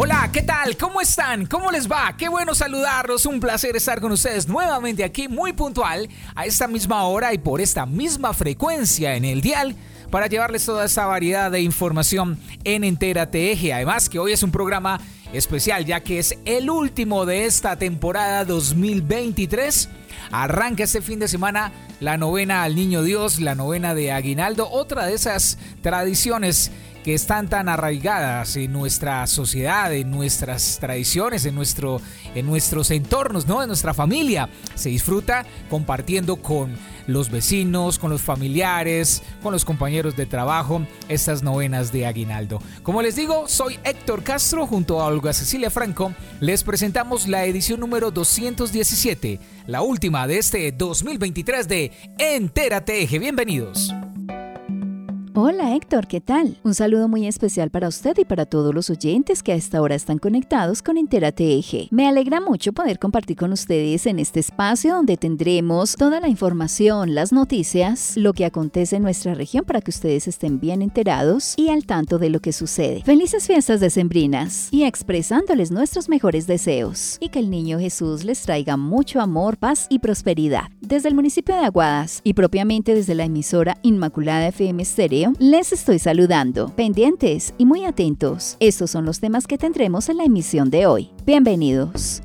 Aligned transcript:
Hola, 0.00 0.30
¿qué 0.32 0.42
tal? 0.42 0.76
¿Cómo 0.76 1.00
están? 1.00 1.46
¿Cómo 1.46 1.72
les 1.72 1.90
va? 1.90 2.14
Qué 2.16 2.28
bueno 2.28 2.54
saludarlos, 2.54 3.26
un 3.26 3.40
placer 3.40 3.74
estar 3.74 4.00
con 4.00 4.12
ustedes 4.12 4.46
nuevamente 4.46 5.02
aquí 5.02 5.26
muy 5.26 5.52
puntual 5.52 6.08
a 6.36 6.46
esta 6.46 6.68
misma 6.68 7.02
hora 7.02 7.34
y 7.34 7.38
por 7.38 7.60
esta 7.60 7.84
misma 7.84 8.32
frecuencia 8.32 9.16
en 9.16 9.24
el 9.24 9.40
dial 9.40 9.74
para 10.08 10.28
llevarles 10.28 10.64
toda 10.64 10.84
esa 10.84 11.06
variedad 11.06 11.50
de 11.50 11.62
información 11.62 12.38
en 12.62 12.84
Entera 12.84 13.28
Eje. 13.32 13.72
Además 13.72 14.08
que 14.08 14.20
hoy 14.20 14.30
es 14.30 14.44
un 14.44 14.52
programa 14.52 15.00
especial 15.32 15.84
ya 15.84 15.98
que 15.98 16.20
es 16.20 16.38
el 16.44 16.70
último 16.70 17.26
de 17.26 17.46
esta 17.46 17.74
temporada 17.74 18.44
2023. 18.44 19.88
Arranca 20.30 20.84
este 20.84 21.02
fin 21.02 21.18
de 21.18 21.26
semana 21.26 21.72
la 21.98 22.16
novena 22.16 22.62
al 22.62 22.76
Niño 22.76 23.02
Dios, 23.02 23.40
la 23.40 23.56
novena 23.56 23.96
de 23.96 24.12
Aguinaldo, 24.12 24.70
otra 24.70 25.06
de 25.06 25.14
esas 25.14 25.58
tradiciones 25.82 26.70
que 27.08 27.14
están 27.14 27.48
tan 27.48 27.70
arraigadas 27.70 28.54
en 28.56 28.70
nuestra 28.70 29.26
sociedad, 29.26 29.94
en 29.94 30.10
nuestras 30.10 30.76
tradiciones, 30.78 31.46
en, 31.46 31.54
nuestro, 31.54 32.02
en 32.34 32.44
nuestros 32.44 32.90
entornos, 32.90 33.46
¿no? 33.46 33.62
en 33.62 33.68
nuestra 33.68 33.94
familia. 33.94 34.50
Se 34.74 34.90
disfruta 34.90 35.46
compartiendo 35.70 36.36
con 36.36 36.76
los 37.06 37.30
vecinos, 37.30 37.98
con 37.98 38.10
los 38.10 38.20
familiares, 38.20 39.22
con 39.42 39.54
los 39.54 39.64
compañeros 39.64 40.16
de 40.16 40.26
trabajo, 40.26 40.82
estas 41.08 41.42
novenas 41.42 41.92
de 41.92 42.04
Aguinaldo. 42.04 42.60
Como 42.82 43.00
les 43.00 43.16
digo, 43.16 43.48
soy 43.48 43.78
Héctor 43.84 44.22
Castro 44.22 44.66
junto 44.66 45.00
a 45.00 45.06
Olga 45.06 45.32
Cecilia 45.32 45.70
Franco. 45.70 46.12
Les 46.40 46.62
presentamos 46.62 47.26
la 47.26 47.46
edición 47.46 47.80
número 47.80 48.10
217, 48.10 49.40
la 49.66 49.80
última 49.80 50.26
de 50.26 50.36
este 50.36 50.72
2023 50.72 51.68
de 51.68 51.90
Entérate 52.18 53.00
Eje. 53.00 53.18
Bienvenidos. 53.18 53.94
Hola 55.40 55.76
Héctor, 55.76 56.08
¿qué 56.08 56.20
tal? 56.20 56.58
Un 56.64 56.74
saludo 56.74 57.06
muy 57.06 57.28
especial 57.28 57.70
para 57.70 57.86
usted 57.86 58.18
y 58.18 58.24
para 58.24 58.44
todos 58.44 58.74
los 58.74 58.90
oyentes 58.90 59.44
que 59.44 59.52
a 59.52 59.54
esta 59.54 59.80
hora 59.80 59.94
están 59.94 60.18
conectados 60.18 60.82
con 60.82 60.98
Entérate 60.98 61.56
Eje. 61.56 61.86
Me 61.92 62.08
alegra 62.08 62.40
mucho 62.40 62.72
poder 62.72 62.98
compartir 62.98 63.36
con 63.36 63.52
ustedes 63.52 64.06
en 64.06 64.18
este 64.18 64.40
espacio 64.40 64.94
donde 64.94 65.16
tendremos 65.16 65.94
toda 65.94 66.18
la 66.18 66.26
información, 66.26 67.14
las 67.14 67.32
noticias, 67.32 68.16
lo 68.16 68.32
que 68.32 68.46
acontece 68.46 68.96
en 68.96 69.04
nuestra 69.04 69.34
región 69.34 69.64
para 69.64 69.80
que 69.80 69.92
ustedes 69.92 70.26
estén 70.26 70.58
bien 70.58 70.82
enterados 70.82 71.54
y 71.56 71.68
al 71.68 71.86
tanto 71.86 72.18
de 72.18 72.30
lo 72.30 72.40
que 72.40 72.52
sucede. 72.52 73.04
Felices 73.04 73.46
fiestas 73.46 73.78
decembrinas 73.78 74.66
y 74.72 74.82
expresándoles 74.82 75.70
nuestros 75.70 76.08
mejores 76.08 76.48
deseos 76.48 77.16
y 77.20 77.28
que 77.28 77.38
el 77.38 77.48
niño 77.48 77.78
Jesús 77.78 78.24
les 78.24 78.42
traiga 78.42 78.76
mucho 78.76 79.20
amor, 79.20 79.56
paz 79.56 79.86
y 79.88 80.00
prosperidad. 80.00 80.64
Desde 80.80 81.08
el 81.08 81.14
municipio 81.14 81.54
de 81.54 81.64
Aguadas 81.64 82.22
y 82.24 82.34
propiamente 82.34 82.92
desde 82.92 83.14
la 83.14 83.26
emisora 83.26 83.76
Inmaculada 83.82 84.48
FM 84.48 84.84
Stereo, 84.84 85.27
les 85.38 85.72
estoy 85.72 85.98
saludando. 85.98 86.68
Pendientes 86.76 87.54
y 87.58 87.66
muy 87.66 87.84
atentos. 87.84 88.56
Estos 88.60 88.90
son 88.90 89.04
los 89.04 89.20
temas 89.20 89.46
que 89.46 89.58
tendremos 89.58 90.08
en 90.08 90.16
la 90.18 90.24
emisión 90.24 90.70
de 90.70 90.86
hoy. 90.86 91.10
Bienvenidos. 91.26 92.22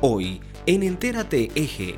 Hoy 0.00 0.40
en 0.66 0.82
Entérate 0.82 1.50
Eje. 1.54 1.96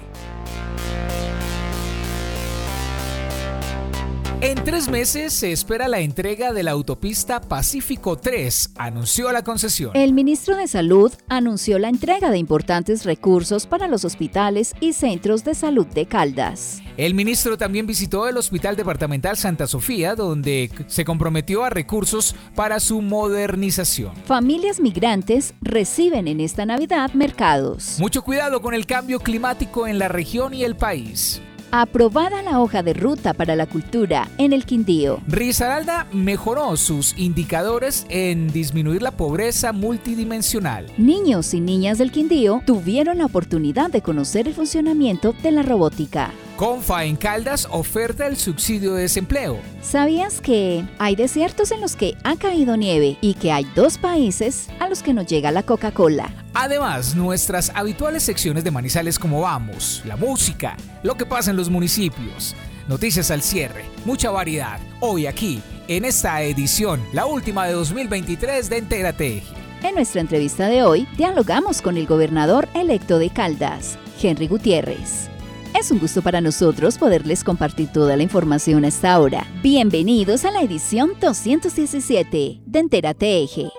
En 4.44 4.56
tres 4.64 4.88
meses 4.88 5.32
se 5.32 5.52
espera 5.52 5.86
la 5.86 6.00
entrega 6.00 6.52
de 6.52 6.64
la 6.64 6.72
autopista 6.72 7.40
Pacífico 7.40 8.18
3, 8.18 8.70
anunció 8.76 9.30
la 9.30 9.44
concesión. 9.44 9.92
El 9.94 10.12
ministro 10.12 10.56
de 10.56 10.66
Salud 10.66 11.12
anunció 11.28 11.78
la 11.78 11.88
entrega 11.88 12.28
de 12.28 12.38
importantes 12.38 13.04
recursos 13.04 13.68
para 13.68 13.86
los 13.86 14.04
hospitales 14.04 14.74
y 14.80 14.94
centros 14.94 15.44
de 15.44 15.54
salud 15.54 15.86
de 15.86 16.06
Caldas. 16.06 16.82
El 16.96 17.14
ministro 17.14 17.56
también 17.56 17.86
visitó 17.86 18.26
el 18.26 18.36
Hospital 18.36 18.74
Departamental 18.74 19.36
Santa 19.36 19.68
Sofía, 19.68 20.16
donde 20.16 20.72
se 20.88 21.04
comprometió 21.04 21.62
a 21.62 21.70
recursos 21.70 22.34
para 22.56 22.80
su 22.80 23.00
modernización. 23.00 24.12
Familias 24.24 24.80
migrantes 24.80 25.54
reciben 25.60 26.26
en 26.26 26.40
esta 26.40 26.66
Navidad 26.66 27.12
mercados. 27.14 27.96
Mucho 28.00 28.22
cuidado 28.22 28.60
con 28.60 28.74
el 28.74 28.86
cambio 28.86 29.20
climático 29.20 29.86
en 29.86 30.00
la 30.00 30.08
región 30.08 30.52
y 30.52 30.64
el 30.64 30.74
país 30.74 31.40
aprobada 31.72 32.42
la 32.42 32.60
hoja 32.60 32.82
de 32.82 32.92
ruta 32.92 33.32
para 33.32 33.56
la 33.56 33.66
cultura 33.66 34.28
en 34.36 34.52
el 34.52 34.66
Quindío. 34.66 35.20
Risaralda 35.26 36.06
mejoró 36.12 36.76
sus 36.76 37.18
indicadores 37.18 38.06
en 38.10 38.52
disminuir 38.52 39.00
la 39.00 39.10
pobreza 39.10 39.72
multidimensional. 39.72 40.86
Niños 40.98 41.54
y 41.54 41.60
niñas 41.60 41.96
del 41.96 42.12
Quindío 42.12 42.62
tuvieron 42.66 43.18
la 43.18 43.24
oportunidad 43.24 43.90
de 43.90 44.02
conocer 44.02 44.46
el 44.46 44.54
funcionamiento 44.54 45.34
de 45.42 45.50
la 45.50 45.62
robótica. 45.62 46.30
Confa 46.56 47.04
en 47.04 47.16
Caldas 47.16 47.66
oferta 47.70 48.26
el 48.26 48.36
subsidio 48.36 48.94
de 48.94 49.02
desempleo. 49.02 49.58
¿Sabías 49.80 50.40
que 50.40 50.84
hay 50.98 51.16
desiertos 51.16 51.70
en 51.72 51.80
los 51.80 51.96
que 51.96 52.14
ha 52.24 52.36
caído 52.36 52.76
nieve 52.76 53.16
y 53.20 53.34
que 53.34 53.52
hay 53.52 53.66
dos 53.74 53.98
países 53.98 54.68
a 54.78 54.88
los 54.88 55.02
que 55.02 55.14
no 55.14 55.22
llega 55.22 55.50
la 55.50 55.62
Coca-Cola? 55.62 56.30
Además, 56.54 57.16
nuestras 57.16 57.72
habituales 57.74 58.22
secciones 58.22 58.64
de 58.64 58.70
Manizales 58.70 59.18
como 59.18 59.40
Vamos, 59.40 60.02
la 60.04 60.16
música, 60.16 60.76
lo 61.02 61.16
que 61.16 61.26
pasa 61.26 61.50
en 61.50 61.56
los 61.56 61.70
municipios, 61.70 62.54
noticias 62.86 63.30
al 63.30 63.42
cierre, 63.42 63.84
mucha 64.04 64.30
variedad. 64.30 64.78
Hoy 65.00 65.26
aquí, 65.26 65.62
en 65.88 66.04
esta 66.04 66.42
edición, 66.42 67.00
la 67.12 67.24
última 67.24 67.66
de 67.66 67.72
2023 67.72 68.68
de 68.68 68.76
Entérate. 68.76 69.42
En 69.82 69.94
nuestra 69.94 70.20
entrevista 70.20 70.68
de 70.68 70.84
hoy, 70.84 71.08
dialogamos 71.16 71.82
con 71.82 71.96
el 71.96 72.06
gobernador 72.06 72.68
electo 72.74 73.18
de 73.18 73.30
Caldas, 73.30 73.98
Henry 74.22 74.46
Gutiérrez. 74.46 75.31
Es 75.74 75.90
un 75.90 75.98
gusto 75.98 76.20
para 76.20 76.40
nosotros 76.40 76.98
poderles 76.98 77.42
compartir 77.42 77.88
toda 77.92 78.16
la 78.16 78.22
información 78.22 78.84
hasta 78.84 79.12
ahora. 79.12 79.46
Bienvenidos 79.62 80.44
a 80.44 80.50
la 80.50 80.60
edición 80.60 81.12
217 81.18 82.60
de 82.64 82.78
Entérate 82.78 83.42
Eje. 83.42 83.70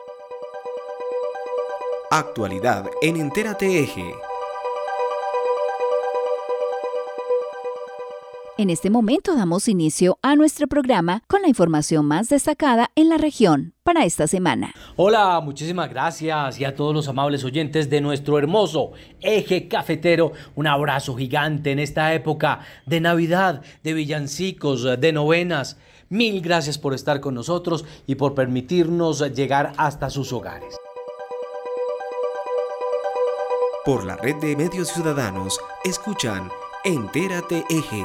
Actualidad 2.09 2.89
en 3.01 3.17
Entérate 3.17 3.79
Eje. 3.83 4.11
En 8.55 8.69
este 8.69 8.91
momento 8.91 9.35
damos 9.35 9.67
inicio 9.67 10.19
a 10.21 10.35
nuestro 10.35 10.67
programa 10.67 11.23
con 11.27 11.41
la 11.41 11.47
información 11.47 12.05
más 12.05 12.29
destacada 12.29 12.91
en 12.95 13.09
la 13.09 13.17
región 13.17 13.73
para 13.81 14.05
esta 14.05 14.27
semana. 14.27 14.75
Hola, 14.95 15.39
muchísimas 15.39 15.89
gracias 15.89 16.59
y 16.59 16.65
a 16.65 16.75
todos 16.75 16.93
los 16.93 17.07
amables 17.07 17.43
oyentes 17.43 17.89
de 17.89 17.99
nuestro 17.99 18.37
hermoso 18.37 18.91
eje 19.21 19.67
cafetero. 19.67 20.33
Un 20.53 20.67
abrazo 20.67 21.15
gigante 21.15 21.71
en 21.71 21.79
esta 21.79 22.13
época 22.13 22.59
de 22.85 23.01
Navidad, 23.01 23.63
de 23.83 23.93
villancicos, 23.95 24.83
de 24.83 25.11
novenas. 25.11 25.79
Mil 26.09 26.39
gracias 26.39 26.77
por 26.77 26.93
estar 26.93 27.21
con 27.21 27.33
nosotros 27.33 27.85
y 28.05 28.13
por 28.13 28.35
permitirnos 28.35 29.33
llegar 29.33 29.73
hasta 29.77 30.11
sus 30.11 30.31
hogares. 30.31 30.77
Por 33.83 34.05
la 34.05 34.15
red 34.15 34.35
de 34.35 34.55
medios 34.55 34.89
ciudadanos, 34.89 35.59
escuchan 35.83 36.51
Entérate 36.85 37.65
Eje. 37.71 38.03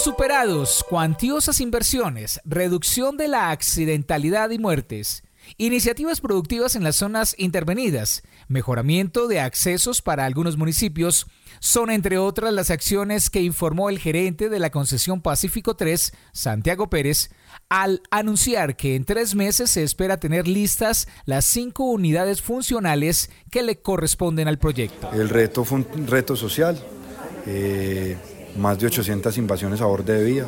Superados, 0.00 0.84
cuantiosas 0.88 1.60
inversiones, 1.60 2.40
reducción 2.44 3.16
de 3.16 3.28
la 3.28 3.50
accidentalidad 3.50 4.50
y 4.50 4.58
muertes, 4.58 5.22
iniciativas 5.58 6.20
productivas 6.20 6.74
en 6.74 6.82
las 6.82 6.96
zonas 6.96 7.36
intervenidas, 7.38 8.22
mejoramiento 8.48 9.28
de 9.28 9.38
accesos 9.38 10.02
para 10.02 10.24
algunos 10.24 10.56
municipios, 10.56 11.26
son 11.60 11.90
entre 11.90 12.18
otras 12.18 12.52
las 12.52 12.70
acciones 12.70 13.30
que 13.30 13.42
informó 13.42 13.90
el 13.90 14.00
gerente 14.00 14.48
de 14.48 14.58
la 14.58 14.70
concesión 14.70 15.20
Pacífico 15.20 15.76
3, 15.76 16.12
Santiago 16.32 16.90
Pérez, 16.90 17.30
al 17.68 18.02
anunciar 18.10 18.76
que 18.76 18.96
en 18.96 19.04
tres 19.04 19.36
meses 19.36 19.70
se 19.70 19.84
espera 19.84 20.16
tener 20.16 20.48
listas 20.48 21.06
las 21.26 21.44
cinco 21.44 21.84
unidades 21.84 22.42
funcionales 22.42 23.30
que 23.50 23.62
le 23.62 23.80
corresponden 23.80 24.48
al 24.48 24.58
proyecto. 24.58 25.10
El 25.12 25.28
reto 25.28 25.64
fue 25.64 25.78
un 25.78 26.06
reto 26.08 26.34
social. 26.34 26.82
Eh, 27.46 28.16
más 28.56 28.78
de 28.78 28.86
800 28.86 29.36
invasiones 29.38 29.80
a 29.80 29.86
borde 29.86 30.18
de 30.18 30.24
vía, 30.24 30.46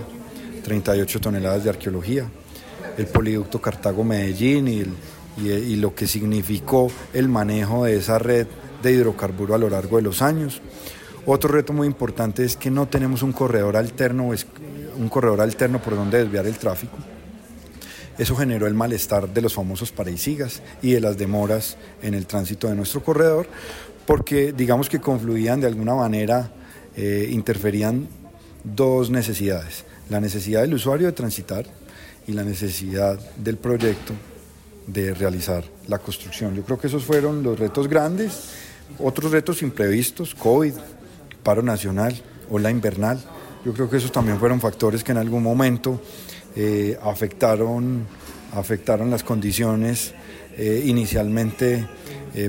38 0.65 1.21
toneladas 1.21 1.65
de 1.65 1.71
arqueología, 1.71 2.27
el 2.97 3.06
poliducto 3.06 3.61
Cartago-Medellín 3.61 4.69
y, 4.69 4.85
y, 5.43 5.77
lo 5.77 5.95
que 5.95 6.06
significó 6.06 6.91
el 7.12 7.29
manejo 7.29 7.85
de 7.85 7.97
esa 7.97 8.19
red 8.19 8.47
de 8.83 8.93
hidrocarburo 8.93 9.55
a 9.55 9.59
lo 9.59 9.69
largo 9.69 9.97
de 9.97 10.03
los 10.03 10.23
años. 10.23 10.61
Otro 11.27 11.51
reto 11.51 11.73
muy 11.73 11.87
importante 11.87 12.45
es 12.45 12.56
que 12.56 12.71
no 12.71 12.87
tenemos 12.87 13.23
un 13.23 13.33
corredor 13.33 13.77
alterno, 13.77 14.31
un 14.99 15.09
corredor 15.09 15.41
alterno 15.41 15.81
por 15.81 15.97
donde 15.97 16.19
desviar 16.19 16.47
el 16.47 16.56
tráfico. 16.56 16.97
Eso 18.17 18.37
generó 18.37 18.67
el 18.67 18.75
malestar 18.75 19.29
de 19.29 19.41
los 19.41 19.55
famosos 19.55 19.91
paraisigas 19.91 20.62
y 20.83 20.93
de 20.93 21.01
las 21.01 21.17
demoras 21.17 21.77
en 22.01 22.15
el 22.15 22.27
tránsito 22.27 22.69
de 22.69 22.77
nuestro 22.77 23.03
corredor, 23.03 23.49
porque 24.06 24.53
digamos 24.53 24.89
que 24.89 25.01
confluían 25.01 25.61
de 25.61 25.67
alguna 25.67 25.95
manera, 25.95 26.53
eh, 26.96 27.29
interferían 27.32 28.08
dos 28.62 29.11
necesidades, 29.11 29.85
la 30.08 30.20
necesidad 30.20 30.62
del 30.62 30.75
usuario 30.75 31.06
de 31.06 31.12
transitar 31.12 31.67
y 32.26 32.32
la 32.32 32.44
necesidad 32.44 33.19
del 33.37 33.56
proyecto 33.56 34.14
de 34.87 35.12
realizar 35.12 35.64
la 35.88 35.99
construcción. 35.99 36.55
Yo 36.55 36.62
creo 36.62 36.79
que 36.79 36.87
esos 36.87 37.05
fueron 37.05 37.43
los 37.43 37.58
retos 37.58 37.88
grandes, 37.88 38.50
otros 38.99 39.32
retos 39.32 39.62
imprevistos, 39.62 40.35
COVID, 40.35 40.75
paro 41.43 41.62
nacional, 41.62 42.14
ola 42.49 42.70
invernal. 42.70 43.20
Yo 43.64 43.73
creo 43.73 43.91
que 43.91 43.96
esos 43.96 44.12
también 44.12 44.38
fueron 44.38 44.61
factores 44.61 45.02
que 45.02 45.12
en 45.12 45.19
algún 45.19 45.43
momento 45.43 46.00
eh, 46.55 46.99
afectaron, 47.02 48.06
afectaron 48.52 49.11
las 49.11 49.25
condiciones 49.25 50.14
eh, 50.56 50.82
inicialmente 50.87 51.87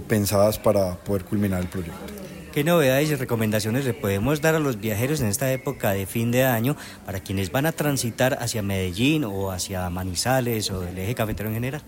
pensadas 0.07 0.57
para 0.57 0.95
poder 0.95 1.25
culminar 1.25 1.61
el 1.61 1.67
proyecto. 1.67 2.14
¿Qué 2.55 2.63
novedades 2.63 3.09
y 3.09 3.15
recomendaciones 3.15 3.83
le 3.83 3.93
podemos 3.93 4.39
dar 4.39 4.55
a 4.55 4.59
los 4.59 4.79
viajeros 4.79 5.19
en 5.19 5.27
esta 5.27 5.51
época 5.51 5.91
de 5.91 6.05
fin 6.05 6.31
de 6.31 6.45
año 6.45 6.77
para 7.05 7.19
quienes 7.19 7.51
van 7.51 7.65
a 7.65 7.73
transitar 7.73 8.37
hacia 8.39 8.61
Medellín 8.61 9.25
o 9.25 9.51
hacia 9.51 9.89
Manizales 9.89 10.71
o 10.71 10.87
el 10.87 10.97
eje 10.97 11.15
cafetero 11.15 11.49
en 11.49 11.55
general? 11.55 11.81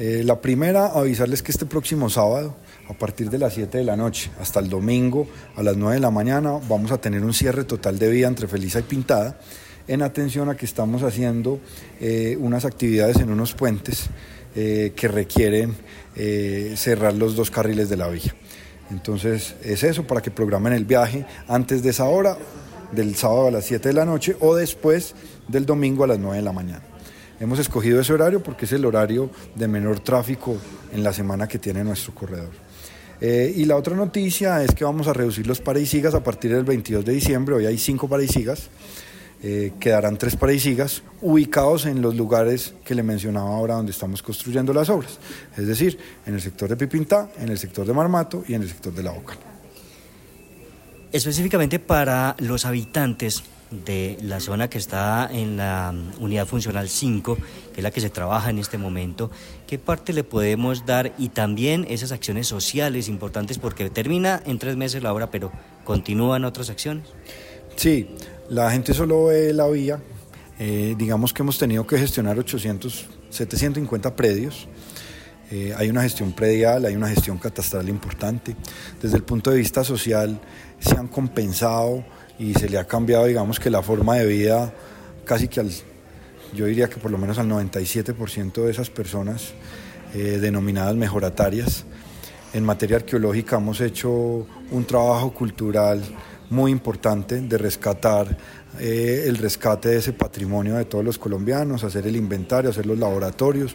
Eh, 0.00 0.22
la 0.24 0.40
primera, 0.40 0.86
avisarles 0.86 1.44
que 1.44 1.52
este 1.52 1.66
próximo 1.66 2.10
sábado, 2.10 2.56
a 2.88 2.94
partir 2.94 3.30
de 3.30 3.38
las 3.38 3.54
7 3.54 3.78
de 3.78 3.84
la 3.84 3.94
noche 3.94 4.32
hasta 4.40 4.58
el 4.58 4.68
domingo 4.68 5.28
a 5.54 5.62
las 5.62 5.76
9 5.76 5.94
de 5.94 6.00
la 6.00 6.10
mañana, 6.10 6.58
vamos 6.68 6.90
a 6.90 7.00
tener 7.00 7.22
un 7.22 7.32
cierre 7.32 7.62
total 7.62 8.00
de 8.00 8.10
vía 8.10 8.26
entre 8.26 8.48
Felisa 8.48 8.80
y 8.80 8.82
Pintada, 8.82 9.38
en 9.86 10.02
atención 10.02 10.48
a 10.48 10.56
que 10.56 10.66
estamos 10.66 11.04
haciendo 11.04 11.60
eh, 12.00 12.36
unas 12.40 12.64
actividades 12.64 13.18
en 13.18 13.30
unos 13.30 13.54
puentes 13.54 14.06
eh, 14.56 14.94
que 14.96 15.06
requieren 15.06 15.76
cerrar 16.74 17.14
los 17.14 17.36
dos 17.36 17.52
carriles 17.52 17.88
de 17.88 17.96
la 17.96 18.08
vía. 18.08 18.34
Entonces 18.92 19.56
es 19.64 19.82
eso, 19.82 20.06
para 20.06 20.20
que 20.20 20.30
programen 20.30 20.74
el 20.74 20.84
viaje 20.84 21.24
antes 21.48 21.82
de 21.82 21.90
esa 21.90 22.04
hora, 22.04 22.36
del 22.92 23.16
sábado 23.16 23.48
a 23.48 23.50
las 23.50 23.64
7 23.64 23.88
de 23.88 23.94
la 23.94 24.04
noche 24.04 24.36
o 24.40 24.54
después 24.54 25.14
del 25.48 25.64
domingo 25.64 26.04
a 26.04 26.06
las 26.06 26.18
9 26.18 26.36
de 26.36 26.42
la 26.42 26.52
mañana. 26.52 26.82
Hemos 27.40 27.58
escogido 27.58 28.00
ese 28.00 28.12
horario 28.12 28.42
porque 28.42 28.66
es 28.66 28.72
el 28.72 28.84
horario 28.84 29.30
de 29.54 29.66
menor 29.66 30.00
tráfico 30.00 30.56
en 30.92 31.02
la 31.02 31.12
semana 31.12 31.48
que 31.48 31.58
tiene 31.58 31.82
nuestro 31.82 32.14
corredor. 32.14 32.50
Eh, 33.20 33.52
y 33.56 33.64
la 33.64 33.76
otra 33.76 33.96
noticia 33.96 34.62
es 34.62 34.74
que 34.74 34.84
vamos 34.84 35.08
a 35.08 35.12
reducir 35.12 35.46
los 35.46 35.60
paraisigas 35.60 36.14
a 36.14 36.22
partir 36.22 36.54
del 36.54 36.64
22 36.64 37.04
de 37.04 37.12
diciembre. 37.12 37.54
Hoy 37.54 37.66
hay 37.66 37.78
cinco 37.78 38.08
paraisigas. 38.08 38.68
Eh, 39.44 39.72
quedarán 39.80 40.18
tres 40.18 40.36
paraisigas 40.36 41.02
ubicados 41.20 41.86
en 41.86 42.00
los 42.00 42.14
lugares 42.14 42.74
que 42.84 42.94
le 42.94 43.02
mencionaba 43.02 43.50
ahora 43.50 43.74
donde 43.74 43.90
estamos 43.90 44.22
construyendo 44.22 44.72
las 44.72 44.88
obras. 44.88 45.18
Es 45.56 45.66
decir, 45.66 45.98
en 46.26 46.34
el 46.34 46.40
sector 46.40 46.68
de 46.68 46.76
Pipintá, 46.76 47.28
en 47.38 47.48
el 47.48 47.58
sector 47.58 47.84
de 47.84 47.92
Marmato 47.92 48.44
y 48.46 48.54
en 48.54 48.62
el 48.62 48.68
sector 48.68 48.94
de 48.94 49.02
La 49.02 49.10
Boca. 49.10 49.34
Específicamente 51.10 51.80
para 51.80 52.36
los 52.38 52.64
habitantes 52.64 53.42
de 53.84 54.16
la 54.22 54.38
zona 54.38 54.68
que 54.70 54.78
está 54.78 55.28
en 55.32 55.56
la 55.56 55.92
unidad 56.20 56.46
funcional 56.46 56.88
5, 56.88 57.36
que 57.74 57.80
es 57.80 57.82
la 57.82 57.90
que 57.90 58.00
se 58.00 58.10
trabaja 58.10 58.50
en 58.50 58.58
este 58.58 58.78
momento, 58.78 59.30
¿qué 59.66 59.78
parte 59.78 60.12
le 60.12 60.22
podemos 60.22 60.86
dar 60.86 61.14
y 61.18 61.30
también 61.30 61.84
esas 61.88 62.12
acciones 62.12 62.46
sociales 62.46 63.08
importantes 63.08 63.58
porque 63.58 63.90
termina 63.90 64.40
en 64.46 64.58
tres 64.58 64.76
meses 64.76 65.02
la 65.02 65.12
obra, 65.12 65.30
pero 65.30 65.50
continúan 65.84 66.44
otras 66.44 66.70
acciones? 66.70 67.08
Sí, 67.76 68.08
la 68.52 68.70
gente 68.70 68.92
solo 68.92 69.26
ve 69.26 69.54
la 69.54 69.66
vía, 69.66 69.98
eh, 70.58 70.94
digamos 70.98 71.32
que 71.32 71.42
hemos 71.42 71.58
tenido 71.58 71.86
que 71.86 71.96
gestionar 71.96 72.38
800, 72.38 73.06
750 73.30 74.14
predios. 74.14 74.68
Eh, 75.50 75.72
hay 75.74 75.88
una 75.88 76.02
gestión 76.02 76.32
predial, 76.32 76.84
hay 76.84 76.94
una 76.94 77.08
gestión 77.08 77.38
catastral 77.38 77.88
importante. 77.88 78.54
Desde 79.00 79.16
el 79.16 79.22
punto 79.22 79.50
de 79.50 79.56
vista 79.56 79.82
social 79.84 80.38
se 80.80 80.94
han 80.98 81.08
compensado 81.08 82.04
y 82.38 82.52
se 82.52 82.68
le 82.68 82.76
ha 82.76 82.84
cambiado, 82.84 83.24
digamos 83.24 83.58
que 83.58 83.70
la 83.70 83.82
forma 83.82 84.16
de 84.16 84.26
vida 84.26 84.74
casi 85.24 85.48
que 85.48 85.60
al, 85.60 85.70
yo 86.54 86.66
diría 86.66 86.90
que 86.90 86.98
por 86.98 87.10
lo 87.10 87.16
menos 87.16 87.38
al 87.38 87.48
97% 87.48 88.52
de 88.64 88.70
esas 88.70 88.90
personas 88.90 89.54
eh, 90.14 90.38
denominadas 90.38 90.94
mejoratarias. 90.94 91.86
En 92.52 92.64
materia 92.64 92.96
arqueológica 92.96 93.56
hemos 93.56 93.80
hecho 93.80 94.46
un 94.70 94.84
trabajo 94.84 95.32
cultural 95.32 96.02
muy 96.52 96.70
importante 96.70 97.40
de 97.40 97.58
rescatar 97.58 98.36
eh, 98.78 99.24
el 99.26 99.38
rescate 99.38 99.88
de 99.88 99.96
ese 99.96 100.12
patrimonio 100.12 100.76
de 100.76 100.84
todos 100.84 101.04
los 101.04 101.18
colombianos, 101.18 101.82
hacer 101.82 102.06
el 102.06 102.14
inventario, 102.14 102.70
hacer 102.70 102.84
los 102.84 102.98
laboratorios, 102.98 103.74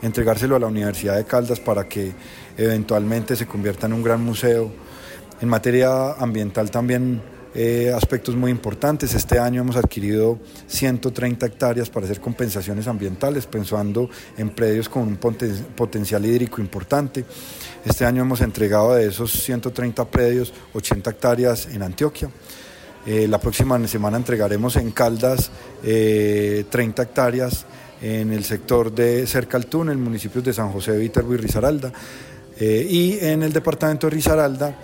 entregárselo 0.00 0.56
a 0.56 0.58
la 0.58 0.66
Universidad 0.66 1.16
de 1.16 1.24
Caldas 1.24 1.60
para 1.60 1.86
que 1.86 2.12
eventualmente 2.56 3.36
se 3.36 3.46
convierta 3.46 3.86
en 3.86 3.92
un 3.92 4.02
gran 4.02 4.24
museo. 4.24 4.72
En 5.40 5.48
materia 5.48 6.12
ambiental 6.12 6.70
también 6.70 7.20
eh, 7.54 7.92
aspectos 7.94 8.34
muy 8.34 8.50
importantes. 8.50 9.14
Este 9.14 9.38
año 9.38 9.60
hemos 9.60 9.76
adquirido 9.76 10.40
130 10.66 11.46
hectáreas 11.46 11.88
para 11.88 12.06
hacer 12.06 12.20
compensaciones 12.20 12.88
ambientales, 12.88 13.46
pensando 13.46 14.10
en 14.36 14.50
predios 14.50 14.88
con 14.88 15.02
un 15.02 15.16
potencial 15.16 16.26
hídrico 16.26 16.60
importante. 16.60 17.24
Este 17.84 18.04
año 18.04 18.22
hemos 18.22 18.40
entregado 18.40 18.94
de 18.94 19.06
esos 19.06 19.30
130 19.32 20.04
predios 20.06 20.52
80 20.72 21.10
hectáreas 21.10 21.66
en 21.66 21.82
Antioquia. 21.82 22.30
Eh, 23.06 23.28
la 23.28 23.38
próxima 23.38 23.86
semana 23.86 24.16
entregaremos 24.16 24.76
en 24.76 24.90
Caldas 24.90 25.50
30 25.82 25.84
eh, 25.84 26.64
hectáreas 26.72 27.66
en 28.00 28.32
el 28.32 28.44
sector 28.44 28.92
de 28.92 29.26
cerca 29.26 29.56
al 29.56 29.66
túnel, 29.66 29.98
municipios 29.98 30.44
de 30.44 30.52
San 30.52 30.70
José, 30.72 30.96
Viterbo 30.96 31.34
y 31.34 31.36
Risaralda. 31.36 31.92
y 32.58 33.18
en 33.20 33.42
el 33.42 33.52
departamento 33.52 34.06
de 34.06 34.14
Risaralda 34.14 34.74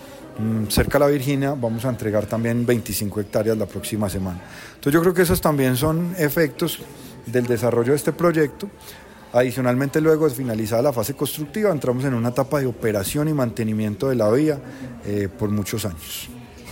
Mm, 0.40 0.68
cerca 0.68 0.98
de 0.98 1.04
la 1.04 1.10
Virginia 1.10 1.50
vamos 1.50 1.84
a 1.84 1.90
entregar 1.90 2.24
también 2.24 2.64
25 2.64 3.20
hectáreas 3.20 3.58
la 3.58 3.66
próxima 3.66 4.08
semana. 4.08 4.40
Entonces 4.68 4.92
yo 4.92 5.00
creo 5.02 5.12
que 5.12 5.22
esos 5.22 5.40
también 5.40 5.76
son 5.76 6.14
efectos 6.16 6.80
del 7.26 7.46
desarrollo 7.46 7.90
de 7.90 7.96
este 7.96 8.12
proyecto. 8.12 8.68
Adicionalmente, 9.32 10.00
luego 10.00 10.28
de 10.28 10.34
finalizada 10.34 10.82
la 10.82 10.92
fase 10.92 11.14
constructiva, 11.14 11.70
entramos 11.70 12.04
en 12.04 12.14
una 12.14 12.30
etapa 12.30 12.58
de 12.58 12.66
operación 12.66 13.28
y 13.28 13.32
mantenimiento 13.32 14.08
de 14.08 14.16
la 14.16 14.30
vía 14.30 14.58
eh, 15.06 15.28
por 15.38 15.50
muchos 15.50 15.84
años. 15.84 16.28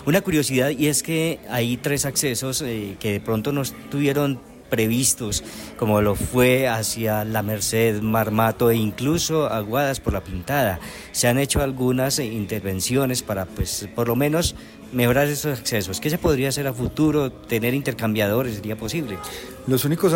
Una 0.06 0.22
curiosidad 0.22 0.70
y 0.70 0.88
es 0.88 1.02
que 1.02 1.38
hay 1.48 1.76
tres 1.76 2.04
accesos 2.04 2.62
eh, 2.62 2.96
que 2.98 3.12
de 3.12 3.20
pronto 3.20 3.52
no 3.52 3.62
tuvieron 3.90 4.40
previstos, 4.68 5.44
como 5.78 6.02
lo 6.02 6.14
fue 6.14 6.68
hacia 6.68 7.24
la 7.24 7.42
Merced, 7.42 8.00
Marmato 8.00 8.70
e 8.70 8.76
incluso 8.76 9.46
Aguadas 9.46 10.00
por 10.00 10.12
la 10.12 10.22
Pintada. 10.22 10.78
Se 11.12 11.28
han 11.28 11.38
hecho 11.38 11.62
algunas 11.62 12.18
intervenciones 12.18 13.22
para, 13.22 13.46
pues, 13.46 13.88
por 13.94 14.08
lo 14.08 14.16
menos 14.16 14.54
mejorar 14.92 15.28
esos 15.28 15.58
accesos. 15.58 16.00
¿Qué 16.00 16.10
se 16.10 16.18
podría 16.18 16.48
hacer 16.48 16.66
a 16.66 16.72
futuro? 16.72 17.30
¿Tener 17.30 17.74
intercambiadores 17.74 18.56
sería 18.56 18.76
posible? 18.76 19.18
Los 19.66 19.84
únicos 19.84 20.12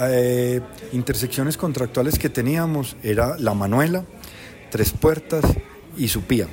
eh, 0.00 0.60
intersecciones 0.92 1.56
contractuales 1.56 2.18
que 2.18 2.28
teníamos 2.28 2.96
era 3.02 3.36
La 3.38 3.54
Manuela, 3.54 4.04
Tres 4.70 4.92
Puertas 4.92 5.44
y 5.96 6.08
Supía, 6.08 6.46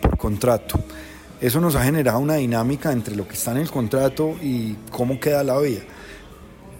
por 0.00 0.16
contrato. 0.16 0.82
Eso 1.40 1.60
nos 1.60 1.74
ha 1.74 1.84
generado 1.84 2.18
una 2.20 2.36
dinámica 2.36 2.92
entre 2.92 3.14
lo 3.16 3.28
que 3.28 3.34
está 3.34 3.50
en 3.50 3.58
el 3.58 3.70
contrato 3.70 4.34
y 4.42 4.76
cómo 4.90 5.20
queda 5.20 5.44
la 5.44 5.58
vía. 5.58 5.82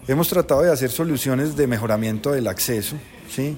Hemos 0.07 0.27
tratado 0.27 0.61
de 0.63 0.71
hacer 0.71 0.91
soluciones 0.91 1.55
de 1.55 1.67
mejoramiento 1.67 2.31
del 2.31 2.47
acceso, 2.47 2.95
¿sí? 3.29 3.57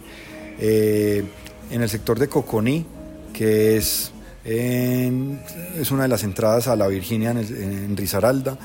Eh, 0.59 1.23
en 1.69 1.81
el 1.81 1.89
sector 1.89 2.17
de 2.19 2.27
Coconí, 2.27 2.85
que 3.33 3.77
es, 3.77 4.11
es 4.47 5.91
una 5.91 6.03
de 6.03 6.07
las 6.07 6.23
entradas 6.23 6.67
a 6.67 6.75
la 6.75 6.87
Virginia 6.87 7.31
en, 7.31 7.97
Risaralda, 7.97 8.57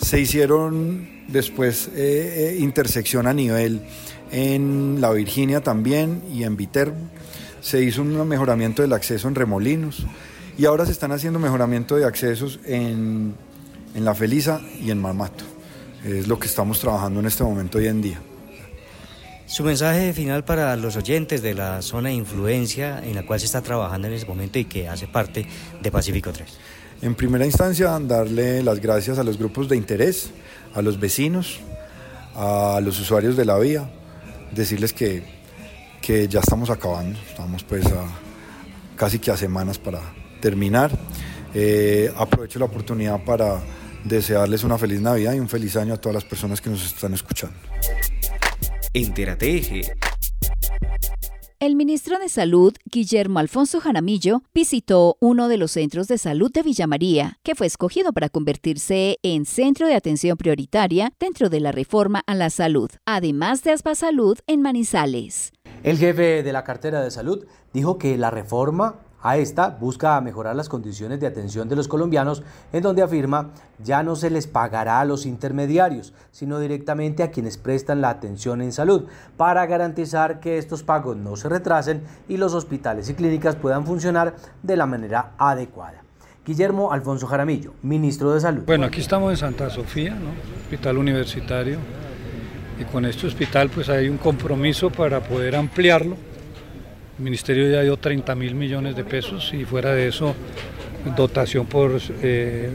se 0.00 0.20
hicieron 0.20 1.08
después 1.28 1.88
eh, 1.94 2.52
eh, 2.54 2.56
intersección 2.60 3.26
a 3.26 3.32
nivel 3.32 3.80
en 4.30 5.00
la 5.00 5.10
Virginia 5.12 5.62
también 5.62 6.22
y 6.32 6.44
en 6.44 6.56
Viterbo. 6.56 6.96
Se 7.60 7.82
hizo 7.82 8.02
un 8.02 8.28
mejoramiento 8.28 8.82
del 8.82 8.92
acceso 8.92 9.28
en 9.28 9.34
Remolinos 9.34 10.04
y 10.58 10.66
ahora 10.66 10.84
se 10.84 10.92
están 10.92 11.12
haciendo 11.12 11.38
mejoramiento 11.38 11.96
de 11.96 12.04
accesos 12.04 12.60
en, 12.66 13.34
en 13.94 14.04
La 14.04 14.14
Felisa 14.14 14.60
y 14.82 14.90
en 14.90 15.00
Marmato 15.00 15.44
es 16.04 16.28
lo 16.28 16.38
que 16.38 16.46
estamos 16.46 16.78
trabajando 16.80 17.20
en 17.20 17.26
este 17.26 17.42
momento 17.42 17.78
hoy 17.78 17.86
en 17.86 18.02
día. 18.02 18.20
Su 19.46 19.62
mensaje 19.62 20.12
final 20.14 20.44
para 20.44 20.74
los 20.76 20.96
oyentes 20.96 21.42
de 21.42 21.54
la 21.54 21.82
zona 21.82 22.08
de 22.08 22.14
influencia 22.14 23.00
en 23.04 23.14
la 23.14 23.26
cual 23.26 23.38
se 23.38 23.46
está 23.46 23.60
trabajando 23.60 24.08
en 24.08 24.14
este 24.14 24.26
momento 24.26 24.58
y 24.58 24.64
que 24.64 24.88
hace 24.88 25.06
parte 25.06 25.46
de 25.82 25.90
Pacífico 25.90 26.32
3. 26.32 26.48
En 27.02 27.14
primera 27.14 27.44
instancia, 27.44 27.98
darle 28.00 28.62
las 28.62 28.80
gracias 28.80 29.18
a 29.18 29.22
los 29.22 29.36
grupos 29.36 29.68
de 29.68 29.76
interés, 29.76 30.30
a 30.74 30.80
los 30.80 30.98
vecinos, 30.98 31.60
a 32.34 32.80
los 32.82 32.98
usuarios 32.98 33.36
de 33.36 33.44
la 33.44 33.58
vía, 33.58 33.90
decirles 34.52 34.94
que, 34.94 35.22
que 36.00 36.26
ya 36.26 36.40
estamos 36.40 36.70
acabando, 36.70 37.18
estamos 37.28 37.62
pues 37.64 37.84
a, 37.86 38.06
casi 38.96 39.18
que 39.18 39.30
a 39.30 39.36
semanas 39.36 39.78
para 39.78 40.00
terminar. 40.40 40.90
Eh, 41.54 42.12
aprovecho 42.16 42.58
la 42.58 42.64
oportunidad 42.64 43.22
para 43.22 43.60
desearles 44.04 44.64
una 44.64 44.78
feliz 44.78 45.00
Navidad 45.00 45.34
y 45.34 45.40
un 45.40 45.48
feliz 45.48 45.76
año 45.76 45.94
a 45.94 45.96
todas 45.98 46.14
las 46.14 46.24
personas 46.24 46.60
que 46.62 46.70
nos 46.70 46.84
están 46.84 47.12
escuchando. 47.12 47.56
Entérate 48.96 49.56
Eje. 49.56 49.82
El 51.58 51.74
ministro 51.74 52.20
de 52.20 52.28
Salud, 52.28 52.74
Guillermo 52.84 53.40
Alfonso 53.40 53.80
Jaramillo, 53.80 54.42
visitó 54.54 55.16
uno 55.18 55.48
de 55.48 55.56
los 55.56 55.72
centros 55.72 56.06
de 56.06 56.16
salud 56.16 56.52
de 56.52 56.62
Villa 56.62 56.86
María, 56.86 57.40
que 57.42 57.56
fue 57.56 57.66
escogido 57.66 58.12
para 58.12 58.28
convertirse 58.28 59.18
en 59.24 59.46
centro 59.46 59.88
de 59.88 59.96
atención 59.96 60.36
prioritaria 60.36 61.12
dentro 61.18 61.48
de 61.48 61.58
la 61.58 61.72
reforma 61.72 62.22
a 62.28 62.36
la 62.36 62.50
salud, 62.50 62.88
además 63.04 63.64
de 63.64 63.72
Aspa 63.72 63.96
Salud 63.96 64.38
en 64.46 64.62
Manizales. 64.62 65.50
El 65.82 65.98
jefe 65.98 66.44
de 66.44 66.52
la 66.52 66.62
cartera 66.62 67.02
de 67.02 67.10
salud 67.10 67.46
dijo 67.72 67.98
que 67.98 68.16
la 68.16 68.30
reforma 68.30 69.00
a 69.24 69.38
esta 69.38 69.70
busca 69.70 70.20
mejorar 70.20 70.54
las 70.54 70.68
condiciones 70.68 71.18
de 71.18 71.26
atención 71.26 71.66
de 71.66 71.74
los 71.74 71.88
colombianos, 71.88 72.42
en 72.72 72.82
donde 72.82 73.02
afirma 73.02 73.50
ya 73.82 74.02
no 74.02 74.16
se 74.16 74.28
les 74.28 74.46
pagará 74.46 75.00
a 75.00 75.04
los 75.06 75.24
intermediarios, 75.24 76.12
sino 76.30 76.60
directamente 76.60 77.22
a 77.22 77.30
quienes 77.30 77.56
prestan 77.56 78.02
la 78.02 78.10
atención 78.10 78.60
en 78.60 78.70
salud, 78.70 79.06
para 79.38 79.64
garantizar 79.64 80.40
que 80.40 80.58
estos 80.58 80.82
pagos 80.82 81.16
no 81.16 81.36
se 81.36 81.48
retrasen 81.48 82.02
y 82.28 82.36
los 82.36 82.52
hospitales 82.52 83.08
y 83.08 83.14
clínicas 83.14 83.56
puedan 83.56 83.86
funcionar 83.86 84.36
de 84.62 84.76
la 84.76 84.84
manera 84.84 85.32
adecuada. 85.38 86.02
Guillermo 86.44 86.92
Alfonso 86.92 87.26
Jaramillo, 87.26 87.72
ministro 87.82 88.34
de 88.34 88.40
Salud. 88.40 88.64
Bueno, 88.66 88.84
aquí 88.84 89.00
estamos 89.00 89.30
en 89.30 89.38
Santa 89.38 89.70
Sofía, 89.70 90.14
hospital 90.64 90.98
universitario, 90.98 91.78
y 92.78 92.84
con 92.84 93.06
este 93.06 93.26
hospital 93.26 93.70
pues 93.70 93.88
hay 93.88 94.10
un 94.10 94.18
compromiso 94.18 94.90
para 94.90 95.20
poder 95.20 95.56
ampliarlo 95.56 96.33
el 97.18 97.24
ministerio 97.24 97.70
ya 97.70 97.82
dio 97.82 97.96
30 97.96 98.34
mil 98.34 98.54
millones 98.54 98.96
de 98.96 99.04
pesos 99.04 99.52
y 99.54 99.64
fuera 99.64 99.94
de 99.94 100.08
eso 100.08 100.34
dotación 101.16 101.66
por 101.66 102.00
eh, 102.22 102.70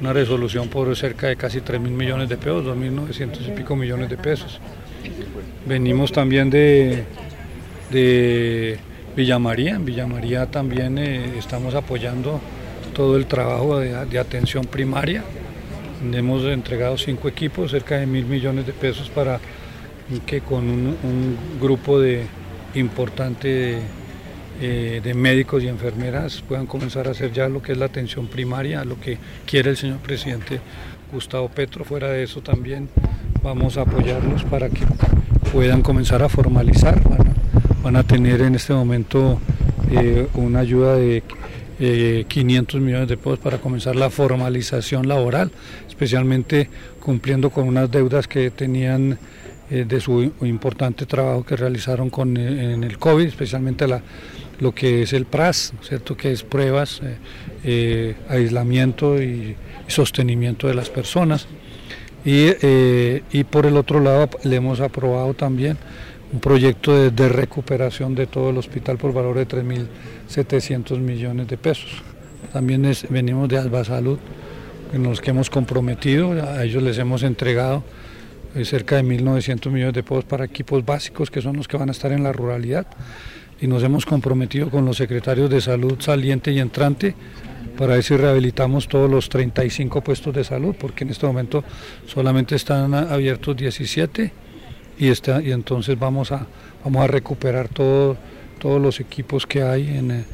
una 0.00 0.12
resolución 0.12 0.68
por 0.68 0.94
cerca 0.96 1.28
de 1.28 1.36
casi 1.36 1.60
3 1.60 1.80
mil 1.80 1.92
millones 1.92 2.28
de 2.28 2.36
pesos, 2.36 2.64
2.900 2.64 3.48
y 3.48 3.50
pico 3.52 3.76
millones 3.76 4.08
de 4.08 4.16
pesos. 4.16 4.60
Venimos 5.66 6.12
también 6.12 6.50
de, 6.50 7.04
de 7.90 8.78
Villa 9.16 9.38
María, 9.38 9.74
en 9.74 9.84
Villa 9.84 10.06
María 10.06 10.46
también 10.46 10.98
eh, 10.98 11.38
estamos 11.38 11.74
apoyando 11.74 12.40
todo 12.94 13.16
el 13.16 13.26
trabajo 13.26 13.78
de, 13.78 14.18
atención 14.18 14.64
primaria. 14.64 15.24
Hemos 16.12 16.44
entregado 16.44 16.96
cinco 16.96 17.28
equipos, 17.28 17.72
cerca 17.72 17.98
de 17.98 18.06
mil 18.06 18.24
millones 18.26 18.66
de 18.66 18.72
pesos 18.72 19.10
para 19.10 19.40
que 20.24 20.40
con 20.40 20.64
un 20.64 21.36
grupo 21.60 22.00
de 22.00 22.26
importante 22.78 23.78
eh, 24.60 25.00
de, 25.02 25.14
médicos 25.14 25.62
y 25.62 25.68
enfermeras 25.68 26.42
puedan 26.46 26.66
comenzar 26.66 27.06
a 27.06 27.12
hacer 27.12 27.32
ya 27.32 27.48
lo 27.48 27.62
que 27.62 27.72
es 27.72 27.78
la 27.78 27.84
atención 27.86 28.26
primaria, 28.26 28.84
lo 28.84 28.98
que 28.98 29.18
quiere 29.46 29.70
el 29.70 29.76
señor 29.76 29.98
presidente 29.98 30.60
Gustavo 31.12 31.48
Petro. 31.48 31.84
Fuera 31.84 32.08
de 32.08 32.24
eso 32.24 32.40
también 32.40 32.88
vamos 33.42 33.76
a 33.76 33.82
apoyarlos 33.82 34.44
para 34.44 34.68
que 34.68 34.84
puedan 35.52 35.82
comenzar 35.82 36.22
a 36.22 36.28
formalizar. 36.28 37.00
Van 37.82 37.96
a, 37.96 38.02
tener 38.02 38.40
en 38.40 38.56
este 38.56 38.74
momento 38.74 39.38
eh, 39.92 40.26
una 40.34 40.58
ayuda 40.58 40.96
de 40.96 41.22
500 42.26 42.74
eh, 42.74 42.82
millones 42.82 43.08
de 43.08 43.16
pesos 43.16 43.38
para 43.38 43.58
comenzar 43.58 43.94
la 43.94 44.10
formalización 44.10 45.06
laboral, 45.06 45.52
especialmente 45.86 46.68
cumpliendo 46.98 47.50
con 47.50 47.68
unas 47.68 47.90
deudas 47.90 48.26
que 48.26 48.50
tenían 48.50 49.18
eh, 49.70 49.84
de 49.86 50.00
su 50.00 50.32
importante 50.40 51.04
trabajo 51.04 51.44
que 51.44 51.54
realizaron 51.54 52.08
con, 52.08 52.38
eh, 52.38 52.72
en 52.72 52.84
el 52.84 52.98
COVID, 52.98 53.26
especialmente 53.26 53.86
la, 53.86 54.00
lo 54.60 54.74
que 54.74 55.02
es 55.02 55.12
el 55.12 55.26
PRAS, 55.26 55.74
¿cierto? 55.82 56.16
que 56.16 56.32
es 56.32 56.42
pruebas, 56.42 57.02
eh, 57.64 58.14
aislamiento 58.30 59.22
y, 59.22 59.56
sostenimiento 59.86 60.68
de 60.68 60.74
las 60.74 60.90
personas. 60.90 61.46
Y, 62.24 62.50
y, 63.32 63.44
por 63.44 63.64
el 63.64 63.76
otro 63.78 64.00
lado 64.00 64.28
le 64.44 64.56
hemos 64.56 64.80
aprobado 64.80 65.32
también 65.32 65.78
un 66.32 66.40
proyecto 66.40 67.10
de, 67.10 67.28
recuperación 67.28 68.14
de 68.14 68.26
todo 68.26 68.50
el 68.50 68.58
hospital 68.58 68.98
por 68.98 69.14
valor 69.14 69.36
de 69.36 69.48
3.700 69.48 70.98
millones 70.98 71.48
de 71.48 71.56
pesos. 71.56 71.90
También 72.52 72.90
venimos 73.08 73.48
de 73.48 73.56
Alba 73.56 73.82
Salud, 73.84 74.18
en 74.92 75.02
los 75.04 75.22
que 75.22 75.30
hemos 75.30 75.48
comprometido, 75.48 76.32
a 76.32 76.64
ellos 76.64 76.82
les 76.82 76.98
hemos 76.98 77.22
entregado 77.22 77.82
cerca 78.64 78.96
de 78.96 79.04
1.900 79.04 79.70
millones 79.70 79.94
de 79.94 80.02
pesos 80.02 80.24
para 80.24 80.44
equipos 80.44 80.84
básicos 80.84 81.30
que 81.30 81.40
son 81.40 81.56
los 81.56 81.68
que 81.68 81.76
van 81.76 81.88
a 81.88 81.92
estar 81.92 82.12
en 82.12 82.22
la 82.22 82.32
ruralidad. 82.32 82.86
Y 83.60 83.66
nos 83.66 83.82
hemos 83.82 84.06
comprometido 84.06 84.70
con 84.70 84.84
los 84.84 84.96
secretarios 84.96 85.50
de 85.50 85.60
salud 85.60 86.00
saliente 86.00 86.52
y 86.52 86.60
entrante. 86.60 87.14
Para 87.76 87.94
ver 87.94 88.02
si 88.02 88.16
rehabilitamos 88.16 88.88
todos 88.88 89.08
los 89.08 89.28
35 89.28 90.00
puestos 90.00 90.34
de 90.34 90.42
salud, 90.42 90.74
porque 90.78 91.04
en 91.04 91.10
este 91.10 91.26
momento 91.26 91.62
solamente 92.06 92.56
están 92.56 92.92
abiertos 92.92 93.56
17 93.56 94.32
y, 94.98 95.08
está, 95.08 95.40
y 95.40 95.52
entonces 95.52 95.96
vamos 95.96 96.32
a, 96.32 96.44
vamos 96.84 97.04
a 97.04 97.06
recuperar 97.06 97.68
todo, 97.68 98.16
todos 98.58 98.82
los 98.82 98.98
equipos 98.98 99.46
que 99.46 99.62
hay 99.62 99.96
en, 99.96 100.10
eh, 100.10 100.24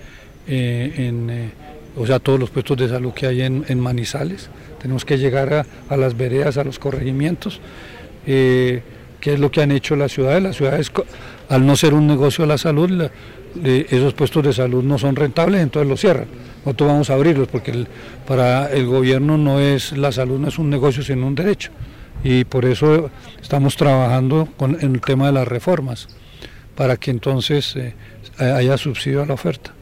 eh, 0.46 1.50
o 1.96 2.06
sea, 2.06 2.18
todos 2.18 2.40
los 2.40 2.50
puestos 2.50 2.78
de 2.78 2.88
salud 2.88 3.12
que 3.12 3.26
hay 3.26 3.42
en, 3.42 3.80
Manizales. 3.80 4.48
Tenemos 4.80 5.04
que 5.04 5.18
llegar 5.18 5.66
a 5.88 5.96
las 5.96 6.16
veredas, 6.16 6.56
a 6.56 6.64
los 6.64 6.78
corregimientos 6.78 7.60
eh, 8.26 8.82
qué 9.20 9.34
es 9.34 9.40
lo 9.40 9.50
que 9.50 9.62
han 9.62 9.70
hecho 9.70 9.96
las 9.96 10.12
ciudades. 10.12 10.42
Las 10.42 10.56
ciudades, 10.56 10.92
al 11.48 11.66
no 11.66 11.76
ser 11.76 11.94
un 11.94 12.06
negocio 12.06 12.44
de 12.44 12.48
la 12.48 12.58
salud, 12.58 13.10
esos 13.62 14.14
puestos 14.14 14.42
de 14.42 14.52
salud 14.52 14.82
no 14.82 14.98
son 14.98 15.16
rentables, 15.16 15.60
entonces 15.60 15.88
los 15.88 16.00
cierran. 16.00 16.26
Nosotros 16.64 16.88
vamos 16.88 17.10
a 17.10 17.14
abrirlos 17.14 17.48
porque 17.48 17.86
para 18.26 18.70
el 18.72 18.86
gobierno 18.86 19.36
no 19.36 19.60
es 19.60 19.92
la 19.92 20.12
salud 20.12 20.40
no 20.40 20.48
es 20.48 20.58
un 20.58 20.70
negocio 20.70 21.02
sino 21.02 21.26
un 21.26 21.34
derecho 21.34 21.70
y 22.22 22.44
por 22.44 22.64
eso 22.64 23.10
estamos 23.40 23.76
trabajando 23.76 24.48
con, 24.56 24.78
en 24.80 24.94
el 24.94 25.00
tema 25.02 25.26
de 25.26 25.32
las 25.32 25.46
reformas 25.46 26.08
para 26.74 26.96
que 26.96 27.10
entonces 27.10 27.76
eh, 27.76 27.94
haya 28.38 28.76
subsidio 28.78 29.22
a 29.22 29.26
la 29.26 29.34
oferta. 29.34 29.73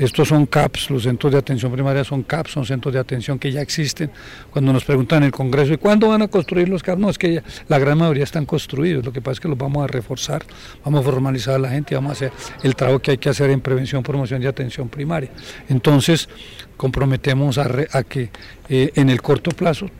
Estos 0.00 0.28
son 0.28 0.46
CAPS, 0.46 0.88
los 0.88 1.02
centros 1.02 1.30
de 1.30 1.38
atención 1.38 1.70
primaria 1.70 2.02
son 2.04 2.22
CAPS, 2.22 2.52
son 2.52 2.64
centros 2.64 2.94
de 2.94 2.98
atención 2.98 3.38
que 3.38 3.52
ya 3.52 3.60
existen. 3.60 4.10
Cuando 4.50 4.72
nos 4.72 4.82
preguntan 4.82 5.18
en 5.18 5.24
el 5.24 5.30
Congreso, 5.30 5.74
¿y 5.74 5.76
cuándo 5.76 6.08
van 6.08 6.22
a 6.22 6.28
construir 6.28 6.70
los 6.70 6.82
CAPS? 6.82 6.98
No, 6.98 7.10
es 7.10 7.18
que 7.18 7.42
la 7.68 7.78
gran 7.78 7.98
mayoría 7.98 8.24
están 8.24 8.46
construidos, 8.46 9.04
lo 9.04 9.12
que 9.12 9.20
pasa 9.20 9.32
es 9.32 9.40
que 9.40 9.48
los 9.48 9.58
vamos 9.58 9.84
a 9.84 9.88
reforzar, 9.88 10.42
vamos 10.82 11.02
a 11.02 11.04
formalizar 11.04 11.56
a 11.56 11.58
la 11.58 11.68
gente 11.68 11.92
y 11.92 11.96
vamos 11.96 12.12
a 12.12 12.12
hacer 12.12 12.32
el 12.62 12.74
trabajo 12.74 13.00
que 13.00 13.10
hay 13.10 13.18
que 13.18 13.28
hacer 13.28 13.50
en 13.50 13.60
prevención, 13.60 14.02
promoción 14.02 14.42
y 14.42 14.46
atención 14.46 14.88
primaria. 14.88 15.28
Entonces, 15.68 16.30
comprometemos 16.78 17.58
a, 17.58 18.02
que 18.04 18.30
eh, 18.70 18.92
en 18.94 19.10
el 19.10 19.20
corto 19.20 19.50
plazo 19.50 19.90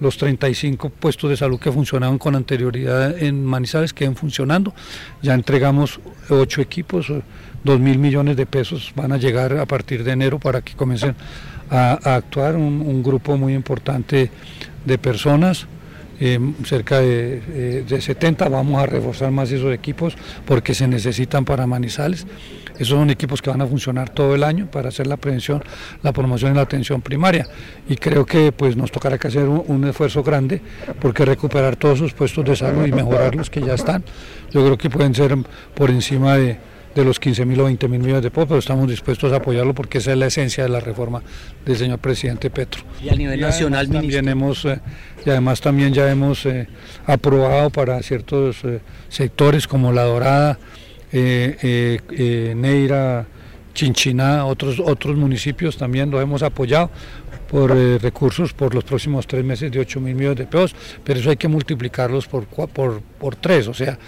los 0.00 0.16
35 0.16 0.88
puestos 0.88 1.28
de 1.28 1.36
salud 1.36 1.60
que 1.60 1.70
funcionaban 1.70 2.18
con 2.18 2.34
anterioridad 2.34 3.22
en 3.22 3.44
Manizales 3.44 3.92
queden 3.92 4.16
funcionando. 4.16 4.72
Ya 5.20 5.34
entregamos 5.34 6.00
ocho 6.30 6.62
equipos, 6.62 7.12
dos 7.64 7.80
mil 7.80 7.98
millones 7.98 8.36
de 8.36 8.46
pesos 8.46 8.92
van 8.94 9.12
a 9.12 9.16
llegar 9.16 9.56
a 9.58 9.66
partir 9.66 10.04
de 10.04 10.12
enero 10.12 10.38
para 10.38 10.62
que 10.62 10.74
comiencen 10.74 11.14
a, 11.70 11.92
actuar 12.16 12.56
un, 12.56 13.02
grupo 13.02 13.36
muy 13.36 13.54
importante 13.54 14.30
de 14.84 14.98
personas. 14.98 15.66
Eh, 16.22 16.38
cerca 16.66 17.00
de, 17.00 17.82
de 17.88 18.00
70, 18.00 18.46
vamos 18.50 18.82
a 18.82 18.84
reforzar 18.84 19.30
más 19.30 19.50
esos 19.50 19.72
equipos 19.72 20.14
porque 20.44 20.74
se 20.74 20.86
necesitan 20.86 21.46
para 21.46 21.66
Manizales. 21.66 22.26
Esos 22.80 22.98
son 22.98 23.10
equipos 23.10 23.42
que 23.42 23.50
van 23.50 23.60
a 23.60 23.66
funcionar 23.66 24.08
todo 24.08 24.34
el 24.34 24.42
año 24.42 24.66
para 24.70 24.88
hacer 24.88 25.06
la 25.06 25.18
prevención, 25.18 25.62
la 26.02 26.14
promoción 26.14 26.52
y 26.52 26.56
la 26.56 26.62
atención 26.62 27.02
primaria. 27.02 27.46
Y 27.86 27.96
creo 27.96 28.24
que 28.24 28.52
pues 28.52 28.74
nos 28.74 28.90
tocará 28.90 29.18
que 29.18 29.28
hacer 29.28 29.46
un, 29.48 29.84
esfuerzo 29.84 30.22
grande 30.22 30.62
porque 30.98 31.26
recuperar 31.26 31.76
todos 31.76 31.98
sus 31.98 32.14
puestos 32.14 32.42
de 32.42 32.56
salud 32.56 32.86
y 32.86 32.92
mejorar 32.92 33.34
los 33.34 33.50
que 33.50 33.60
ya 33.60 33.74
están, 33.74 34.02
yo 34.50 34.64
creo 34.64 34.78
que 34.78 34.88
pueden 34.88 35.14
ser 35.14 35.36
por 35.74 35.90
encima 35.90 36.36
de, 36.36 36.56
de 36.94 37.04
los 37.04 37.20
15 37.20 37.44
mil 37.44 37.60
o 37.60 37.64
20 37.64 37.88
mil 37.88 38.00
millones 38.00 38.22
de 38.22 38.30
pesos, 38.30 38.48
pero 38.48 38.58
estamos 38.58 38.88
dispuestos 38.88 39.32
a 39.32 39.36
apoyarlo 39.36 39.74
porque 39.74 39.98
esa 39.98 40.12
es 40.12 40.18
la 40.18 40.26
esencia 40.26 40.64
de 40.64 40.70
la 40.70 40.80
reforma 40.80 41.22
del 41.64 41.76
señor 41.76 41.98
presidente 41.98 42.50
Petro. 42.50 42.82
Y 43.02 43.08
a 43.08 43.14
nivel 43.14 43.40
nacional, 43.40 43.88
también 43.88 44.28
hemos 44.28 44.64
eh, 44.64 44.80
y 45.24 45.30
además 45.30 45.60
también 45.60 45.92
ya 45.92 46.10
hemos 46.10 46.46
eh, 46.46 46.66
aprobado 47.06 47.70
para 47.70 48.02
ciertos 48.02 48.64
eh, 48.64 48.80
sectores 49.08 49.68
como 49.68 49.92
La 49.92 50.04
Dorada, 50.04 50.58
Neira, 51.12 53.26
Chinchiná, 53.74 54.46
otros 54.46 54.80
otros 54.80 55.16
municipios 55.16 55.76
también 55.76 56.10
lo 56.10 56.20
hemos 56.20 56.42
apoyado 56.42 56.90
por 57.50 57.70
recursos 58.00 58.52
por 58.52 58.74
los 58.74 58.84
próximos 58.84 59.26
tres 59.26 59.44
meses 59.44 59.72
de 59.72 59.80
8 59.80 60.00
mil 60.00 60.14
millones 60.14 60.38
de 60.38 60.46
pesos, 60.46 60.74
pero 61.02 61.18
eso 61.18 61.30
hay 61.30 61.36
que 61.36 61.48
multiplicarlos 61.48 62.28
por, 62.28 62.46
por, 62.46 63.02
por 63.02 63.36
tres, 63.36 63.66
o 63.66 63.74
sea, 63.74 63.98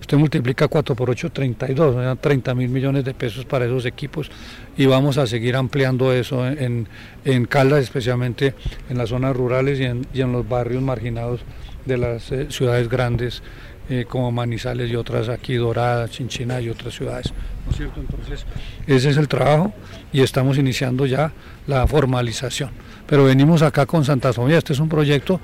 usted 0.00 0.16
multiplica 0.18 0.66
4 0.66 0.96
por 0.96 1.10
8, 1.10 1.30
32, 1.30 2.18
30 2.20 2.54
mil 2.54 2.68
millones 2.68 3.04
de 3.04 3.14
pesos 3.14 3.44
para 3.44 3.66
esos 3.66 3.86
equipos 3.86 4.30
y 4.76 4.86
vamos 4.86 5.16
a 5.16 5.26
seguir 5.26 5.54
ampliando 5.54 6.12
eso 6.12 6.46
en, 6.46 6.88
en 7.24 7.44
Caldas, 7.46 7.84
especialmente 7.84 8.54
en 8.88 8.98
las 8.98 9.10
zonas 9.10 9.36
rurales 9.36 9.78
y 9.78 9.84
en, 9.84 10.06
y 10.12 10.20
en 10.20 10.32
los 10.32 10.48
barrios 10.48 10.82
marginados 10.82 11.40
de 11.86 11.96
las 11.96 12.30
eh, 12.32 12.46
ciudades 12.50 12.88
grandes 12.88 13.42
eh, 13.90 14.06
como 14.08 14.30
Manizales 14.30 14.88
y 14.88 14.94
otras 14.94 15.28
aquí, 15.28 15.56
Dorada, 15.56 16.08
Chinchina 16.08 16.60
y 16.60 16.68
otras 16.68 16.94
ciudades. 16.94 17.32
¿no 17.66 17.72
es 17.72 17.76
cierto? 17.76 18.00
Entonces, 18.00 18.46
ese 18.86 19.10
es 19.10 19.16
el 19.16 19.26
trabajo 19.26 19.74
y 20.12 20.22
estamos 20.22 20.58
iniciando 20.58 21.06
ya 21.06 21.32
la 21.66 21.86
formalización. 21.88 22.70
Pero 23.08 23.24
venimos 23.24 23.62
acá 23.62 23.86
con 23.86 24.04
Santa 24.04 24.32
Sofía, 24.32 24.58
este 24.58 24.72
es 24.72 24.78
un 24.78 24.88
proyecto 24.88 25.40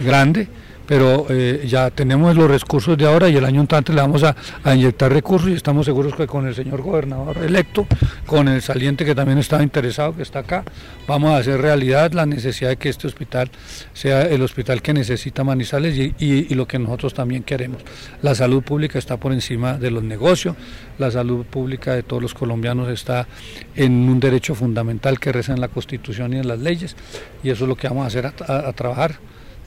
grande, 0.00 0.48
pero 0.86 1.26
eh, 1.28 1.64
ya 1.68 1.90
tenemos 1.90 2.36
los 2.36 2.50
recursos 2.50 2.96
de 2.96 3.06
ahora 3.06 3.28
y 3.28 3.36
el 3.36 3.44
año 3.44 3.60
entrante 3.60 3.92
le 3.92 4.00
vamos 4.00 4.22
a, 4.22 4.34
inyectar 4.72 5.12
recursos 5.12 5.50
y 5.50 5.54
estamos 5.54 5.86
seguros 5.86 6.14
que 6.14 6.26
con 6.26 6.46
el 6.46 6.54
señor 6.54 6.82
gobernador 6.82 7.38
electo, 7.38 7.86
con 8.26 8.48
el 8.48 8.62
saliente 8.62 9.04
que 9.04 9.14
también 9.14 9.38
estaba 9.38 9.62
interesado, 9.62 10.14
que 10.16 10.22
está 10.22 10.40
acá, 10.40 10.64
vamos 11.06 11.30
a 11.30 11.38
hacer 11.38 11.60
realidad 11.60 12.12
la 12.12 12.26
necesidad 12.26 12.70
de 12.70 12.76
que 12.76 12.88
este 12.88 13.06
hospital 13.06 13.50
sea 13.92 14.22
el 14.22 14.42
hospital 14.42 14.82
que 14.82 14.92
necesita 14.92 15.44
Manizales 15.44 16.12
y 16.18 16.54
lo 16.54 16.66
que 16.66 16.78
nosotros 16.78 17.14
también 17.14 17.42
queremos. 17.42 17.82
La 18.22 18.34
salud 18.34 18.62
pública 18.62 18.98
está 18.98 19.16
por 19.16 19.32
encima 19.32 19.74
de 19.74 19.90
los 19.90 20.02
negocios, 20.02 20.56
la 20.98 21.10
salud 21.10 21.44
pública 21.44 21.94
de 21.94 22.02
todos 22.02 22.22
los 22.22 22.34
colombianos 22.34 22.88
está 22.88 23.26
en 23.74 23.92
un 24.08 24.20
derecho 24.20 24.54
fundamental 24.54 25.18
que 25.18 25.32
reza 25.32 25.52
en 25.52 25.60
la 25.60 25.68
Constitución 25.68 26.32
y 26.32 26.38
en 26.38 26.48
las 26.48 26.58
leyes 26.58 26.96
y 27.42 27.50
eso 27.50 27.64
es 27.64 27.68
lo 27.68 27.76
que 27.76 27.88
vamos 27.88 28.04
a 28.04 28.06
hacer 28.06 28.26
a, 28.26 28.72
trabajar 28.72 29.18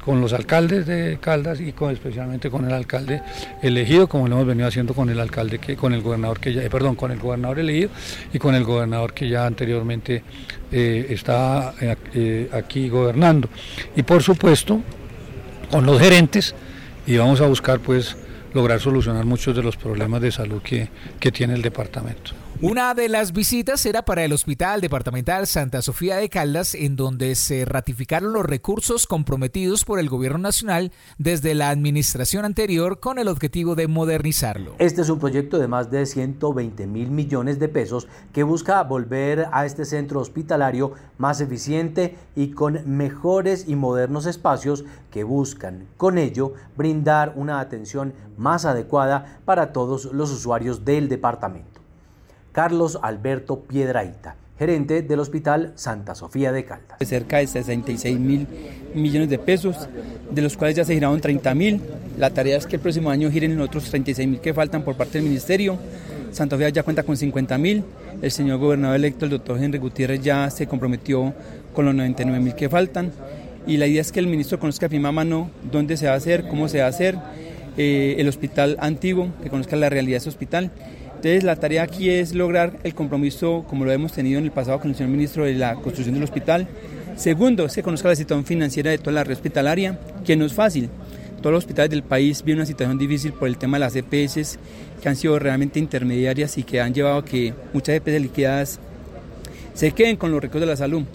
con 0.05 0.21
los 0.21 0.33
alcaldes 0.33 0.85
de 0.85 1.17
Caldas 1.19 1.59
y 1.59 1.71
con, 1.71 1.91
especialmente 1.91 2.51
con 2.51 2.63
el 2.65 2.73
alcalde 2.73 3.23
elegido, 3.63 4.07
como 4.07 4.27
lo 4.27 4.35
hemos 4.35 4.47
venido 4.47 4.67
haciendo 4.67 4.93
con 4.93 5.09
el 5.09 5.19
alcalde 5.19 5.57
que, 5.57 5.75
con 5.75 5.93
el 5.93 6.01
gobernador 6.03 6.39
que 6.39 6.53
ya, 6.53 6.61
eh, 6.61 6.69
perdón, 6.69 6.93
con 6.93 7.11
el 7.11 7.17
gobernador 7.17 7.57
elegido 7.57 7.89
y 8.31 8.37
con 8.37 8.53
el 8.53 8.63
gobernador 8.63 9.13
que 9.13 9.27
ya 9.27 9.47
anteriormente 9.47 10.23
eh, 10.71 11.07
estaba 11.09 11.73
eh, 11.81 12.49
aquí 12.53 12.87
gobernando. 12.87 13.49
Y 13.95 14.03
por 14.03 14.21
supuesto, 14.21 14.79
con 15.71 15.87
los 15.87 15.99
gerentes 15.99 16.53
y 17.07 17.17
vamos 17.17 17.41
a 17.41 17.47
buscar 17.47 17.79
pues 17.79 18.15
lograr 18.53 18.79
solucionar 18.79 19.25
muchos 19.25 19.55
de 19.55 19.63
los 19.63 19.75
problemas 19.75 20.21
de 20.21 20.31
salud 20.31 20.61
que, 20.61 20.87
que 21.19 21.31
tiene 21.31 21.55
el 21.55 21.63
departamento. 21.63 22.44
Una 22.61 22.93
de 22.93 23.09
las 23.09 23.33
visitas 23.33 23.85
era 23.85 24.05
para 24.05 24.23
el 24.23 24.31
Hospital 24.31 24.79
Departamental 24.79 25.45
Santa 25.45 25.81
Sofía 25.81 26.15
de 26.15 26.29
Caldas, 26.29 26.73
en 26.73 26.95
donde 26.95 27.35
se 27.35 27.65
ratificaron 27.65 28.31
los 28.31 28.45
recursos 28.45 29.07
comprometidos 29.07 29.83
por 29.83 29.99
el 29.99 30.07
Gobierno 30.07 30.37
Nacional 30.37 30.93
desde 31.17 31.53
la 31.53 31.69
administración 31.69 32.45
anterior 32.45 33.01
con 33.01 33.19
el 33.19 33.27
objetivo 33.27 33.75
de 33.75 33.89
modernizarlo. 33.89 34.75
Este 34.79 35.01
es 35.01 35.09
un 35.09 35.19
proyecto 35.19 35.59
de 35.59 35.67
más 35.67 35.91
de 35.91 36.05
120 36.05 36.87
mil 36.87 37.11
millones 37.11 37.59
de 37.59 37.67
pesos 37.67 38.07
que 38.31 38.43
busca 38.43 38.81
volver 38.83 39.47
a 39.51 39.65
este 39.65 39.83
centro 39.83 40.21
hospitalario 40.21 40.93
más 41.17 41.41
eficiente 41.41 42.15
y 42.37 42.51
con 42.51 42.79
mejores 42.85 43.67
y 43.67 43.75
modernos 43.75 44.27
espacios 44.27 44.85
que 45.11 45.25
buscan, 45.25 45.87
con 45.97 46.17
ello, 46.17 46.53
brindar 46.77 47.33
una 47.35 47.59
atención 47.59 48.13
más 48.37 48.63
adecuada 48.63 49.41
para 49.43 49.73
todos 49.73 50.05
los 50.05 50.31
usuarios 50.31 50.85
del 50.85 51.09
departamento. 51.09 51.74
Carlos 52.55 52.97
Alberto 53.01 53.59
Piedraíta, 53.59 54.37
gerente 54.57 55.01
del 55.01 55.19
Hospital 55.19 55.73
Santa 55.75 56.15
Sofía 56.15 56.53
de 56.53 56.63
Caldas. 56.63 56.97
Cerca 57.01 57.39
de 57.39 57.47
66 57.47 58.17
mil 58.17 58.47
millones 58.93 59.29
de 59.29 59.37
pesos, 59.37 59.89
de 60.31 60.41
los 60.41 60.55
cuales 60.55 60.77
ya 60.77 60.85
se 60.85 60.93
giraron 60.93 61.19
30 61.19 61.53
mil. 61.53 61.81
La 62.17 62.29
tarea 62.29 62.55
es 62.55 62.65
que 62.65 62.77
el 62.77 62.81
próximo 62.81 63.09
año 63.09 63.29
giren 63.29 63.57
los 63.57 63.67
otros 63.67 63.89
36 63.89 64.29
mil 64.29 64.39
que 64.39 64.53
faltan 64.53 64.83
por 64.83 64.95
parte 64.95 65.17
del 65.17 65.23
Ministerio. 65.27 65.77
Santa 66.31 66.55
Sofía 66.55 66.69
ya 66.69 66.83
cuenta 66.83 67.03
con 67.03 67.17
50 67.17 67.57
mil. 67.57 67.83
El 68.21 68.31
señor 68.31 68.59
gobernador 68.59 68.95
electo, 68.95 69.25
el 69.25 69.31
doctor 69.31 69.61
Henry 69.61 69.77
Gutiérrez, 69.77 70.21
ya 70.21 70.49
se 70.49 70.65
comprometió 70.65 71.33
con 71.73 71.83
los 71.83 71.93
99 71.93 72.41
mil 72.41 72.55
que 72.55 72.69
faltan. 72.69 73.11
Y 73.67 73.75
la 73.75 73.85
idea 73.85 73.99
es 73.99 74.13
que 74.13 74.21
el 74.21 74.27
ministro 74.27 74.61
conozca 74.61 74.85
a 74.85 74.89
prima 74.89 75.11
mano 75.11 75.49
dónde 75.69 75.97
se 75.97 76.05
va 76.05 76.13
a 76.13 76.15
hacer, 76.15 76.47
cómo 76.47 76.69
se 76.69 76.79
va 76.79 76.85
a 76.85 76.89
hacer, 76.89 77.17
eh, 77.75 78.15
el 78.17 78.29
hospital 78.29 78.77
antiguo, 78.79 79.27
que 79.43 79.49
conozca 79.49 79.75
la 79.75 79.89
realidad 79.89 80.13
de 80.13 80.17
ese 80.19 80.29
hospital 80.29 80.71
entonces 81.25 81.43
la 81.43 81.55
tarea 81.55 81.81
aquí 81.81 82.11
es 82.11 82.35
lograr 82.35 82.77
el 82.83 82.93
compromiso, 82.93 83.65
como 83.67 83.83
lo 83.83 83.91
hemos 83.91 84.11
tenido 84.11 84.37
en 84.37 84.45
el 84.45 84.51
pasado 84.51 84.79
con 84.79 84.91
el 84.91 84.95
señor 84.95 85.09
ministro, 85.09 85.43
de 85.43 85.55
la 85.55 85.73
construcción 85.73 86.13
del 86.13 86.23
hospital. 86.23 86.67
Segundo, 87.15 87.67
se 87.67 87.81
conozca 87.81 88.09
la 88.09 88.15
situación 88.15 88.45
financiera 88.45 88.91
de 88.91 88.99
toda 88.99 89.13
la 89.13 89.23
red 89.23 89.33
hospitalaria, 89.33 89.97
que 90.23 90.35
no 90.35 90.45
es 90.45 90.53
fácil. 90.53 90.87
Todos 91.41 91.51
los 91.51 91.63
hospitales 91.63 91.89
del 91.89 92.03
país 92.03 92.43
viven 92.43 92.59
una 92.59 92.67
situación 92.67 92.99
difícil 92.99 93.33
por 93.33 93.47
el 93.47 93.57
tema 93.57 93.77
de 93.77 93.79
las 93.79 93.95
EPS, 93.95 94.59
que 95.01 95.09
han 95.09 95.15
sido 95.15 95.39
realmente 95.39 95.79
intermediarias 95.79 96.59
y 96.59 96.63
que 96.63 96.79
han 96.79 96.93
llevado 96.93 97.17
a 97.17 97.25
que 97.25 97.55
muchas 97.73 97.95
EPS 97.95 98.21
liquidadas 98.21 98.79
se 99.73 99.93
queden 99.93 100.17
con 100.17 100.31
los 100.31 100.39
recursos 100.39 100.61
de 100.61 100.73
la 100.73 100.77
salud. 100.77 101.05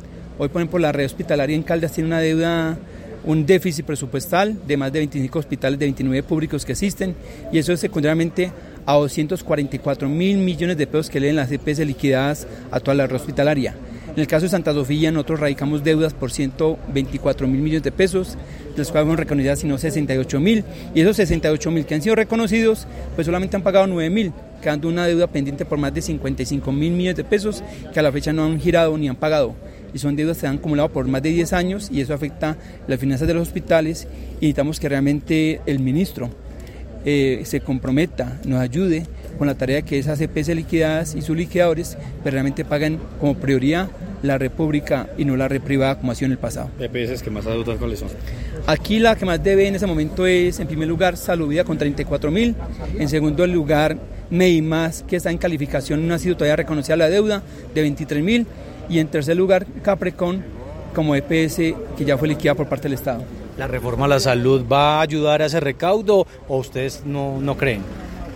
Hoy, 0.40 0.48
por 0.48 0.60
ejemplo, 0.60 0.80
la 0.80 0.90
red 0.90 1.06
hospitalaria 1.06 1.54
en 1.54 1.62
Caldas 1.62 1.92
tiene 1.92 2.08
una 2.08 2.18
deuda 2.18 2.76
un 3.24 3.46
déficit 3.46 3.84
presupuestal 3.84 4.66
de 4.66 4.76
más 4.76 4.92
de 4.92 5.00
25 5.00 5.38
hospitales 5.38 5.78
de 5.78 5.86
29 5.86 6.22
públicos 6.22 6.64
que 6.64 6.72
existen 6.72 7.14
y 7.52 7.58
eso 7.58 7.72
es 7.72 7.80
secundariamente 7.80 8.50
a 8.86 8.94
244 8.94 10.08
mil 10.08 10.38
millones 10.38 10.76
de 10.76 10.86
pesos 10.86 11.10
que 11.10 11.20
leen 11.20 11.36
las 11.36 11.50
EPS 11.50 11.80
liquidadas 11.80 12.46
a 12.70 12.80
toda 12.80 12.94
la 12.94 13.06
red 13.06 13.16
hospitalaria. 13.16 13.74
En 14.14 14.18
el 14.18 14.26
caso 14.26 14.44
de 14.44 14.50
Santa 14.50 14.72
Sofía, 14.72 15.12
nosotros 15.12 15.38
radicamos 15.38 15.84
deudas 15.84 16.14
por 16.14 16.32
124 16.32 17.46
mil 17.46 17.60
millones 17.60 17.84
de 17.84 17.92
pesos, 17.92 18.36
de 18.72 18.78
los 18.78 18.90
cuales 18.90 19.06
fueron 19.06 19.18
reconocidas 19.18 19.60
sino 19.60 19.78
68 19.78 20.40
mil, 20.40 20.64
y 20.94 21.00
esos 21.00 21.16
68 21.16 21.70
mil 21.70 21.86
que 21.86 21.94
han 21.94 22.02
sido 22.02 22.16
reconocidos, 22.16 22.88
pues 23.14 23.26
solamente 23.26 23.54
han 23.56 23.62
pagado 23.62 23.86
9 23.86 24.10
mil, 24.10 24.32
quedando 24.60 24.88
una 24.88 25.06
deuda 25.06 25.28
pendiente 25.28 25.64
por 25.64 25.78
más 25.78 25.94
de 25.94 26.02
55 26.02 26.72
mil 26.72 26.92
millones 26.92 27.16
de 27.16 27.24
pesos 27.24 27.62
que 27.92 28.00
a 28.00 28.02
la 28.02 28.10
fecha 28.10 28.32
no 28.32 28.44
han 28.44 28.60
girado 28.60 28.98
ni 28.98 29.08
han 29.08 29.16
pagado. 29.16 29.54
Y 29.94 29.98
son 29.98 30.16
deudas 30.16 30.36
que 30.36 30.42
se 30.42 30.46
han 30.48 30.56
acumulado 30.56 30.88
por 30.88 31.06
más 31.06 31.22
de 31.22 31.30
10 31.30 31.52
años 31.52 31.88
y 31.92 32.00
eso 32.00 32.12
afecta 32.12 32.56
las 32.88 32.98
finanzas 32.98 33.28
de 33.28 33.34
los 33.34 33.42
hospitales 33.48 34.08
y 34.40 34.46
necesitamos 34.46 34.80
que 34.80 34.88
realmente 34.88 35.60
el 35.66 35.78
ministro 35.78 36.30
eh, 37.04 37.42
se 37.44 37.60
comprometa, 37.60 38.40
nos 38.44 38.60
ayude 38.60 39.06
con 39.38 39.46
la 39.46 39.54
tarea 39.54 39.82
que 39.82 39.98
esas 39.98 40.20
EPS 40.20 40.48
liquidadas 40.48 41.14
y 41.14 41.22
sus 41.22 41.36
liquidadores 41.36 41.96
realmente 42.24 42.64
paguen 42.64 42.98
como 43.18 43.34
prioridad 43.34 43.88
la 44.22 44.36
red 44.36 44.50
pública 44.50 45.08
y 45.16 45.24
no 45.24 45.36
la 45.36 45.48
red 45.48 45.62
privada 45.62 45.98
como 45.98 46.12
ha 46.12 46.14
sido 46.14 46.26
en 46.26 46.32
el 46.32 46.38
pasado. 46.38 46.70
¿EPS 46.78 47.22
que 47.22 47.30
más 47.30 47.46
adeudan 47.46 47.78
cuáles 47.78 48.00
son? 48.00 48.08
Aquí 48.66 48.98
la 48.98 49.16
que 49.16 49.24
más 49.24 49.42
debe 49.42 49.66
en 49.66 49.74
ese 49.74 49.86
momento 49.86 50.26
es, 50.26 50.60
en 50.60 50.66
primer 50.66 50.88
lugar, 50.88 51.16
Salubida 51.16 51.64
con 51.64 51.78
34 51.78 52.30
mil, 52.30 52.54
en 52.98 53.08
segundo 53.08 53.46
lugar, 53.46 53.96
Más 54.30 55.02
que 55.02 55.16
está 55.16 55.30
en 55.30 55.38
calificación, 55.38 56.06
no 56.06 56.14
ha 56.14 56.18
sido 56.18 56.36
todavía 56.36 56.56
reconocida 56.56 56.96
la 56.96 57.08
deuda, 57.08 57.42
de 57.74 57.80
23 57.80 58.22
mil, 58.22 58.46
y 58.88 58.98
en 58.98 59.08
tercer 59.08 59.36
lugar, 59.36 59.66
Caprecon 59.82 60.44
como 60.94 61.14
EPS 61.14 61.56
que 61.96 62.04
ya 62.04 62.18
fue 62.18 62.28
liquidada 62.28 62.56
por 62.56 62.68
parte 62.68 62.84
del 62.84 62.94
Estado. 62.94 63.24
¿La 63.60 63.66
reforma 63.66 64.06
a 64.06 64.08
la 64.08 64.20
salud 64.20 64.64
va 64.66 64.96
a 64.96 65.00
ayudar 65.02 65.42
a 65.42 65.44
ese 65.44 65.60
recaudo 65.60 66.26
o 66.48 66.56
ustedes 66.56 67.02
no, 67.04 67.42
no 67.42 67.58
creen? 67.58 67.82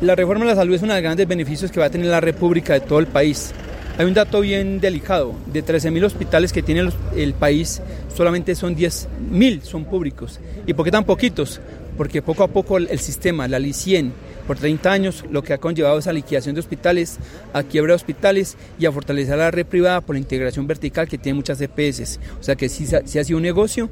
La 0.03 0.15
reforma 0.15 0.45
a 0.45 0.49
la 0.49 0.55
salud 0.55 0.75
es 0.75 0.83
uno 0.83 0.93
de 0.93 0.99
los 1.01 1.03
grandes 1.03 1.27
beneficios 1.27 1.71
que 1.71 1.81
va 1.81 1.87
a 1.87 1.91
tener 1.91 2.09
la 2.09 2.21
República 2.21 2.75
de 2.75 2.81
todo 2.81 2.99
el 2.99 3.07
país. 3.07 3.55
Hay 3.97 4.05
un 4.05 4.13
dato 4.13 4.43
bien 4.43 4.81
delicado, 4.81 5.33
de 5.47 5.65
13.000 5.65 6.05
hospitales 6.05 6.53
que 6.53 6.63
tiene 6.63 6.91
el 7.17 7.33
país, 7.33 7.81
solamente 8.15 8.55
son 8.55 8.77
10.000 8.77 9.63
son 9.63 9.87
públicos. 9.87 10.41
¿Y 10.67 10.75
por 10.75 10.85
qué 10.85 10.91
tan 10.91 11.05
poquitos? 11.05 11.59
Porque 11.97 12.21
poco 12.21 12.43
a 12.43 12.49
poco 12.49 12.77
el 12.77 12.99
sistema, 12.99 13.49
la 13.49 13.59
LICIEN, 13.59 14.13
por 14.47 14.59
30 14.59 14.93
años, 14.93 15.25
lo 15.31 15.43
que 15.43 15.53
ha 15.53 15.59
conllevado 15.59 15.99
esa 15.99 16.13
liquidación 16.13 16.55
de 16.55 16.61
hospitales, 16.61 17.19
a 17.53 17.63
quiebra 17.63 17.93
de 17.93 17.97
hospitales 17.97 18.57
y 18.79 18.87
a 18.87 18.93
fortalecer 18.93 19.39
la 19.39 19.51
red 19.51 19.67
privada 19.67 20.01
por 20.01 20.15
la 20.15 20.21
integración 20.21 20.67
vertical 20.67 21.09
que 21.09 21.19
tiene 21.19 21.37
muchas 21.37 21.61
EPS. 21.61 22.21
O 22.41 22.43
sea 22.43 22.57
que 22.57 22.69
sí, 22.69 22.87
ha 22.95 23.25
sido 23.25 23.37
un 23.37 23.43
negocio 23.43 23.91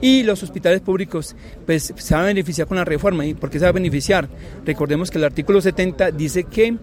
y 0.00 0.22
los 0.22 0.42
hospitales 0.42 0.80
públicos 0.80 1.34
pues 1.64 1.92
se 1.96 2.14
van 2.14 2.24
a 2.24 2.26
beneficiar 2.26 2.66
con 2.66 2.76
la 2.76 2.84
reforma. 2.84 3.26
¿Y 3.26 3.34
por 3.34 3.50
qué 3.50 3.58
se 3.58 3.64
va 3.64 3.70
a 3.70 3.72
beneficiar? 3.72 4.28
Recordemos 4.64 5.10
que 5.10 5.18
el 5.18 5.24
artículo 5.24 5.60
70 5.60 6.10
dice 6.10 6.44
que 6.44 6.76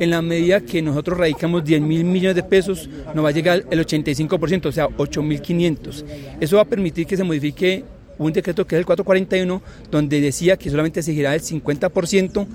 en 0.00 0.10
la 0.10 0.22
medida 0.22 0.60
que 0.60 0.80
nosotros 0.80 1.18
radicamos 1.18 1.62
10 1.62 1.82
mil 1.82 2.04
millones 2.04 2.34
de 2.34 2.42
pesos, 2.42 2.88
nos 3.14 3.24
va 3.24 3.28
a 3.28 3.32
llegar 3.32 3.64
el 3.70 3.86
85%, 3.86 4.66
o 4.66 4.72
sea, 4.72 4.88
8 4.96 5.22
mil 5.22 5.40
500. 5.40 6.04
Eso 6.40 6.56
va 6.56 6.62
a 6.62 6.64
permitir 6.64 7.06
que 7.06 7.16
se 7.16 7.22
modifique 7.22 7.84
un 8.26 8.32
decreto 8.32 8.66
que 8.66 8.76
es 8.76 8.80
el 8.80 8.86
441, 8.86 9.62
donde 9.90 10.20
decía 10.20 10.56
que 10.56 10.70
solamente 10.70 11.02
se 11.02 11.12
giraba 11.12 11.34
el 11.34 11.42
50% 11.42 12.46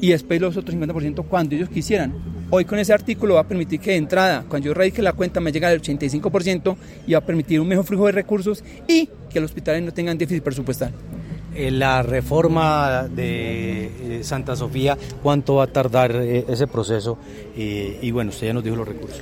y 0.00 0.10
después 0.10 0.40
los 0.40 0.56
otros 0.56 0.76
50% 0.76 1.24
cuando 1.26 1.56
ellos 1.56 1.68
quisieran. 1.68 2.14
Hoy 2.50 2.64
con 2.64 2.78
ese 2.78 2.92
artículo 2.92 3.34
va 3.34 3.40
a 3.40 3.48
permitir 3.48 3.80
que 3.80 3.90
de 3.90 3.96
entrada, 3.96 4.44
cuando 4.48 4.66
yo 4.66 4.74
radique 4.74 5.02
la 5.02 5.12
cuenta, 5.12 5.40
me 5.40 5.50
llegue 5.50 5.66
al 5.66 5.82
85% 5.82 6.76
y 7.06 7.12
va 7.12 7.18
a 7.18 7.24
permitir 7.24 7.60
un 7.60 7.68
mejor 7.68 7.84
flujo 7.84 8.06
de 8.06 8.12
recursos 8.12 8.62
y 8.86 9.08
que 9.28 9.40
los 9.40 9.50
hospitales 9.50 9.82
no 9.82 9.92
tengan 9.92 10.16
déficit 10.16 10.42
presupuestal. 10.42 10.92
Eh, 11.54 11.72
la 11.72 12.02
reforma 12.02 13.08
de 13.08 14.20
Santa 14.22 14.54
Sofía, 14.54 14.96
¿cuánto 15.22 15.56
va 15.56 15.64
a 15.64 15.66
tardar 15.66 16.14
eh, 16.14 16.44
ese 16.48 16.68
proceso? 16.68 17.18
y 17.56 18.08
bueno, 18.12 18.30
usted 18.30 18.46
ya 18.46 18.52
nos 18.52 18.62
dijo 18.62 18.76
los 18.76 18.86
recursos. 18.86 19.20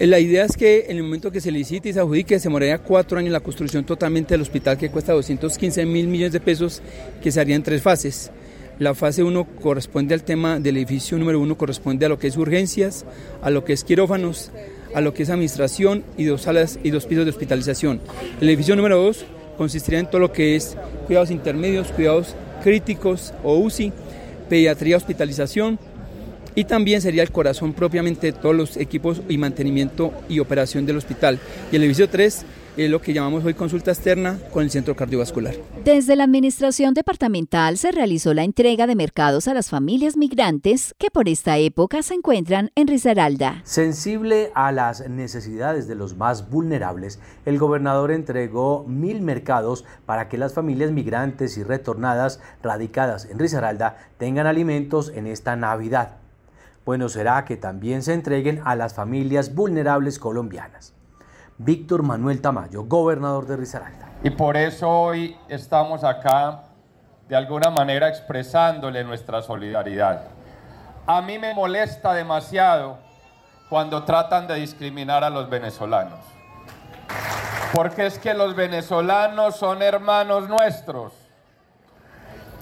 Eh, 0.00 0.06
la 0.06 0.18
idea 0.18 0.46
es 0.46 0.56
que 0.56 0.86
en 0.88 0.96
el 0.96 1.02
momento 1.02 1.30
que 1.30 1.42
se 1.42 1.50
licite 1.50 1.90
y 1.90 1.92
se 1.92 2.00
adjudique, 2.00 2.38
se 2.38 2.48
moraría 2.48 2.78
cuatro 2.78 3.18
años 3.18 3.32
la 3.32 3.40
construcción 3.40 3.84
totalmente 3.84 4.32
del 4.32 4.40
hospital 4.40 4.78
que 4.78 4.88
cuesta 4.88 5.12
215 5.12 5.84
mil 5.84 6.08
millones 6.08 6.32
de 6.32 6.40
pesos, 6.40 6.80
que 7.22 7.30
se 7.30 7.38
haría 7.38 7.54
en 7.54 7.62
tres 7.62 7.82
fases. 7.82 8.30
La 8.78 8.94
fase 8.94 9.22
1 9.22 9.44
corresponde 9.60 10.14
al 10.14 10.22
tema 10.22 10.58
del 10.58 10.78
edificio 10.78 11.18
número 11.18 11.38
1, 11.40 11.58
corresponde 11.58 12.06
a 12.06 12.08
lo 12.08 12.18
que 12.18 12.28
es 12.28 12.38
urgencias, 12.38 13.04
a 13.42 13.50
lo 13.50 13.62
que 13.62 13.74
es 13.74 13.84
quirófanos, 13.84 14.50
a 14.94 15.02
lo 15.02 15.12
que 15.12 15.24
es 15.24 15.28
administración 15.28 16.02
y 16.16 16.24
dos 16.24 16.42
salas 16.42 16.78
y 16.82 16.88
dos 16.88 17.04
pisos 17.04 17.26
de 17.26 17.32
hospitalización. 17.32 18.00
El 18.40 18.48
edificio 18.48 18.76
número 18.76 18.96
2 19.02 19.26
consistiría 19.58 20.00
en 20.00 20.08
todo 20.08 20.18
lo 20.18 20.32
que 20.32 20.56
es 20.56 20.78
cuidados 21.08 21.30
intermedios, 21.30 21.92
cuidados 21.92 22.34
críticos 22.64 23.34
o 23.44 23.58
UCI, 23.58 23.92
pediatría, 24.48 24.96
hospitalización 24.96 25.78
y 26.60 26.64
también 26.64 27.00
sería 27.00 27.22
el 27.22 27.30
corazón 27.30 27.72
propiamente 27.72 28.26
de 28.26 28.32
todos 28.38 28.54
los 28.54 28.76
equipos 28.76 29.22
y 29.30 29.38
mantenimiento 29.38 30.12
y 30.28 30.40
operación 30.40 30.84
del 30.84 30.98
hospital. 30.98 31.40
Y 31.72 31.76
el 31.76 31.84
edificio 31.84 32.10
3 32.10 32.44
es 32.76 32.90
lo 32.90 33.00
que 33.00 33.14
llamamos 33.14 33.46
hoy 33.46 33.54
consulta 33.54 33.92
externa 33.92 34.38
con 34.52 34.62
el 34.64 34.70
centro 34.70 34.94
cardiovascular. 34.94 35.54
Desde 35.82 36.16
la 36.16 36.24
administración 36.24 36.92
departamental 36.92 37.78
se 37.78 37.92
realizó 37.92 38.34
la 38.34 38.44
entrega 38.44 38.86
de 38.86 38.94
mercados 38.94 39.48
a 39.48 39.54
las 39.54 39.70
familias 39.70 40.18
migrantes 40.18 40.94
que 40.98 41.10
por 41.10 41.30
esta 41.30 41.56
época 41.56 42.02
se 42.02 42.12
encuentran 42.12 42.72
en 42.74 42.88
Risaralda. 42.88 43.62
Sensible 43.64 44.50
a 44.54 44.70
las 44.70 45.08
necesidades 45.08 45.88
de 45.88 45.94
los 45.94 46.14
más 46.18 46.50
vulnerables, 46.50 47.20
el 47.46 47.58
gobernador 47.58 48.10
entregó 48.10 48.84
mil 48.86 49.22
mercados 49.22 49.86
para 50.04 50.28
que 50.28 50.36
las 50.36 50.52
familias 50.52 50.90
migrantes 50.90 51.56
y 51.56 51.62
retornadas 51.62 52.38
radicadas 52.62 53.24
en 53.24 53.38
Risaralda 53.38 53.96
tengan 54.18 54.46
alimentos 54.46 55.10
en 55.14 55.26
esta 55.26 55.56
Navidad. 55.56 56.19
Bueno 56.90 57.08
será 57.08 57.44
que 57.44 57.56
también 57.56 58.02
se 58.02 58.12
entreguen 58.14 58.62
a 58.64 58.74
las 58.74 58.94
familias 58.94 59.54
vulnerables 59.54 60.18
colombianas. 60.18 60.92
Víctor 61.56 62.02
Manuel 62.02 62.42
Tamayo, 62.42 62.82
gobernador 62.82 63.46
de 63.46 63.56
Risaralda. 63.56 64.08
Y 64.24 64.30
por 64.30 64.56
eso 64.56 64.90
hoy 64.90 65.36
estamos 65.48 66.02
acá 66.02 66.64
de 67.28 67.36
alguna 67.36 67.70
manera 67.70 68.08
expresándole 68.08 69.04
nuestra 69.04 69.40
solidaridad. 69.40 70.22
A 71.06 71.22
mí 71.22 71.38
me 71.38 71.54
molesta 71.54 72.12
demasiado 72.12 72.98
cuando 73.68 74.02
tratan 74.02 74.48
de 74.48 74.56
discriminar 74.56 75.22
a 75.22 75.30
los 75.30 75.48
venezolanos. 75.48 76.18
Porque 77.72 78.06
es 78.06 78.18
que 78.18 78.34
los 78.34 78.56
venezolanos 78.56 79.54
son 79.54 79.80
hermanos 79.80 80.48
nuestros. 80.48 81.12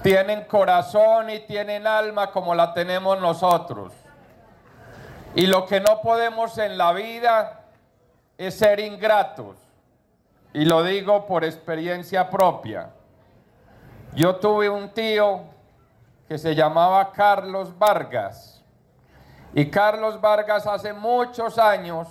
Tienen 0.03 0.43
corazón 0.43 1.31
y 1.31 1.39
tienen 1.47 1.87
alma 1.87 2.29
como 2.29 2.53
la 2.53 2.75
tenemos 2.75 3.19
nosotros. 3.19 3.91
Y 5.35 5.47
lo 5.47 5.65
que 5.65 5.79
no 5.79 6.01
podemos 6.01 6.57
en 6.57 6.77
la 6.77 6.91
vida 6.93 7.61
es 8.37 8.57
ser 8.57 8.79
ingratos. 8.79 9.57
Y 10.53 10.65
lo 10.65 10.83
digo 10.83 11.27
por 11.27 11.43
experiencia 11.43 12.29
propia. 12.29 12.89
Yo 14.15 14.37
tuve 14.37 14.69
un 14.69 14.89
tío 14.89 15.41
que 16.27 16.37
se 16.37 16.55
llamaba 16.55 17.11
Carlos 17.11 17.77
Vargas. 17.77 18.63
Y 19.53 19.69
Carlos 19.69 20.19
Vargas 20.19 20.65
hace 20.65 20.93
muchos 20.93 21.57
años, 21.59 22.07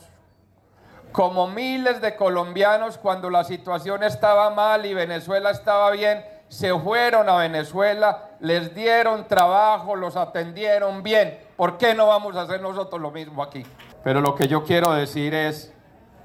como 1.12 1.48
miles 1.48 2.00
de 2.00 2.14
colombianos, 2.14 2.98
cuando 2.98 3.30
la 3.30 3.44
situación 3.44 4.02
estaba 4.02 4.50
mal 4.50 4.86
y 4.86 4.94
Venezuela 4.94 5.50
estaba 5.50 5.90
bien, 5.90 6.24
se 6.48 6.72
fueron 6.78 7.28
a 7.28 7.36
Venezuela, 7.36 8.30
les 8.40 8.74
dieron 8.74 9.26
trabajo, 9.26 9.96
los 9.96 10.16
atendieron 10.16 11.02
bien. 11.02 11.47
¿Por 11.58 11.76
qué 11.76 11.94
no 11.94 12.06
vamos 12.06 12.36
a 12.36 12.42
hacer 12.42 12.62
nosotros 12.62 13.02
lo 13.02 13.10
mismo 13.10 13.42
aquí? 13.42 13.66
Pero 14.02 14.22
lo 14.22 14.34
que 14.34 14.48
yo 14.48 14.64
quiero 14.64 14.94
decir 14.94 15.34
es, 15.34 15.74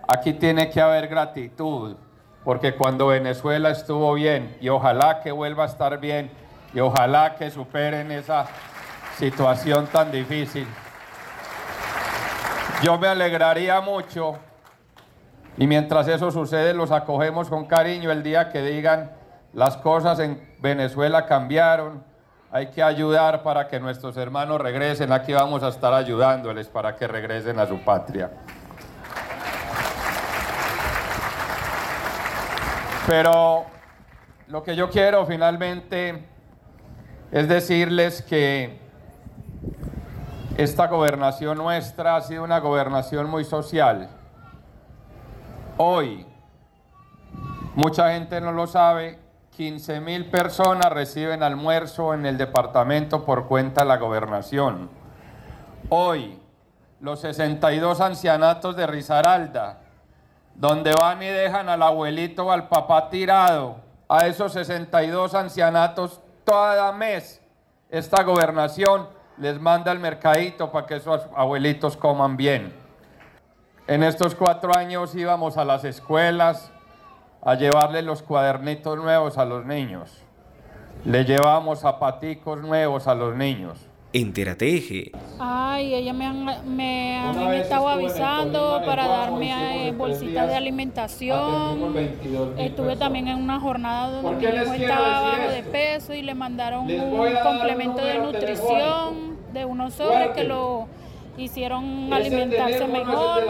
Aquí 0.08 0.34
tiene 0.34 0.69
que 0.69 0.82
haber 0.82 1.08
gratitud, 1.08 1.96
porque 2.43 2.76
cuando 2.76 3.08
Venezuela 3.08 3.69
estuvo 3.69 4.13
bien, 4.13 4.58
y 4.60 4.67
ojalá 4.67 5.22
que 5.22 5.32
vuelva 5.32 5.63
a 5.63 5.67
estar 5.67 5.98
bien, 5.98 6.30
y 6.74 6.82
ojalá 6.82 7.36
que 7.36 7.50
superen 7.50 8.12
esa 8.12 8.46
situación 9.17 9.88
tan 9.88 10.12
difícil, 10.12 10.67
yo 12.82 12.98
me 12.98 13.08
alegraría 13.08 13.80
mucho, 13.80 14.36
y 15.58 15.67
mientras 15.67 16.10
eso 16.10 16.32
sucede 16.32 16.74
los 16.74 16.91
acogemos 16.91 17.50
con 17.50 17.65
cariño 17.65 18.12
el 18.12 18.24
día 18.24 18.50
que 18.50 18.62
digan 18.62 19.12
las 19.54 19.78
cosas 19.78 20.19
en 20.19 20.54
Venezuela 20.60 21.26
cambiaron, 21.26 22.04
hay 22.53 22.67
que 22.67 22.83
ayudar 22.83 23.41
para 23.41 23.67
que 23.67 23.79
nuestros 23.79 24.15
hermanos 24.15 24.61
regresen, 24.61 25.11
aquí 25.11 25.33
vamos 25.33 25.63
a 25.63 25.69
estar 25.69 25.91
ayudándoles 25.91 26.67
para 26.67 26.95
que 26.95 27.07
regresen 27.07 27.57
a 27.57 27.65
su 27.65 27.79
patria. 27.79 28.29
Pero 33.07 33.65
lo 34.49 34.61
que 34.61 34.75
yo 34.75 34.87
quiero 34.91 35.25
finalmente 35.25 36.27
es 37.31 37.47
decirles 37.47 38.21
que 38.21 38.79
esta 40.55 40.85
gobernación 40.85 41.57
nuestra 41.57 42.17
ha 42.17 42.21
sido 42.21 42.43
una 42.43 42.59
gobernación 42.59 43.31
muy 43.31 43.45
social. 43.45 44.09
Hoy, 45.77 46.23
mucha 47.73 48.11
gente 48.11 48.39
no 48.39 48.51
lo 48.51 48.67
sabe, 48.67 49.22
15 49.55 49.99
mil 49.99 50.25
personas 50.31 50.91
reciben 50.91 51.43
almuerzo 51.43 52.15
en 52.15 52.25
el 52.25 52.37
departamento 52.37 53.23
por 53.23 53.47
cuenta 53.47 53.81
de 53.81 53.87
la 53.87 53.97
gobernación. 53.97 54.89
Hoy, 55.89 56.39
los 56.99 57.19
62 57.19 58.01
ancianatos 58.01 58.75
de 58.75 58.87
Risaralda 58.87 59.79
donde 60.55 60.93
van 60.93 61.21
y 61.21 61.27
dejan 61.27 61.69
al 61.69 61.81
abuelito 61.83 62.45
o 62.45 62.51
al 62.51 62.67
papá 62.67 63.09
tirado, 63.09 63.77
a 64.07 64.27
esos 64.27 64.53
62 64.53 65.33
ancianatos, 65.33 66.19
cada 66.45 66.91
mes 66.91 67.41
esta 67.89 68.23
gobernación 68.23 69.07
les 69.37 69.59
manda 69.59 69.91
el 69.91 69.99
mercadito 69.99 70.71
para 70.71 70.85
que 70.85 70.95
esos 70.95 71.21
abuelitos 71.35 71.97
coman 71.97 72.37
bien. 72.37 72.73
En 73.87 74.03
estos 74.03 74.35
cuatro 74.35 74.75
años 74.75 75.15
íbamos 75.15 75.57
a 75.57 75.65
las 75.65 75.83
escuelas 75.83 76.72
a 77.45 77.56
llevarle 77.56 78.01
los 78.01 78.21
cuadernitos 78.21 78.97
nuevos 78.97 79.38
a 79.38 79.45
los 79.45 79.65
niños. 79.65 80.10
Le 81.06 81.25
llevamos 81.25 81.82
zapaticos 81.82 82.62
nuevos 82.62 83.08
a 83.08 83.15
los 83.15 83.36
niños. 83.36 83.77
Entérate 84.13 84.77
Eje. 84.77 85.12
Ay, 85.39 85.95
ella 85.95 86.13
me, 86.13 86.25
han, 86.27 86.45
me, 86.75 87.17
a 87.17 87.34
mí 87.34 87.45
me 87.45 87.62
estaba 87.62 87.93
avisando 87.93 88.79
para 88.86 89.08
darme 89.08 89.88
eh, 89.88 89.91
bolsitas 89.91 90.47
de 90.47 90.56
alimentación. 90.56 91.97
Estuve 92.58 92.95
también 92.95 93.27
en 93.27 93.39
una 93.39 93.60
jornada 93.60 94.21
donde 94.21 94.51
mi 94.51 94.56
hijo 94.56 94.73
estaba 94.73 95.21
bajo 95.21 95.49
de 95.49 95.63
peso 95.63 96.13
y 96.13 96.21
le 96.21 96.36
mandaron 96.36 96.86
un 96.86 97.34
complemento 97.43 98.06
de 98.06 98.19
nutrición 98.19 99.34
de 99.51 99.65
unos 99.65 99.95
sobres 99.95 100.29
que 100.29 100.43
lo 100.43 100.88
hicieron 101.38 102.13
alimentarse 102.13 102.88
mejor 102.88 103.43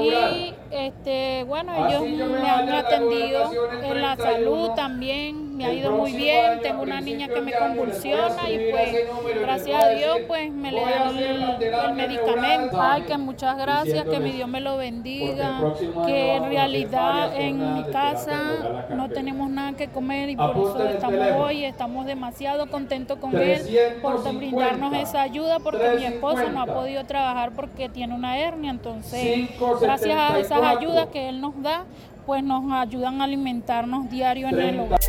y 0.00 0.54
este 0.70 1.44
bueno 1.44 1.86
ellos 1.86 2.02
me 2.02 2.48
han 2.48 2.68
atendido 2.70 3.50
en 3.82 4.02
la 4.02 4.16
salud 4.16 4.70
también 4.70 5.56
me 5.56 5.66
ha 5.66 5.72
ido 5.72 5.92
muy 5.92 6.12
bien 6.12 6.60
tengo 6.62 6.82
una 6.82 7.00
niña 7.00 7.28
que 7.28 7.40
me 7.40 7.52
convulsiona 7.52 8.50
y 8.50 8.70
pues 8.70 9.40
gracias 9.40 9.84
a 9.84 9.88
Dios 9.90 10.18
pues 10.26 10.50
me 10.50 10.72
le 10.72 10.80
dan 10.80 11.16
el, 11.16 11.94
medicamento. 11.94 12.80
Ay 12.80 13.02
que 13.02 13.16
muchas 13.18 13.56
gracias 13.56 14.04
que 14.04 14.18
mi 14.18 14.32
Dios 14.32 14.48
me 14.48 14.60
lo 14.60 14.76
bendiga 14.76 15.60
que 16.06 16.34
en 16.34 16.44
realidad 16.44 17.36
en 17.36 17.74
mi 17.74 17.84
casa 17.84 18.86
no 18.90 19.08
tenemos 19.10 19.50
nada 19.50 19.74
que 19.74 19.88
comer 19.88 20.30
y 20.30 20.36
por 20.36 20.50
eso 20.50 20.88
estamos 20.88 21.28
hoy 21.36 21.64
estamos 21.64 22.06
demasiado 22.06 22.68
contentos 22.70 23.18
con 23.18 23.36
él 23.36 23.60
por 24.02 24.22
brindarnos 24.34 24.94
esa 24.94 25.22
ayuda 25.22 25.58
porque 25.60 25.96
mi 25.98 26.04
esposo 26.04 26.48
no 26.50 26.62
ha 26.62 26.66
podido 26.66 26.93
trabajar 27.02 27.52
porque 27.56 27.88
tiene 27.88 28.14
una 28.14 28.38
hernia, 28.38 28.70
entonces 28.70 29.50
gracias 29.80 30.16
a 30.16 30.38
esas 30.38 30.62
ayudas 30.62 31.08
que 31.08 31.28
él 31.28 31.40
nos 31.40 31.60
da, 31.60 31.84
pues 32.24 32.44
nos 32.44 32.72
ayudan 32.72 33.20
a 33.20 33.24
alimentarnos 33.24 34.08
diario 34.08 34.48
en 34.48 34.60
el 34.60 34.80
hogar. 34.80 35.00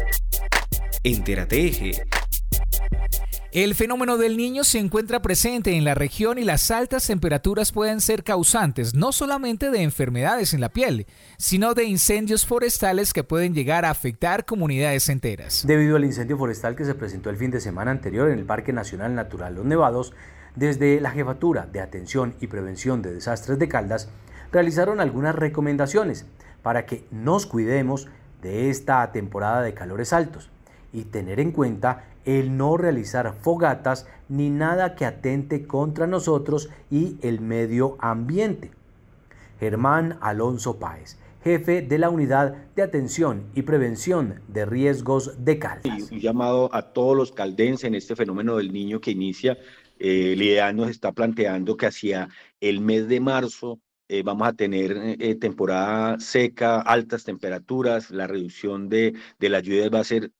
Entérate 1.04 1.67
Eje. 1.67 1.91
El 3.56 3.74
fenómeno 3.74 4.17
del 4.17 4.36
niño 4.36 4.65
se 4.65 4.80
encuentra 4.80 5.21
presente 5.21 5.78
en 5.78 5.86
la 5.86 5.95
región 5.95 6.38
y 6.38 6.43
las 6.43 6.71
altas 6.71 7.08
temperaturas 7.08 7.71
pueden 7.71 8.02
ser 8.02 8.26
causantes 8.26 8.93
no 8.93 9.13
solamente 9.13 9.71
de 9.71 9.82
enfermedades 9.82 10.54
en 10.54 10.60
la 10.60 10.67
piel, 10.67 11.08
sino 11.38 11.74
de 11.74 11.86
incendios 11.86 12.45
forestales 12.45 13.13
que 13.13 13.24
pueden 13.24 13.54
llegar 13.54 13.86
a 13.86 13.91
afectar 13.91 14.43
comunidades 14.43 15.08
enteras. 15.08 15.63
Debido 15.65 15.95
al 15.95 16.04
incendio 16.04 16.38
forestal 16.38 16.76
que 16.76 16.84
se 16.84 16.95
presentó 16.95 17.30
el 17.30 17.38
fin 17.38 17.50
de 17.50 17.62
semana 17.62 17.91
anterior 17.91 18.30
en 18.30 18.39
el 18.39 18.45
Parque 18.45 18.74
Nacional 18.74 19.15
Natural 19.15 19.56
Los 19.56 19.63
Nevados, 19.63 20.12
desde 20.56 21.00
la 21.02 21.12
Jefatura 21.12 21.68
de 21.72 21.82
Atención 21.82 22.36
y 22.39 22.48
Prevención 22.48 23.02
de 23.02 23.13
Desastres 23.13 23.60
de 23.60 23.68
Caldas 23.68 24.10
realizaron 24.52 25.00
algunas 25.00 25.36
recomendaciones 25.36 26.26
para 26.63 26.86
que 26.86 27.06
nos 27.12 27.46
cuidemos 27.46 28.08
de 28.41 28.70
esta 28.70 29.12
temporada 29.12 29.62
de 29.62 29.74
calores 29.74 30.13
altos 30.13 30.50
y 30.94 31.04
tener 31.04 31.39
en 31.39 31.52
cuenta 31.52 32.06
el 32.26 32.58
no 32.58 32.78
realizar 32.78 33.34
fogatas 33.41 34.08
ni 34.30 34.50
nada 34.50 34.96
que 34.96 35.06
atente 35.06 35.68
contra 35.68 36.08
nosotros 36.08 36.70
y 36.89 37.18
el 37.22 37.41
medio 37.41 37.98
ambiente. 38.00 38.72
Germán 39.60 40.18
Alonso 40.22 40.78
Páez, 40.78 41.18
jefe 41.44 41.82
de 41.82 41.98
la 42.00 42.10
Unidad 42.10 42.56
de 42.76 42.82
Atención 42.82 43.44
y 43.54 43.62
Prevención 43.62 44.41
de 44.48 44.65
Riesgos 44.65 45.46
de 45.46 45.60
Caldas. 45.60 46.12
Un 46.12 46.20
llamado 46.20 46.74
a 46.74 46.82
todos 46.94 47.15
los 47.15 47.32
caldenses 47.32 47.84
en 47.84 47.96
este 47.96 48.15
fenómeno 48.15 48.58
del 48.58 48.74
niño 48.74 49.00
que 49.00 49.12
inicia 49.12 49.58
eh, 50.00 50.34
el 50.34 50.42
IDEA 50.42 50.74
nos 50.74 50.90
está 50.90 51.12
planteando 51.12 51.78
que 51.78 51.88
hacia 51.88 52.30
el 52.60 52.82
mes 52.82 53.08
de 53.08 53.20
marzo 53.20 53.80
eh, 54.08 54.24
vamos 54.24 54.48
a 54.48 54.54
tener 54.54 54.96
eh, 55.20 55.36
temporada 55.36 56.20
seca, 56.20 56.82
altas 56.82 57.24
temperaturas, 57.24 58.12
la 58.12 58.28
reducción 58.28 58.90
de, 58.90 59.14
de 59.40 59.50
las 59.50 59.64
lluvias 59.64 59.90
va 59.94 60.00
a 60.00 60.04
ser 60.04 60.32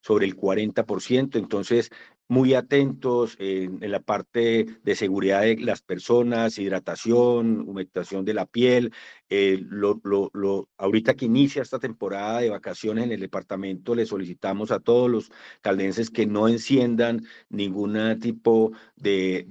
sobre 0.00 0.26
el 0.26 0.36
40%, 0.36 1.38
entonces 1.38 1.90
muy 2.28 2.54
atentos 2.54 3.36
en, 3.38 3.78
la 3.90 4.00
parte 4.00 4.66
de 4.82 4.94
seguridad 4.94 5.42
de 5.42 5.56
las 5.56 5.82
personas, 5.82 6.58
hidratación, 6.58 7.60
humectación 7.68 8.24
de 8.24 8.34
la 8.34 8.46
piel. 8.46 8.92
Eh, 9.30 9.58
lo, 9.68 10.00
lo, 10.04 10.30
lo, 10.34 10.68
ahorita 10.76 11.14
que 11.14 11.24
inicia 11.26 11.62
esta 11.62 11.78
temporada 11.78 12.40
de 12.40 12.50
vacaciones 12.50 13.04
en 13.04 13.12
el 13.12 13.20
departamento, 13.20 13.94
le 13.94 14.06
solicitamos 14.06 14.70
a 14.70 14.80
todos 14.80 15.10
los 15.10 15.30
caldenses 15.62 16.10
que 16.10 16.26
no 16.26 16.48
enciendan 16.48 17.24
ningún 17.48 18.18
tipo 18.20 18.72
de, 18.96 19.44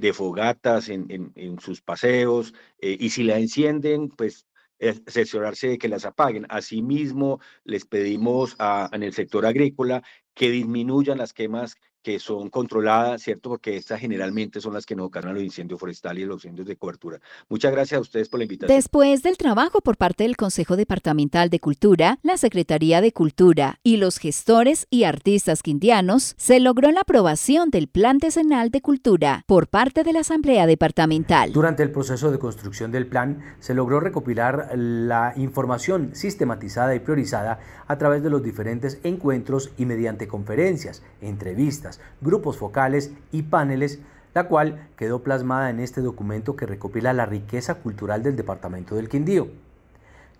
de, 0.00 0.12
fogatas 0.12 0.88
en, 0.88 1.06
en, 1.10 1.32
en, 1.36 1.58
sus 1.60 1.80
paseos 1.80 2.54
eh, 2.80 2.96
y 2.98 3.10
si 3.10 3.22
la 3.22 3.38
encienden, 3.38 4.08
pues 4.08 4.46
asesorarse 5.06 5.68
de 5.68 5.78
que 5.78 5.88
las 5.88 6.04
apaguen. 6.04 6.46
Asimismo, 6.48 7.40
les 7.64 7.84
pedimos 7.86 8.56
a, 8.58 8.90
en 8.92 9.02
el 9.02 9.12
sector 9.12 9.46
agrícola 9.46 10.02
que 10.34 10.50
disminuyan 10.50 11.18
las 11.18 11.32
quemas 11.32 11.76
que 12.04 12.20
son 12.20 12.50
controladas, 12.50 13.22
¿cierto? 13.22 13.48
Porque 13.48 13.76
estas 13.76 13.98
generalmente 13.98 14.60
son 14.60 14.74
las 14.74 14.84
que 14.84 14.94
nos 14.94 15.06
ocasionan 15.06 15.34
los 15.34 15.42
incendios 15.42 15.80
forestales 15.80 16.22
y 16.22 16.26
los 16.26 16.44
incendios 16.44 16.68
de 16.68 16.76
cobertura. 16.76 17.18
Muchas 17.48 17.72
gracias 17.72 17.98
a 17.98 18.02
ustedes 18.02 18.28
por 18.28 18.38
la 18.38 18.44
invitación. 18.44 18.76
Después 18.76 19.22
del 19.22 19.38
trabajo 19.38 19.80
por 19.80 19.96
parte 19.96 20.24
del 20.24 20.36
Consejo 20.36 20.76
Departamental 20.76 21.48
de 21.48 21.60
Cultura, 21.60 22.18
la 22.22 22.36
Secretaría 22.36 23.00
de 23.00 23.12
Cultura 23.12 23.80
y 23.82 23.96
los 23.96 24.18
gestores 24.18 24.86
y 24.90 25.04
artistas 25.04 25.62
quindianos, 25.62 26.34
se 26.36 26.60
logró 26.60 26.90
la 26.92 27.00
aprobación 27.00 27.70
del 27.70 27.88
Plan 27.88 28.18
Decenal 28.18 28.70
de 28.70 28.82
Cultura 28.82 29.44
por 29.46 29.68
parte 29.68 30.04
de 30.04 30.12
la 30.12 30.20
Asamblea 30.20 30.66
Departamental. 30.66 31.52
Durante 31.52 31.82
el 31.82 31.90
proceso 31.90 32.30
de 32.30 32.38
construcción 32.38 32.92
del 32.92 33.06
plan, 33.06 33.40
se 33.60 33.72
logró 33.72 33.98
recopilar 33.98 34.72
la 34.76 35.32
información 35.36 36.10
sistematizada 36.14 36.94
y 36.94 37.00
priorizada 37.00 37.60
a 37.86 37.96
través 37.96 38.22
de 38.22 38.28
los 38.28 38.42
diferentes 38.42 38.98
encuentros 39.04 39.72
y 39.78 39.86
mediante 39.86 40.28
conferencias, 40.28 41.02
entrevistas, 41.22 41.93
grupos 42.20 42.56
focales 42.56 43.12
y 43.32 43.42
paneles, 43.42 44.00
la 44.34 44.48
cual 44.48 44.88
quedó 44.96 45.22
plasmada 45.22 45.70
en 45.70 45.80
este 45.80 46.00
documento 46.00 46.56
que 46.56 46.66
recopila 46.66 47.12
la 47.12 47.26
riqueza 47.26 47.76
cultural 47.76 48.22
del 48.22 48.36
Departamento 48.36 48.96
del 48.96 49.08
Quindío. 49.08 49.48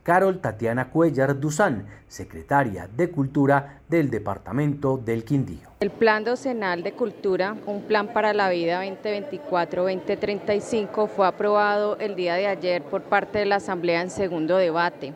Carol 0.05 0.41
Tatiana 0.41 0.91
Cuellar 0.91 1.41
Duzán, 1.41 1.87
secretaria 2.09 2.89
de 2.95 3.11
Cultura 3.11 3.81
del 3.89 4.11
Departamento 4.11 4.99
del 4.99 5.25
Quindío. 5.25 5.71
El 5.81 5.91
Plan 5.91 6.25
Docenal 6.25 6.83
de 6.83 6.93
Cultura, 6.93 7.57
un 7.65 7.85
plan 7.85 8.09
para 8.09 8.35
la 8.35 8.51
vida 8.51 8.85
2024-2035, 8.85 11.09
fue 11.09 11.27
aprobado 11.27 11.97
el 11.99 12.17
día 12.17 12.35
de 12.35 12.49
ayer 12.49 12.83
por 12.83 13.01
parte 13.03 13.39
de 13.39 13.47
la 13.47 13.57
Asamblea 13.57 14.03
en 14.03 14.11
segundo 14.11 14.59
debate. 14.59 15.15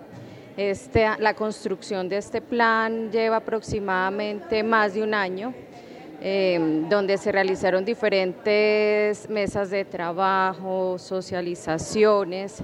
Este, 0.56 1.06
la 1.18 1.34
construcción 1.34 2.08
de 2.08 2.16
este 2.16 2.40
plan 2.40 3.12
lleva 3.12 3.36
aproximadamente 3.36 4.62
más 4.62 4.94
de 4.94 5.02
un 5.02 5.12
año 5.12 5.52
Em, 6.20 6.88
donde 6.88 7.16
se 7.16 7.30
realizaron 7.30 7.84
diferentes 7.84 9.30
mesas 9.30 9.70
de 9.70 9.84
trabajo, 9.84 10.98
socializaciones 10.98 12.60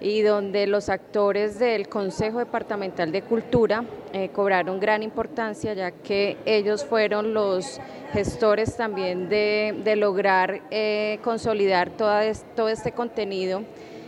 y 0.00 0.22
donde 0.22 0.66
los 0.66 0.88
actores 0.88 1.60
del 1.60 1.88
Consejo 1.88 2.40
Departamental 2.40 3.12
de 3.12 3.22
Cultura 3.22 3.84
eh, 4.12 4.30
cobraron 4.30 4.80
gran 4.80 5.04
importancia 5.04 5.72
ya 5.72 5.92
que 5.92 6.36
ellos 6.46 6.84
fueron 6.84 7.32
los 7.32 7.80
gestores 8.12 8.76
también 8.76 9.28
de, 9.28 9.94
lograr 9.96 10.62
eh, 10.72 11.20
consolidar 11.22 11.90
todo 11.90 12.68
este 12.68 12.90
contenido 12.90 13.62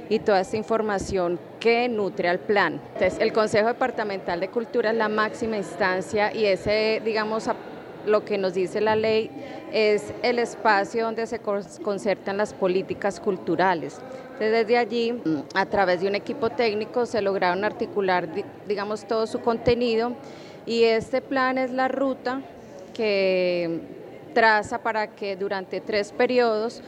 y 0.09 0.19
toda 0.19 0.41
esta 0.41 0.57
información 0.57 1.39
que 1.61 1.89
nutre 1.89 2.29
al 2.29 2.41
plan. 2.41 2.81
Entonces, 2.95 3.21
el 3.21 3.33
Consejo 3.33 3.69
Departamental 3.69 4.41
de 4.41 4.49
Cultura 4.49 4.91
es 4.91 4.97
la 4.97 5.09
máxima 5.09 5.57
instancia 5.57 6.35
y 6.35 6.47
ese, 6.47 7.01
digamos, 7.05 7.49
lo 8.09 8.25
que 8.25 8.39
nos 8.39 8.55
dice 8.55 8.81
la 8.81 8.97
ley 8.97 9.31
es 9.73 10.13
el 10.23 10.39
espacio 10.39 11.05
donde 11.05 11.27
se 11.27 11.39
concertan 11.39 12.37
las 12.37 12.55
políticas 12.55 13.21
culturales. 13.21 14.01
Desde 14.39 14.77
allí, 14.77 15.21
a 15.55 15.67
través 15.67 16.01
de 16.01 16.09
un 16.09 16.15
equipo 16.15 16.51
técnico, 16.51 17.07
se 17.07 17.21
lograron 17.21 17.65
articular, 17.65 18.29
digamos, 18.67 19.05
todo 19.07 19.27
su 19.27 19.41
contenido 19.41 20.13
y 20.65 20.85
este 20.85 21.21
plan 21.21 21.59
es 21.59 21.71
la 21.71 21.89
ruta 21.89 22.43
que 22.95 23.81
traza 24.35 24.79
para 24.79 25.09
que 25.09 25.35
durante 25.35 25.81
tres 25.81 26.13
periodos 26.13 26.83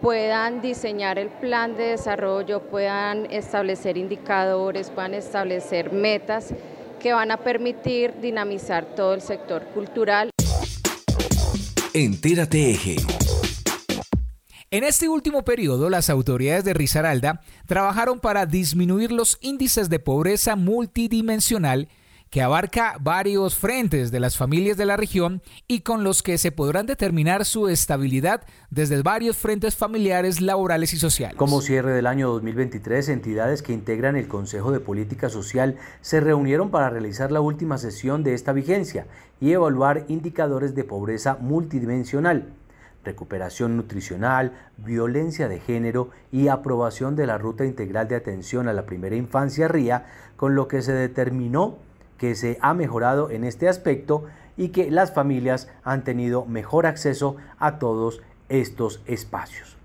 puedan 0.00 0.60
diseñar 0.60 1.18
el 1.18 1.28
plan 1.28 1.76
de 1.76 1.84
desarrollo, 1.88 2.60
puedan 2.60 3.30
establecer 3.30 3.96
indicadores, 3.96 4.90
puedan 4.90 5.14
establecer 5.14 5.92
metas 5.92 6.54
que 7.00 7.12
van 7.12 7.30
a 7.30 7.38
permitir 7.38 8.14
dinamizar 8.20 8.84
todo 8.84 9.14
el 9.14 9.20
sector 9.20 9.64
cultural. 9.74 10.33
Entérate 11.96 12.72
Eje. 12.72 12.96
En 14.72 14.82
este 14.82 15.08
último 15.08 15.44
periodo, 15.44 15.88
las 15.90 16.10
autoridades 16.10 16.64
de 16.64 16.74
Risaralda 16.74 17.40
trabajaron 17.68 18.18
para 18.18 18.46
disminuir 18.46 19.12
los 19.12 19.38
índices 19.42 19.88
de 19.88 20.00
pobreza 20.00 20.56
multidimensional 20.56 21.86
que 22.34 22.42
abarca 22.42 22.96
varios 23.00 23.56
frentes 23.56 24.10
de 24.10 24.18
las 24.18 24.36
familias 24.36 24.76
de 24.76 24.86
la 24.86 24.96
región 24.96 25.40
y 25.68 25.82
con 25.82 26.02
los 26.02 26.20
que 26.20 26.36
se 26.36 26.50
podrán 26.50 26.84
determinar 26.84 27.44
su 27.44 27.68
estabilidad 27.68 28.42
desde 28.70 29.00
varios 29.02 29.36
frentes 29.36 29.76
familiares, 29.76 30.40
laborales 30.40 30.92
y 30.94 30.96
sociales. 30.96 31.36
Como 31.36 31.60
cierre 31.60 31.92
del 31.92 32.08
año 32.08 32.28
2023, 32.32 33.08
entidades 33.10 33.62
que 33.62 33.72
integran 33.72 34.16
el 34.16 34.26
Consejo 34.26 34.72
de 34.72 34.80
Política 34.80 35.28
Social 35.28 35.76
se 36.00 36.18
reunieron 36.18 36.70
para 36.70 36.90
realizar 36.90 37.30
la 37.30 37.40
última 37.40 37.78
sesión 37.78 38.24
de 38.24 38.34
esta 38.34 38.52
vigencia 38.52 39.06
y 39.40 39.52
evaluar 39.52 40.04
indicadores 40.08 40.74
de 40.74 40.82
pobreza 40.82 41.38
multidimensional 41.40 42.48
recuperación 43.04 43.76
nutricional, 43.76 44.54
violencia 44.78 45.46
de 45.46 45.60
género 45.60 46.08
y 46.32 46.48
aprobación 46.48 47.14
de 47.14 47.26
la 47.26 47.38
Ruta 47.38 47.64
Integral 47.66 48.08
de 48.08 48.16
Atención 48.16 48.66
a 48.66 48.72
la 48.72 48.86
Primera 48.86 49.14
Infancia 49.14 49.68
RIA, 49.68 50.06
con 50.36 50.54
lo 50.54 50.68
que 50.68 50.80
se 50.80 50.94
determinó 50.94 51.76
que 52.18 52.34
se 52.34 52.58
ha 52.60 52.74
mejorado 52.74 53.30
en 53.30 53.44
este 53.44 53.68
aspecto 53.68 54.24
y 54.56 54.68
que 54.68 54.90
las 54.90 55.12
familias 55.12 55.68
han 55.82 56.04
tenido 56.04 56.44
mejor 56.44 56.86
acceso 56.86 57.36
a 57.58 57.78
todos 57.78 58.22
estos 58.48 59.00
espacios. 59.06 59.76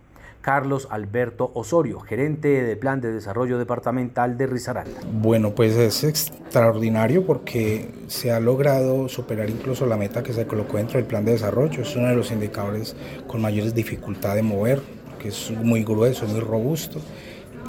Carlos 0.41 0.87
Alberto 0.89 1.51
Osorio, 1.53 1.99
gerente 1.99 2.63
de 2.63 2.75
Plan 2.77 3.01
de 3.01 3.11
Desarrollo 3.11 3.57
Departamental 3.57 4.37
de 4.37 4.47
Risaralda. 4.47 5.01
Bueno, 5.11 5.53
pues 5.53 5.75
es 5.75 6.03
extraordinario 6.05 7.25
porque 7.25 7.91
se 8.07 8.31
ha 8.31 8.39
logrado 8.39 9.09
superar 9.09 9.49
incluso 9.49 9.85
la 9.85 9.97
meta 9.97 10.23
que 10.23 10.31
se 10.31 10.47
colocó 10.47 10.77
dentro 10.77 10.97
del 10.97 11.05
Plan 11.05 11.25
de 11.25 11.33
Desarrollo. 11.33 11.81
Es 11.81 11.95
uno 11.95 12.07
de 12.07 12.15
los 12.15 12.31
indicadores 12.31 12.95
con 13.27 13.41
mayores 13.41 13.75
dificultades 13.75 14.37
de 14.37 14.43
mover, 14.43 14.81
que 15.21 15.27
es 15.27 15.51
muy 15.51 15.83
grueso, 15.83 16.25
muy 16.25 16.39
robusto 16.39 17.01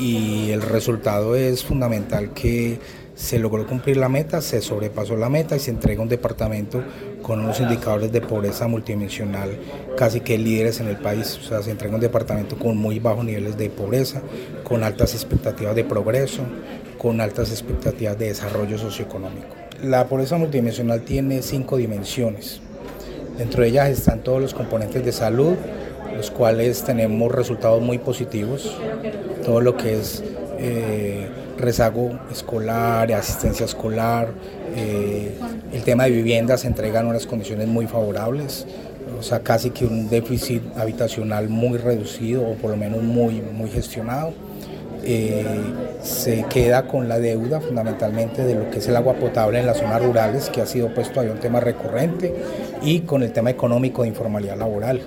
y 0.01 0.51
el 0.51 0.63
resultado 0.63 1.37
es 1.37 1.63
fundamental 1.65 2.31
que 2.33 2.79
se 3.21 3.39
logró 3.39 3.67
cumplir 3.67 3.99
la 3.99 4.09
meta, 4.09 4.41
se 4.41 4.63
sobrepasó 4.63 5.15
la 5.15 5.29
meta 5.29 5.55
y 5.55 5.61
se 5.61 5.71
entrega 5.71 6.01
un 6.01 6.09
departamento 6.09 6.83
con 7.21 7.41
unos 7.41 7.61
indicadores 7.61 8.11
de 8.11 8.23
pobreza 8.23 8.67
multidimensional 8.67 9.59
casi 9.95 10.21
que 10.21 10.39
líderes 10.39 10.81
en 10.81 10.89
el 10.89 10.97
país. 10.97 11.39
O 11.39 11.43
sea, 11.43 11.63
se 11.63 11.71
entrega 11.71 11.95
un 11.95 12.01
departamento 12.01 12.59
con 12.59 12.79
muy 12.79 12.99
bajos 12.99 13.27
niveles 13.27 13.59
de 13.59 13.69
pobreza, 13.69 14.23
con 14.65 14.83
altas 14.83 15.13
expectativas 15.13 15.77
de 15.77 15.85
progreso, 15.85 16.45
con 16.97 17.21
altas 17.21 17.51
expectativas 17.51 18.19
de 18.19 18.29
desarrollo 18.29 18.79
socioeconómico. 18.79 19.55
La 19.83 20.07
pobreza 20.07 20.39
multidimensional 20.39 21.03
tiene 21.03 21.43
cinco 21.43 21.77
dimensiones. 21.77 22.63
Dentro 23.37 23.63
de 23.63 23.69
ellas 23.69 23.91
están 23.91 24.21
todos 24.21 24.41
los 24.41 24.55
componentes 24.55 25.05
de 25.05 25.13
salud, 25.13 25.57
los 26.17 26.31
cuales 26.31 26.85
tenemos 26.85 27.31
resultados 27.31 27.83
muy 27.83 27.99
positivos. 27.99 28.75
Todo 29.45 29.61
lo 29.61 29.77
que 29.77 30.01
es 30.01 30.25
eh, 30.59 31.29
rezago 31.61 32.19
escolar, 32.31 33.13
asistencia 33.13 33.67
escolar, 33.67 34.29
eh, 34.77 35.37
el 35.73 35.83
tema 35.83 36.05
de 36.05 36.11
viviendas 36.11 36.63
se 36.63 36.67
entregan 36.67 37.07
unas 37.07 37.27
condiciones 37.27 37.69
muy 37.69 37.87
favorables, 37.87 38.67
o 39.19 39.23
sea, 39.23 39.41
casi 39.41 39.71
que 39.71 39.85
un 39.85 40.09
déficit 40.09 40.63
habitacional 40.77 41.49
muy 41.49 41.79
reducido 41.79 42.43
o 42.43 42.55
por 42.55 42.71
lo 42.71 42.77
menos 42.77 43.03
muy, 43.03 43.41
muy 43.41 43.71
gestionado. 43.71 44.33
Eh, 45.03 45.45
se 46.03 46.45
queda 46.51 46.87
con 46.87 47.09
la 47.09 47.19
deuda 47.19 47.61
fundamentalmente 47.61 48.45
de 48.45 48.55
lo 48.55 48.71
que 48.71 48.79
es 48.79 48.89
el 48.89 48.97
agua 48.97 49.15
potable 49.15 49.59
en 49.59 49.67
las 49.67 49.79
zonas 49.79 50.03
rurales, 50.03 50.51
que 50.51 50.61
ha 50.61 50.67
sido 50.67 50.93
puesto 50.95 51.21
ahí 51.21 51.29
un 51.29 51.39
tema 51.39 51.61
recurrente, 51.61 52.35
y 52.83 53.01
con 53.01 53.23
el 53.23 53.33
tema 53.33 53.51
económico 53.51 54.03
de 54.03 54.09
informalidad 54.09 54.59
laboral 54.59 55.01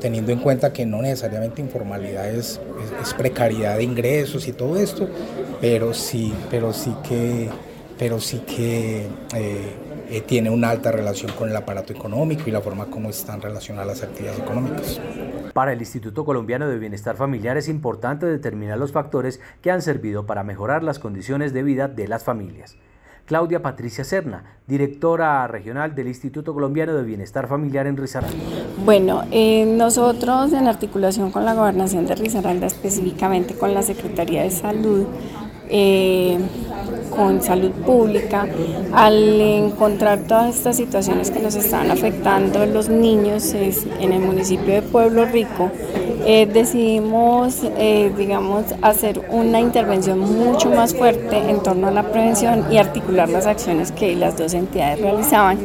teniendo 0.00 0.32
en 0.32 0.38
cuenta 0.38 0.72
que 0.72 0.86
no 0.86 1.02
necesariamente 1.02 1.60
informalidad 1.60 2.28
es, 2.28 2.60
precariedad 3.16 3.76
de 3.76 3.84
ingresos 3.84 4.48
y 4.48 4.52
todo 4.52 4.78
esto, 4.78 5.08
pero 5.60 5.92
sí, 5.94 6.32
pero 6.50 6.72
sí 6.72 6.94
que, 7.06 7.48
pero 7.98 8.18
sí 8.18 8.38
que 8.40 9.06
eh, 9.34 9.74
eh, 10.10 10.22
tiene 10.22 10.50
una 10.50 10.70
alta 10.70 10.90
relación 10.90 11.30
con 11.32 11.50
el 11.50 11.56
aparato 11.56 11.92
económico 11.92 12.42
y 12.46 12.50
la 12.50 12.60
forma 12.60 12.86
como 12.86 13.10
están 13.10 13.40
relacionadas 13.40 13.86
las 13.86 14.02
actividades 14.02 14.40
económicas. 14.40 15.00
Para 15.52 15.72
el 15.72 15.80
Instituto 15.80 16.24
Colombiano 16.24 16.68
de 16.68 16.78
Bienestar 16.78 17.16
Familiar 17.16 17.56
es 17.56 17.68
importante 17.68 18.26
determinar 18.26 18.78
los 18.78 18.92
factores 18.92 19.40
que 19.60 19.70
han 19.70 19.82
servido 19.82 20.26
para 20.26 20.42
mejorar 20.42 20.82
las 20.82 20.98
condiciones 20.98 21.52
de 21.52 21.62
vida 21.62 21.88
de 21.88 22.08
las 22.08 22.24
familias. 22.24 22.76
Claudia 23.30 23.62
Patricia 23.62 24.02
Serna, 24.02 24.42
directora 24.66 25.46
regional 25.46 25.94
del 25.94 26.08
Instituto 26.08 26.52
Colombiano 26.52 26.96
de 26.96 27.04
Bienestar 27.04 27.46
Familiar 27.46 27.86
en 27.86 27.96
Risaralda. 27.96 28.36
Bueno, 28.84 29.22
eh, 29.30 29.64
nosotros 29.66 30.52
en 30.52 30.66
articulación 30.66 31.30
con 31.30 31.44
la 31.44 31.54
gobernación 31.54 32.06
de 32.06 32.16
Risaralda, 32.16 32.66
específicamente 32.66 33.54
con 33.54 33.72
la 33.72 33.82
Secretaría 33.82 34.42
de 34.42 34.50
Salud, 34.50 35.06
eh, 35.68 36.40
con 37.20 37.42
salud 37.42 37.70
pública, 37.84 38.46
al 38.94 39.38
encontrar 39.38 40.20
todas 40.20 40.56
estas 40.56 40.78
situaciones 40.78 41.30
que 41.30 41.38
nos 41.38 41.54
están 41.54 41.90
afectando 41.90 42.64
los 42.64 42.88
niños 42.88 43.52
en 43.52 44.14
el 44.14 44.20
municipio 44.20 44.72
de 44.72 44.80
Pueblo 44.80 45.26
Rico, 45.26 45.70
eh, 46.24 46.46
decidimos, 46.46 47.58
eh, 47.76 48.10
digamos, 48.16 48.64
hacer 48.80 49.20
una 49.28 49.60
intervención 49.60 50.18
mucho 50.18 50.70
más 50.70 50.94
fuerte 50.94 51.36
en 51.50 51.62
torno 51.62 51.88
a 51.88 51.90
la 51.90 52.10
prevención 52.10 52.64
y 52.72 52.78
articular 52.78 53.28
las 53.28 53.44
acciones 53.44 53.92
que 53.92 54.16
las 54.16 54.38
dos 54.38 54.54
entidades 54.54 55.02
realizaban 55.02 55.58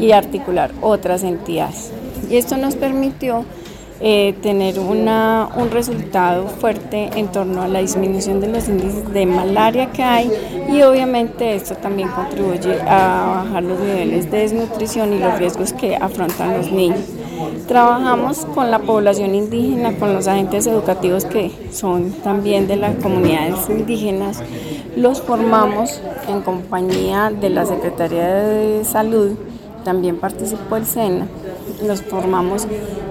y 0.00 0.10
articular 0.10 0.72
otras 0.80 1.22
entidades. 1.22 1.92
Y 2.28 2.36
esto 2.36 2.56
nos 2.56 2.74
permitió 2.74 3.44
eh, 4.00 4.34
tener 4.42 4.78
una, 4.78 5.48
un 5.56 5.70
resultado 5.70 6.46
fuerte 6.48 7.10
en 7.16 7.28
torno 7.28 7.62
a 7.62 7.68
la 7.68 7.80
disminución 7.80 8.40
de 8.40 8.48
los 8.48 8.68
índices 8.68 9.10
de 9.12 9.24
malaria 9.24 9.90
que 9.90 10.02
hay 10.02 10.30
y 10.68 10.82
obviamente 10.82 11.54
esto 11.54 11.74
también 11.76 12.08
contribuye 12.10 12.80
a 12.82 13.44
bajar 13.44 13.62
los 13.62 13.80
niveles 13.80 14.30
de 14.30 14.38
desnutrición 14.38 15.14
y 15.14 15.18
los 15.18 15.38
riesgos 15.38 15.72
que 15.72 15.96
afrontan 15.96 16.58
los 16.58 16.70
niños. 16.70 17.00
Trabajamos 17.66 18.46
con 18.54 18.70
la 18.70 18.78
población 18.78 19.34
indígena, 19.34 19.96
con 19.96 20.14
los 20.14 20.28
agentes 20.28 20.66
educativos 20.66 21.24
que 21.24 21.50
son 21.72 22.12
también 22.22 22.66
de 22.68 22.76
las 22.76 22.96
comunidades 22.96 23.68
indígenas. 23.68 24.42
Los 24.96 25.20
formamos 25.20 26.00
en 26.28 26.42
compañía 26.42 27.30
de 27.30 27.50
la 27.50 27.66
Secretaría 27.66 28.26
de 28.26 28.84
Salud, 28.84 29.32
también 29.84 30.18
participó 30.18 30.76
el 30.76 30.86
SENA. 30.86 31.26
Los 31.82 32.02
formamos 32.02 32.66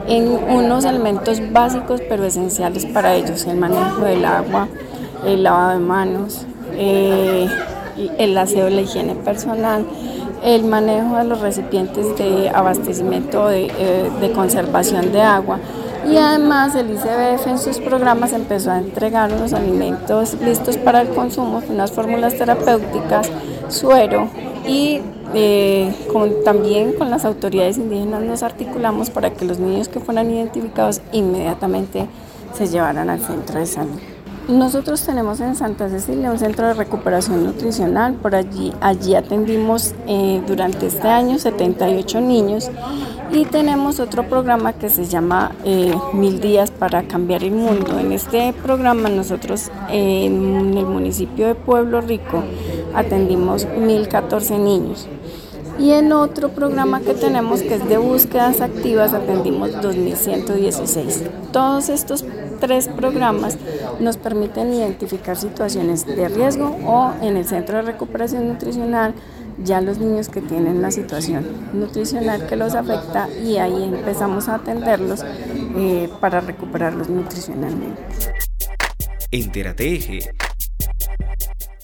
en 0.08 0.28
unos 0.28 0.86
elementos 0.86 1.41
básicos 1.51 2.01
pero 2.08 2.25
esenciales 2.25 2.86
para 2.86 3.15
ellos, 3.15 3.45
el 3.45 3.58
manejo 3.58 4.01
del 4.01 4.25
agua, 4.25 4.67
el 5.25 5.43
lavado 5.43 5.80
de 5.80 5.86
manos, 5.86 6.45
eh, 6.73 7.47
el 8.17 8.38
aseo 8.38 8.65
de 8.65 8.71
la 8.71 8.82
higiene 8.82 9.15
personal, 9.15 9.86
el 10.43 10.63
manejo 10.63 11.17
de 11.17 11.23
los 11.23 11.41
recipientes 11.41 12.17
de 12.17 12.49
abastecimiento 12.49 13.47
de, 13.47 13.65
eh, 13.65 14.10
de 14.19 14.32
conservación 14.32 15.12
de 15.12 15.21
agua. 15.21 15.60
Y 16.08 16.17
además 16.17 16.75
el 16.75 16.91
ICBF 16.91 17.47
en 17.47 17.58
sus 17.58 17.80
programas 17.80 18.32
empezó 18.32 18.69
a 18.69 18.78
entregar 18.78 19.34
unos 19.34 19.54
alimentos 19.54 20.36
listos 20.39 20.78
para 20.78 21.01
el 21.01 21.10
consumo, 21.10 21.63
unas 21.67 21.91
fórmulas 21.91 22.38
terapéuticas, 22.38 23.32
suero 23.69 24.28
y 24.67 25.01
eh, 25.35 25.93
también 26.43 26.93
con 26.93 27.09
las 27.09 27.25
autoridades 27.25 27.77
indígenas 27.77 28.23
nos 28.23 28.41
articulamos 28.41 29.09
para 29.09 29.33
que 29.33 29.45
los 29.45 29.59
niños 29.59 29.89
que 29.89 29.99
fueran 29.99 30.31
identificados 30.31 31.01
inmediatamente 31.11 32.07
se 32.53 32.67
llevaran 32.67 33.09
al 33.09 33.19
centro 33.19 33.59
de 33.59 33.65
salud. 33.65 33.99
Nosotros 34.47 35.01
tenemos 35.01 35.39
en 35.39 35.55
Santa 35.55 35.89
Cecilia 35.89 36.31
un 36.31 36.37
centro 36.37 36.67
de 36.67 36.75
recuperación 36.75 37.43
nutricional, 37.43 38.13
por 38.13 38.35
allí, 38.35 38.71
allí 38.79 39.15
atendimos 39.15 39.95
eh, 40.07 40.39
durante 40.45 40.85
este 40.85 41.07
año 41.07 41.39
78 41.39 42.21
niños 42.21 42.69
y 43.33 43.45
tenemos 43.45 43.99
otro 43.99 44.29
programa 44.29 44.73
que 44.73 44.89
se 44.89 45.05
llama 45.05 45.51
eh, 45.65 45.95
Mil 46.13 46.39
Días 46.39 46.69
para 46.69 47.07
Cambiar 47.07 47.43
el 47.43 47.53
Mundo. 47.53 47.99
En 47.99 48.11
este 48.11 48.53
programa 48.53 49.09
nosotros 49.09 49.71
en 49.89 50.77
el 50.77 50.85
municipio 50.85 51.47
de 51.47 51.55
Pueblo 51.55 52.01
Rico 52.01 52.43
atendimos 52.93 53.65
1014 53.65 54.59
niños. 54.59 55.07
Y 55.77 55.91
en 55.91 56.11
otro 56.13 56.49
programa 56.49 57.01
que 57.01 57.13
tenemos 57.13 57.61
que 57.61 57.75
es 57.75 57.88
de 57.88 57.97
búsquedas 57.97 58.61
activas 58.61 59.13
atendimos 59.13 59.73
2116. 59.81 61.23
Todos 61.51 61.89
estos 61.89 62.25
tres 62.59 62.88
programas 62.88 63.57
nos 63.99 64.17
permiten 64.17 64.73
identificar 64.73 65.35
situaciones 65.35 66.05
de 66.05 66.29
riesgo 66.29 66.77
o 66.85 67.11
en 67.21 67.38
el 67.38 67.45
centro 67.45 67.77
de 67.77 67.83
recuperación 67.83 68.47
nutricional 68.47 69.13
ya 69.63 69.81
los 69.81 69.97
niños 69.97 70.29
que 70.29 70.41
tienen 70.41 70.81
la 70.81 70.91
situación 70.91 71.45
nutricional 71.73 72.45
que 72.47 72.55
los 72.55 72.75
afecta 72.75 73.29
y 73.29 73.57
ahí 73.57 73.83
empezamos 73.83 74.49
a 74.49 74.55
atenderlos 74.55 75.23
eh, 75.77 76.09
para 76.19 76.41
recuperarlos 76.41 77.09
nutricionalmente. 77.09 78.01
Entérate 79.31 80.19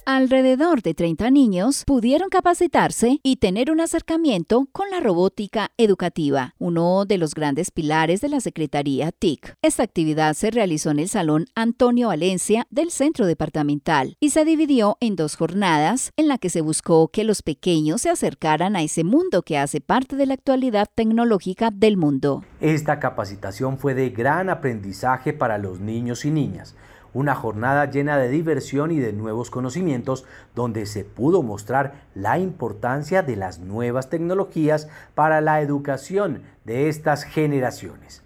Alrededor 0.05 0.81
de 0.81 0.95
30 0.95 1.29
niños 1.29 1.83
pudieron 1.85 2.29
capacitarse 2.29 3.19
y 3.21 3.35
tener 3.35 3.69
un 3.69 3.79
acercamiento 3.79 4.67
con 4.71 4.89
la 4.89 4.99
robótica 4.99 5.69
educativa, 5.77 6.55
uno 6.57 7.05
de 7.05 7.19
los 7.19 7.35
grandes 7.35 7.69
pilares 7.69 8.19
de 8.19 8.29
la 8.29 8.39
Secretaría 8.39 9.11
TIC. 9.11 9.55
Esta 9.61 9.83
actividad 9.83 10.33
se 10.33 10.49
realizó 10.49 10.89
en 10.89 10.99
el 10.99 11.07
Salón 11.07 11.45
Antonio 11.53 12.07
Valencia 12.07 12.65
del 12.71 12.89
Centro 12.89 13.27
Departamental 13.27 14.17
y 14.19 14.31
se 14.31 14.43
dividió 14.43 14.97
en 15.01 15.15
dos 15.15 15.35
jornadas 15.35 16.11
en 16.17 16.27
la 16.27 16.39
que 16.39 16.49
se 16.49 16.61
buscó 16.61 17.09
que 17.09 17.23
los 17.23 17.43
pequeños 17.43 18.01
se 18.01 18.09
acercaran 18.09 18.75
a 18.75 18.81
ese 18.81 19.03
mundo 19.03 19.43
que 19.43 19.59
hace 19.59 19.81
parte 19.81 20.15
de 20.15 20.25
la 20.25 20.33
actualidad 20.33 20.87
tecnológica 20.95 21.69
del 21.71 21.97
mundo. 21.97 22.43
Esta 22.59 22.99
capacitación 22.99 23.77
fue 23.77 23.93
de 23.93 24.09
gran 24.09 24.49
aprendizaje 24.49 25.31
para 25.31 25.59
los 25.59 25.79
niños 25.79 26.25
y 26.25 26.31
niñas 26.31 26.75
una 27.13 27.35
jornada 27.35 27.89
llena 27.89 28.17
de 28.17 28.29
diversión 28.29 28.91
y 28.91 28.99
de 28.99 29.13
nuevos 29.13 29.49
conocimientos 29.49 30.25
donde 30.55 30.85
se 30.85 31.03
pudo 31.03 31.43
mostrar 31.43 32.05
la 32.15 32.39
importancia 32.39 33.21
de 33.23 33.35
las 33.35 33.59
nuevas 33.59 34.09
tecnologías 34.09 34.87
para 35.15 35.41
la 35.41 35.61
educación 35.61 36.43
de 36.65 36.89
estas 36.89 37.23
generaciones. 37.23 38.23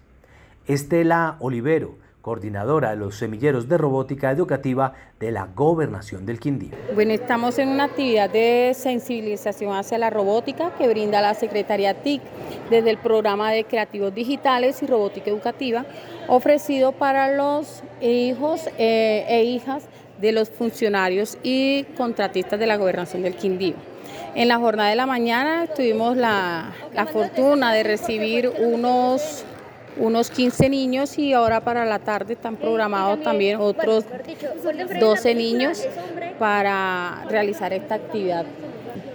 Estela 0.66 1.36
Olivero, 1.40 1.94
coordinadora 2.26 2.90
de 2.90 2.96
los 2.96 3.14
semilleros 3.14 3.68
de 3.68 3.78
robótica 3.78 4.32
educativa 4.32 4.94
de 5.20 5.30
la 5.30 5.46
Gobernación 5.46 6.26
del 6.26 6.40
Quindío. 6.40 6.72
Bueno, 6.92 7.12
estamos 7.12 7.56
en 7.60 7.68
una 7.68 7.84
actividad 7.84 8.28
de 8.28 8.72
sensibilización 8.74 9.76
hacia 9.76 9.96
la 9.96 10.10
robótica 10.10 10.72
que 10.76 10.88
brinda 10.88 11.22
la 11.22 11.34
Secretaría 11.34 11.94
TIC 11.94 12.20
desde 12.68 12.90
el 12.90 12.98
programa 12.98 13.52
de 13.52 13.62
creativos 13.62 14.12
digitales 14.12 14.82
y 14.82 14.88
robótica 14.88 15.30
educativa 15.30 15.86
ofrecido 16.26 16.90
para 16.90 17.32
los 17.32 17.84
hijos 18.00 18.68
eh, 18.76 19.24
e 19.28 19.44
hijas 19.44 19.84
de 20.20 20.32
los 20.32 20.50
funcionarios 20.50 21.38
y 21.44 21.84
contratistas 21.96 22.58
de 22.58 22.66
la 22.66 22.76
Gobernación 22.76 23.22
del 23.22 23.36
Quindío. 23.36 23.76
En 24.34 24.48
la 24.48 24.58
jornada 24.58 24.90
de 24.90 24.96
la 24.96 25.06
mañana 25.06 25.68
tuvimos 25.68 26.16
la, 26.16 26.72
la 26.92 27.06
fortuna 27.06 27.72
de 27.72 27.84
recibir 27.84 28.52
unos 28.58 29.44
unos 29.98 30.30
15 30.30 30.68
niños 30.68 31.18
y 31.18 31.32
ahora 31.32 31.60
para 31.60 31.84
la 31.84 31.98
tarde 31.98 32.34
están 32.34 32.56
programados 32.56 33.22
también 33.22 33.60
otros 33.60 34.04
12 35.00 35.34
niños 35.34 35.86
para 36.38 37.24
realizar 37.28 37.72
esta 37.72 37.96
actividad. 37.96 38.44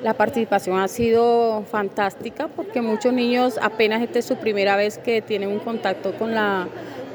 La 0.04 0.14
participación 0.16 0.80
ha 0.80 0.88
sido 0.88 1.64
fantástica 1.70 2.48
porque 2.48 2.82
muchos 2.82 3.14
niños 3.14 3.60
apenas 3.62 4.02
esta 4.02 4.20
es 4.20 4.26
su 4.26 4.36
primera 4.38 4.76
vez 4.76 4.98
que 4.98 5.22
tienen 5.22 5.50
un 5.50 5.60
contacto 5.60 6.14
con 6.14 6.34
la, 6.34 6.68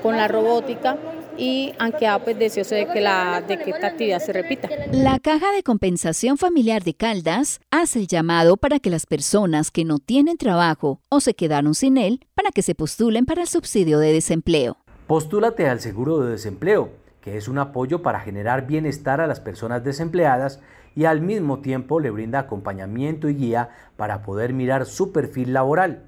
con 0.02 0.16
la 0.16 0.28
robótica 0.28 0.96
y 1.38 1.72
han 1.78 1.92
quedado 1.92 2.24
pues 2.24 2.38
deseosos 2.38 2.78
de 2.78 2.86
que, 2.86 3.00
la, 3.00 3.42
de 3.46 3.58
que 3.58 3.70
esta 3.70 3.88
actividad 3.88 4.20
se 4.20 4.32
repita. 4.32 4.68
La 4.92 5.18
Caja 5.18 5.52
de 5.52 5.62
Compensación 5.62 6.38
Familiar 6.38 6.82
de 6.84 6.94
Caldas 6.94 7.60
hace 7.70 8.00
el 8.00 8.06
llamado 8.06 8.56
para 8.56 8.78
que 8.78 8.90
las 8.90 9.06
personas 9.06 9.70
que 9.70 9.84
no 9.84 9.98
tienen 9.98 10.36
trabajo 10.36 11.00
o 11.08 11.20
se 11.20 11.34
quedaron 11.34 11.74
sin 11.74 11.98
él, 11.98 12.20
para 12.34 12.50
que 12.50 12.62
se 12.62 12.74
postulen 12.74 13.26
para 13.26 13.42
el 13.42 13.48
subsidio 13.48 13.98
de 13.98 14.12
desempleo. 14.12 14.78
Postúlate 15.06 15.68
al 15.68 15.80
seguro 15.80 16.20
de 16.20 16.32
desempleo, 16.32 16.90
que 17.20 17.36
es 17.36 17.48
un 17.48 17.58
apoyo 17.58 18.02
para 18.02 18.20
generar 18.20 18.66
bienestar 18.66 19.20
a 19.20 19.26
las 19.26 19.40
personas 19.40 19.84
desempleadas 19.84 20.60
y 20.94 21.04
al 21.04 21.20
mismo 21.20 21.60
tiempo 21.60 22.00
le 22.00 22.10
brinda 22.10 22.38
acompañamiento 22.38 23.28
y 23.28 23.34
guía 23.34 23.68
para 23.96 24.22
poder 24.22 24.52
mirar 24.52 24.86
su 24.86 25.12
perfil 25.12 25.52
laboral. 25.52 26.04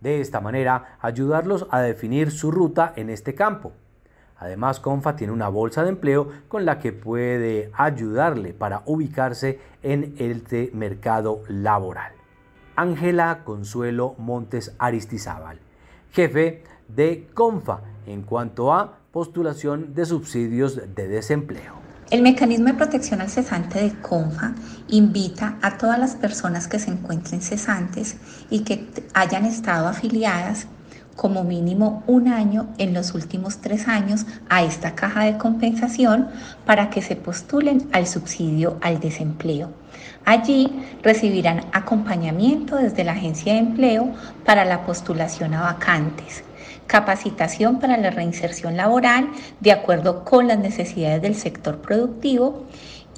De 0.00 0.20
esta 0.20 0.40
manera, 0.40 0.96
ayudarlos 1.00 1.66
a 1.70 1.80
definir 1.80 2.30
su 2.30 2.50
ruta 2.50 2.92
en 2.96 3.10
este 3.10 3.34
campo. 3.34 3.72
Además, 4.44 4.78
Confa 4.78 5.16
tiene 5.16 5.32
una 5.32 5.48
bolsa 5.48 5.82
de 5.84 5.88
empleo 5.88 6.28
con 6.48 6.66
la 6.66 6.78
que 6.78 6.92
puede 6.92 7.70
ayudarle 7.72 8.52
para 8.52 8.82
ubicarse 8.84 9.58
en 9.82 10.14
este 10.18 10.70
mercado 10.74 11.40
laboral. 11.48 12.12
Ángela 12.76 13.40
Consuelo 13.44 14.14
Montes 14.18 14.74
Aristizábal, 14.78 15.60
jefe 16.12 16.62
de 16.88 17.26
Confa 17.32 17.80
en 18.06 18.20
cuanto 18.20 18.74
a 18.74 18.98
postulación 19.12 19.94
de 19.94 20.04
subsidios 20.04 20.94
de 20.94 21.08
desempleo. 21.08 21.72
El 22.10 22.20
mecanismo 22.20 22.66
de 22.66 22.74
protección 22.74 23.22
al 23.22 23.30
cesante 23.30 23.80
de 23.80 23.94
CONFA 24.02 24.52
invita 24.88 25.56
a 25.62 25.78
todas 25.78 25.98
las 25.98 26.16
personas 26.16 26.68
que 26.68 26.78
se 26.78 26.90
encuentren 26.90 27.40
cesantes 27.40 28.16
y 28.50 28.62
que 28.62 28.90
hayan 29.14 29.46
estado 29.46 29.88
afiliadas 29.88 30.66
como 31.16 31.44
mínimo 31.44 32.02
un 32.06 32.28
año 32.28 32.68
en 32.78 32.94
los 32.94 33.14
últimos 33.14 33.58
tres 33.58 33.88
años 33.88 34.26
a 34.48 34.62
esta 34.62 34.94
caja 34.94 35.24
de 35.24 35.38
compensación 35.38 36.28
para 36.66 36.90
que 36.90 37.02
se 37.02 37.16
postulen 37.16 37.88
al 37.92 38.06
subsidio 38.06 38.78
al 38.80 39.00
desempleo. 39.00 39.70
Allí 40.24 40.72
recibirán 41.02 41.66
acompañamiento 41.72 42.76
desde 42.76 43.04
la 43.04 43.12
agencia 43.12 43.52
de 43.52 43.60
empleo 43.60 44.12
para 44.44 44.64
la 44.64 44.84
postulación 44.84 45.54
a 45.54 45.62
vacantes, 45.62 46.44
capacitación 46.86 47.78
para 47.78 47.96
la 47.96 48.10
reinserción 48.10 48.76
laboral 48.76 49.28
de 49.60 49.72
acuerdo 49.72 50.24
con 50.24 50.48
las 50.48 50.58
necesidades 50.58 51.22
del 51.22 51.34
sector 51.34 51.80
productivo 51.80 52.64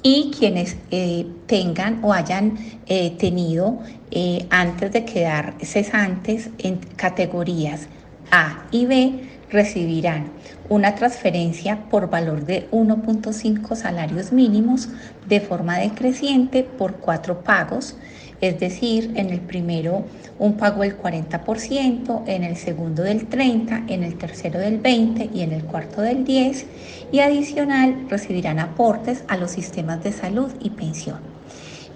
y 0.09 0.31
quienes 0.31 0.77
eh, 0.89 1.27
tengan 1.47 1.99
o 2.01 2.13
hayan 2.13 2.57
eh, 2.85 3.11
tenido 3.17 3.79
eh, 4.09 4.47
antes 4.49 4.93
de 4.93 5.03
quedar 5.03 5.55
cesantes 5.61 6.49
en 6.59 6.77
categorías 6.95 7.89
A 8.31 8.67
y 8.71 8.85
B 8.85 9.27
recibirán 9.51 10.29
una 10.69 10.95
transferencia 10.95 11.89
por 11.89 12.09
valor 12.09 12.45
de 12.45 12.71
1.5 12.71 13.75
salarios 13.75 14.31
mínimos 14.31 14.87
de 15.27 15.41
forma 15.41 15.77
decreciente 15.77 16.63
por 16.63 16.95
cuatro 16.95 17.41
pagos, 17.43 17.97
es 18.41 18.59
decir, 18.59 19.13
en 19.15 19.29
el 19.29 19.41
primero 19.41 20.05
un 20.39 20.57
pago 20.57 20.83
del 20.83 20.97
40%, 20.97 22.23
en 22.27 22.43
el 22.43 22.55
segundo 22.55 23.03
del 23.03 23.27
30%, 23.29 23.85
en 23.87 24.03
el 24.03 24.17
tercero 24.17 24.59
del 24.59 24.81
20% 24.81 25.29
y 25.33 25.41
en 25.41 25.53
el 25.53 25.63
cuarto 25.63 26.01
del 26.01 26.25
10% 26.25 26.65
y 27.11 27.19
adicional 27.19 28.05
recibirán 28.09 28.59
aportes 28.59 29.23
a 29.27 29.37
los 29.37 29.51
sistemas 29.51 30.03
de 30.03 30.11
salud 30.11 30.51
y 30.59 30.71
pensión. 30.71 31.19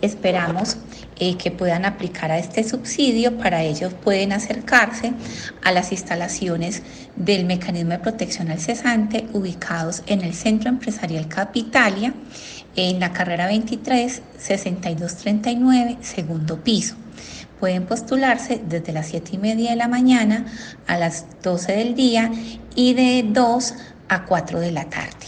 Esperamos 0.02 0.78
eh, 1.20 1.38
que 1.38 1.52
puedan 1.52 1.86
aplicar 1.86 2.32
a 2.32 2.40
este 2.40 2.64
subsidio. 2.64 3.38
Para 3.38 3.62
ello 3.62 3.92
pueden 3.92 4.32
acercarse 4.32 5.14
a 5.64 5.72
las 5.72 5.92
instalaciones 5.92 6.82
del 7.16 7.46
mecanismo 7.46 7.92
de 7.92 8.00
protección 8.00 8.50
al 8.50 8.60
cesante 8.60 9.28
ubicados 9.32 10.02
en 10.08 10.22
el 10.22 10.34
Centro 10.34 10.70
Empresarial 10.70 11.28
Capitalia, 11.28 12.16
en 12.76 13.00
la 13.00 13.14
carrera 13.14 13.48
23 13.48 14.22
6239, 14.38 15.98
segundo 16.02 16.64
piso. 16.64 16.96
Pueden 17.60 17.86
postularse 17.86 18.62
desde 18.66 18.92
las 18.92 19.08
7 19.08 19.32
y 19.34 19.38
media 19.38 19.70
de 19.72 19.76
la 19.76 19.88
mañana 19.88 20.46
a 20.88 20.98
las 20.98 21.26
12 21.44 21.74
del 21.74 21.96
día 21.96 22.32
y 22.76 22.94
de 22.94 23.24
2 23.28 23.74
a 24.10 24.26
4 24.26 24.60
de 24.60 24.72
la 24.72 24.90
tarde. 24.90 25.28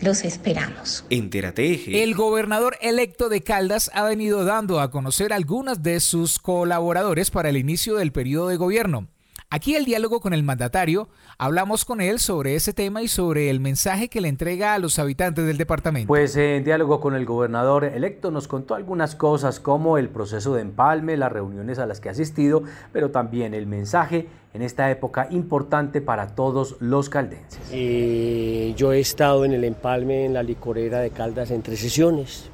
Los 0.00 0.24
esperamos. 0.24 1.04
El 1.10 2.14
gobernador 2.14 2.76
electo 2.80 3.28
de 3.28 3.42
Caldas 3.42 3.90
ha 3.94 4.02
venido 4.02 4.44
dando 4.44 4.80
a 4.80 4.90
conocer 4.90 5.32
algunas 5.32 5.82
de 5.82 6.00
sus 6.00 6.38
colaboradores 6.40 7.30
para 7.30 7.50
el 7.50 7.56
inicio 7.56 7.96
del 7.96 8.10
periodo 8.10 8.48
de 8.48 8.56
gobierno. 8.56 9.06
Aquí 9.48 9.76
el 9.76 9.84
diálogo 9.84 10.20
con 10.20 10.34
el 10.34 10.42
mandatario, 10.42 11.08
hablamos 11.38 11.84
con 11.84 12.00
él 12.00 12.18
sobre 12.18 12.54
ese 12.54 12.72
tema 12.72 13.02
y 13.02 13.08
sobre 13.08 13.50
el 13.50 13.60
mensaje 13.60 14.08
que 14.08 14.20
le 14.20 14.28
entrega 14.28 14.74
a 14.74 14.78
los 14.78 14.98
habitantes 14.98 15.46
del 15.46 15.56
departamento. 15.56 16.08
Pues 16.08 16.36
en 16.36 16.64
diálogo 16.64 17.00
con 17.00 17.14
el 17.14 17.24
gobernador 17.24 17.84
electo 17.84 18.30
nos 18.30 18.48
contó 18.48 18.74
algunas 18.74 19.14
cosas 19.14 19.60
como 19.60 19.98
el 19.98 20.08
proceso 20.08 20.54
de 20.54 20.62
empalme, 20.62 21.16
las 21.16 21.32
reuniones 21.32 21.78
a 21.78 21.86
las 21.86 22.00
que 22.00 22.08
ha 22.08 22.12
asistido, 22.12 22.62
pero 22.92 23.10
también 23.10 23.54
el 23.54 23.66
mensaje 23.66 24.28
en 24.54 24.62
esta 24.62 24.90
época 24.90 25.28
importante 25.30 26.00
para 26.00 26.34
todos 26.34 26.76
los 26.80 27.08
caldenses. 27.08 27.60
Eh, 27.72 28.74
yo 28.76 28.92
he 28.92 29.00
estado 29.00 29.44
en 29.44 29.52
el 29.52 29.64
empalme 29.64 30.26
en 30.26 30.34
la 30.34 30.42
licorera 30.42 31.00
de 31.00 31.10
Caldas 31.10 31.50
en 31.50 31.62
tres 31.62 31.80
sesiones, 31.80 32.50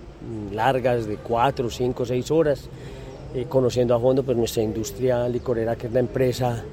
largas 0.53 1.07
de 1.07 1.17
cuatro, 1.17 1.71
cinco, 1.71 2.07
seis 2.07 2.31
horas, 2.31 2.69
eh, 3.35 3.47
conociendo 3.49 3.95
a 3.95 4.01
fondo 4.01 4.23
pues, 4.23 4.37
nuestra 4.37 4.63
industria 4.63 5.29
licorera, 5.29 5.77
que 5.77 5.89
es 5.89 5.93
la 5.93 6.01
empresa 6.01 6.65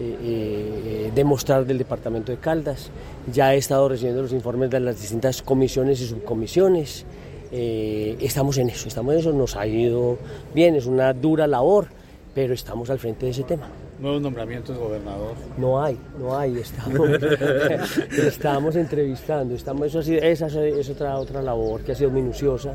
eh, 0.00 0.16
eh, 0.22 1.12
demostrar 1.14 1.66
del 1.66 1.76
departamento 1.76 2.32
de 2.32 2.38
Caldas. 2.38 2.88
Ya 3.30 3.54
he 3.54 3.58
estado 3.58 3.86
recibiendo 3.86 4.22
los 4.22 4.32
informes 4.32 4.70
de 4.70 4.80
las 4.80 4.98
distintas 4.98 5.42
comisiones 5.42 6.00
y 6.00 6.06
subcomisiones. 6.06 7.04
Eh, 7.52 8.16
estamos 8.20 8.56
en 8.56 8.70
eso, 8.70 8.88
estamos 8.88 9.12
en 9.12 9.20
eso, 9.20 9.32
nos 9.32 9.56
ha 9.56 9.66
ido 9.66 10.16
bien, 10.54 10.74
es 10.74 10.86
una 10.86 11.12
dura 11.12 11.46
labor, 11.46 11.88
pero 12.34 12.54
estamos 12.54 12.88
al 12.88 12.98
frente 12.98 13.26
de 13.26 13.32
ese 13.32 13.42
tema. 13.42 13.68
¿Nuevos 13.98 14.22
nombramientos, 14.22 14.78
gobernador? 14.78 15.34
No 15.58 15.82
hay, 15.82 15.98
no 16.18 16.38
hay, 16.38 16.56
estamos, 16.56 17.10
estamos 18.16 18.76
entrevistando, 18.76 19.54
estamos, 19.54 19.88
eso 19.88 20.00
esa 20.00 20.46
es 20.46 20.88
otra, 20.88 21.18
otra 21.18 21.42
labor 21.42 21.82
que 21.82 21.92
ha 21.92 21.94
sido 21.94 22.10
minuciosa. 22.10 22.74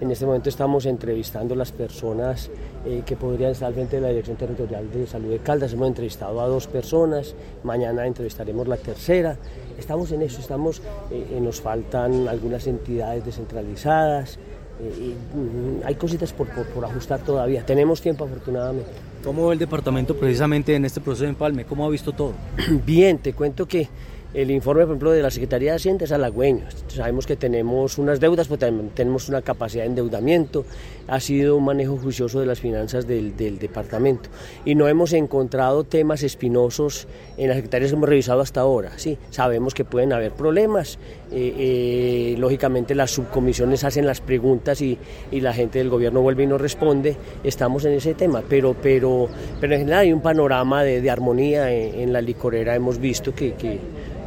En 0.00 0.10
este 0.10 0.24
momento 0.24 0.48
estamos 0.48 0.86
entrevistando 0.86 1.54
las 1.54 1.72
personas 1.72 2.50
eh, 2.86 3.02
que 3.04 3.16
podrían 3.16 3.50
estar 3.50 3.68
al 3.68 3.74
frente 3.74 3.96
de 3.96 4.02
la 4.02 4.08
Dirección 4.08 4.38
Territorial 4.38 4.90
de 4.90 5.06
Salud 5.06 5.28
de 5.28 5.40
Caldas. 5.40 5.74
Hemos 5.74 5.88
entrevistado 5.88 6.40
a 6.40 6.46
dos 6.46 6.66
personas, 6.66 7.34
mañana 7.64 8.06
entrevistaremos 8.06 8.66
la 8.66 8.78
tercera. 8.78 9.36
Estamos 9.78 10.10
en 10.12 10.22
eso, 10.22 10.40
estamos, 10.40 10.80
eh, 11.10 11.26
eh, 11.32 11.40
nos 11.42 11.60
faltan 11.60 12.28
algunas 12.28 12.66
entidades 12.66 13.26
descentralizadas. 13.26 14.38
Mm, 14.80 15.84
hay 15.84 15.94
cositas 15.96 16.32
por, 16.32 16.48
por, 16.48 16.64
por, 16.68 16.82
ajustar 16.86 17.20
todavía. 17.20 17.66
Tenemos 17.66 18.00
tiempo 18.00 18.24
afortunadamente. 18.24 18.90
¿Cómo 19.22 19.48
ve 19.48 19.52
el 19.52 19.58
departamento 19.58 20.16
precisamente 20.16 20.74
en 20.74 20.86
este 20.86 21.02
proceso 21.02 21.24
de 21.24 21.30
empalme? 21.30 21.66
¿Cómo 21.66 21.84
ha 21.84 21.90
visto 21.90 22.12
todo? 22.12 22.32
Bien, 22.86 23.18
te 23.18 23.34
cuento 23.34 23.68
que 23.68 23.86
el 24.32 24.50
informe, 24.52 24.82
por 24.82 24.90
ejemplo, 24.90 25.10
de 25.10 25.22
la 25.22 25.30
Secretaría 25.30 25.72
de 25.72 25.76
Hacienda 25.76 26.04
es 26.04 26.12
halagüeño. 26.12 26.64
Sabemos 26.86 27.26
que 27.26 27.34
tenemos 27.34 27.98
unas 27.98 28.20
deudas, 28.20 28.46
pero 28.46 28.58
también 28.58 28.90
tenemos 28.90 29.28
una 29.28 29.42
capacidad 29.42 29.82
de 29.82 29.88
endeudamiento. 29.88 30.64
Ha 31.08 31.18
sido 31.18 31.56
un 31.56 31.64
manejo 31.64 31.96
juicioso 31.96 32.38
de 32.38 32.46
las 32.46 32.60
finanzas 32.60 33.08
del, 33.08 33.36
departamento. 33.36 34.30
Y 34.64 34.76
no 34.76 34.86
hemos 34.86 35.12
encontrado 35.14 35.82
temas 35.82 36.22
espinosos 36.22 37.08
en 37.36 37.48
las 37.48 37.56
secretarías 37.56 37.90
que 37.90 37.96
hemos 37.96 38.08
revisado 38.08 38.40
hasta 38.40 38.60
ahora. 38.60 38.92
Sí, 38.98 39.18
sabemos 39.30 39.74
que 39.74 39.84
pueden 39.84 40.12
haber 40.12 40.30
problemas. 40.30 41.00
Eh, 41.32 41.54
eh, 41.58 42.34
lógicamente 42.38 42.94
las 42.94 43.10
subcomisiones 43.10 43.82
hacen 43.82 44.06
las 44.06 44.20
preguntas 44.20 44.80
y, 44.80 44.96
la 45.32 45.52
gente 45.52 45.78
del 45.78 45.88
gobierno 45.88 46.20
vuelve 46.20 46.44
y 46.44 46.46
nos 46.46 46.60
responde. 46.60 47.16
Estamos 47.42 47.84
en 47.84 47.94
ese 47.94 48.14
tema, 48.14 48.44
pero, 48.48 48.76
pero, 48.80 49.28
pero 49.60 49.74
en 49.74 49.80
general 49.80 50.00
hay 50.00 50.12
un 50.12 50.20
panorama 50.20 50.84
de, 50.84 51.10
armonía 51.10 51.72
en, 51.72 52.12
la 52.12 52.20
licorera. 52.20 52.76
Hemos 52.76 52.98
visto 52.98 53.34
que 53.34 53.54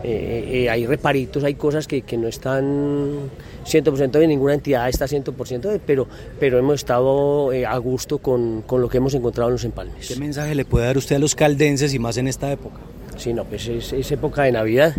eh, 0.03 0.63
eh, 0.65 0.69
hay 0.69 0.85
reparitos, 0.85 1.45
hay 1.45 1.55
cosas 1.55 1.87
que, 1.87 2.01
que 2.01 2.17
no 2.17 2.27
están 2.27 3.29
100% 3.65 4.11
de 4.11 4.27
ninguna 4.27 4.55
entidad 4.55 4.89
está 4.89 5.05
100%, 5.05 5.79
pero, 5.85 6.07
pero 6.39 6.59
hemos 6.59 6.75
estado 6.75 7.53
eh, 7.53 7.65
a 7.65 7.77
gusto 7.77 8.17
con, 8.17 8.63
con, 8.63 8.81
lo 8.81 8.89
que 8.89 8.97
hemos 8.97 9.13
encontrado 9.13 9.49
en 9.49 9.53
los 9.53 9.63
empalmes. 9.63 10.09
¿Qué 10.09 10.17
mensaje 10.17 10.55
le 10.55 10.65
puede 10.65 10.87
dar 10.87 10.97
usted 10.97 11.15
a 11.15 11.19
los 11.19 11.35
caldenses 11.35 11.93
y 11.93 11.99
más 11.99 12.17
en 12.17 12.27
esta 12.27 12.51
época? 12.51 12.79
Sí, 13.15 13.33
no, 13.33 13.45
pues 13.45 13.67
es, 13.69 13.93
es 13.93 14.11
época 14.11 14.43
de 14.43 14.51
Navidad, 14.51 14.93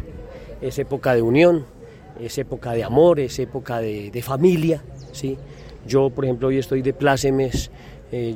es 0.63 0.79
época 0.79 1.15
de 1.15 1.21
unión, 1.21 1.67
es 2.19 2.39
época 2.39 2.73
de 2.73 2.85
amor, 2.85 3.21
es 3.21 3.39
época 3.39 3.81
de, 3.81 4.11
de 4.11 4.23
familia, 4.23 4.83
¿sí? 5.13 5.37
Yo, 5.87 6.09
por 6.09 6.25
ejemplo, 6.25 6.49
hoy 6.49 6.57
estoy 6.57 6.81
de 6.81 6.95
plácemes, 6.95 7.71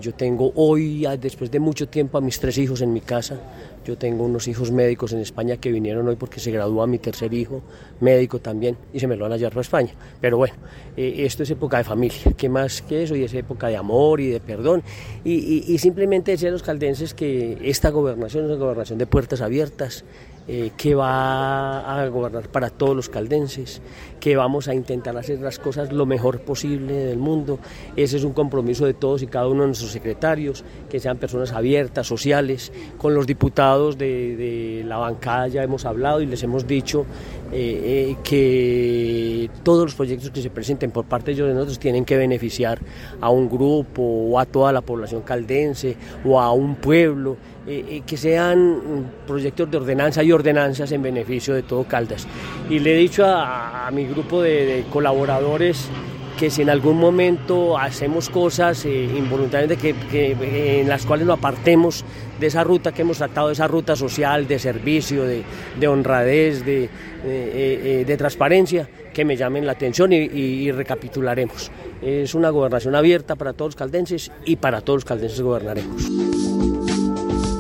yo 0.00 0.14
tengo 0.14 0.52
hoy, 0.56 1.06
después 1.20 1.50
de 1.50 1.60
mucho 1.60 1.88
tiempo, 1.88 2.18
a 2.18 2.20
mis 2.20 2.40
tres 2.40 2.58
hijos 2.58 2.80
en 2.80 2.92
mi 2.92 3.00
casa, 3.00 3.38
yo 3.84 3.96
tengo 3.96 4.24
unos 4.24 4.48
hijos 4.48 4.70
médicos 4.70 5.12
en 5.12 5.20
España 5.20 5.56
que 5.56 5.72
vinieron 5.72 6.06
hoy 6.08 6.16
porque 6.16 6.40
se 6.40 6.50
gradúa 6.50 6.86
mi 6.86 6.98
tercer 6.98 7.32
hijo, 7.32 7.62
médico 8.00 8.38
también, 8.38 8.76
y 8.92 9.00
se 9.00 9.06
me 9.06 9.16
lo 9.16 9.24
van 9.24 9.32
a 9.32 9.36
llevar 9.38 9.56
a 9.56 9.60
España. 9.62 9.92
Pero 10.20 10.36
bueno, 10.36 10.54
eh, 10.96 11.24
esto 11.24 11.42
es 11.42 11.50
época 11.50 11.78
de 11.78 11.84
familia, 11.84 12.32
¿qué 12.36 12.48
más 12.48 12.82
que 12.82 13.04
eso? 13.04 13.16
Y 13.16 13.24
es 13.24 13.32
época 13.32 13.68
de 13.68 13.76
amor 13.76 14.20
y 14.20 14.28
de 14.28 14.40
perdón. 14.40 14.82
Y, 15.24 15.78
simplemente 15.78 16.32
decir 16.32 16.48
a 16.48 16.50
los 16.50 16.62
caldenses 16.62 17.14
que 17.14 17.58
esta 17.62 17.90
gobernación 17.90 18.44
es 18.44 18.50
una 18.50 18.58
gobernación 18.58 18.98
de 18.98 19.06
puertas 19.06 19.40
abiertas, 19.40 20.04
eh, 20.51 20.70
que 20.78 20.94
va 20.94 22.01
a 22.01 22.09
gobernar 22.09 22.49
para 22.49 22.70
todos 22.70 22.96
los 22.96 23.11
caldenses, 23.11 23.82
que 24.18 24.34
vamos 24.34 24.66
a 24.66 24.74
intentar 24.74 25.14
hacer 25.18 25.40
las 25.40 25.59
cosas 25.59 25.92
lo 25.92 26.07
mejor 26.07 26.40
posible 26.40 26.94
del 26.94 27.18
mundo. 27.18 27.59
Ese 27.96 28.16
es 28.16 28.24
un 28.24 28.32
compromiso 28.32 28.86
de 28.86 28.94
todos 28.94 29.22
y 29.22 29.26
cada 29.26 29.46
uno 29.46 29.61
de 29.61 29.66
nuestros 29.66 29.90
secretarios, 29.90 30.64
que 30.88 31.01
sean 31.01 31.18
personas 31.18 31.53
abiertas, 31.53 32.07
sociales. 32.07 32.72
Con 32.96 33.14
los 33.14 33.26
diputados 33.26 33.99
de, 33.99 34.82
la 34.86 34.96
bancada 34.96 35.49
ya 35.49 35.62
hemos 35.62 35.84
hablado 35.84 36.22
y 36.22 36.26
les 36.26 36.42
hemos 36.42 36.66
dicho 36.66 37.05
eh, 37.53 38.14
eh, 38.14 38.16
que 38.24 39.51
todos 39.62 39.84
los 39.84 39.94
proyectos 39.94 40.30
que 40.30 40.40
se 40.40 40.49
presenten 40.49 40.90
por 40.90 41.05
parte 41.05 41.26
de 41.26 41.32
ellos 41.32 41.49
de 41.49 41.55
nosotros 41.55 41.78
tienen 41.78 42.07
que 42.07 42.16
beneficiar 42.16 42.78
a 43.20 43.28
un 43.28 43.51
grupo 43.51 44.03
o 44.03 44.38
a 44.38 44.46
toda 44.46 44.72
la 44.72 44.80
población 44.80 45.20
caldense 45.20 45.94
o 46.24 46.40
a 46.40 46.53
un 46.53 46.76
pueblo 46.76 47.36
eh, 47.68 47.84
eh, 47.86 48.02
que 48.06 48.16
sean 48.16 49.10
proyectos 49.26 49.70
de 49.70 49.76
ordenanza 49.76 50.22
y 50.22 50.32
ordenanzas 50.32 50.90
en 50.90 51.02
beneficio 51.02 51.52
de 51.52 51.62
todo 51.62 51.84
Caldas. 51.84 52.26
Y 52.70 52.78
le 52.78 52.94
he 52.94 52.96
dicho 52.96 53.26
a, 53.26 53.90
mi 53.92 54.06
grupo 54.06 54.40
de, 54.40 54.86
colaboradores 54.90 55.90
que 56.38 56.48
si 56.48 56.62
en 56.62 56.70
algún 56.70 56.98
momento 56.98 57.76
hacemos 57.76 58.30
cosas 58.30 58.86
eh, 58.86 59.04
involuntariamente 59.14 59.94
que, 60.10 60.80
en 60.80 60.88
las 60.88 61.04
cuales 61.04 61.26
nos 61.26 61.36
apartemos 61.36 62.06
de 62.40 62.46
esa 62.46 62.64
ruta 62.64 62.92
que 62.92 63.02
hemos 63.02 63.18
tratado, 63.18 63.48
de 63.48 63.52
esa 63.52 63.68
ruta 63.68 63.96
social, 63.96 64.48
de 64.48 64.58
servicio, 64.58 65.24
de, 65.24 65.88
honradez, 65.88 66.64
de, 66.64 66.88
de, 67.22 68.16
transparencia, 68.16 68.88
que 69.12 69.26
me 69.26 69.36
llamen 69.36 69.66
la 69.66 69.72
atención 69.72 70.10
y, 70.14 70.16
y, 70.16 70.72
recapitularemos. 70.72 71.70
Es 72.00 72.34
una 72.34 72.48
gobernación 72.48 72.94
abierta 72.94 73.36
para 73.36 73.52
todos 73.52 73.72
los 73.72 73.76
caldenses 73.76 74.32
y 74.46 74.56
para 74.56 74.80
todos 74.80 74.98
los 74.98 75.04
caldenses 75.04 75.42
gobernaremos. 75.42 76.47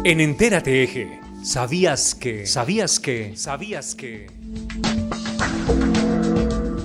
En 0.08 0.20
Entérate 0.20 0.82
Eje 0.82 1.20
¿Sabías 1.42 2.14
que? 2.14 2.46
¿Sabías 2.46 2.98
que? 2.98 3.36
¿Sabías 3.36 3.94
que? 3.94 4.28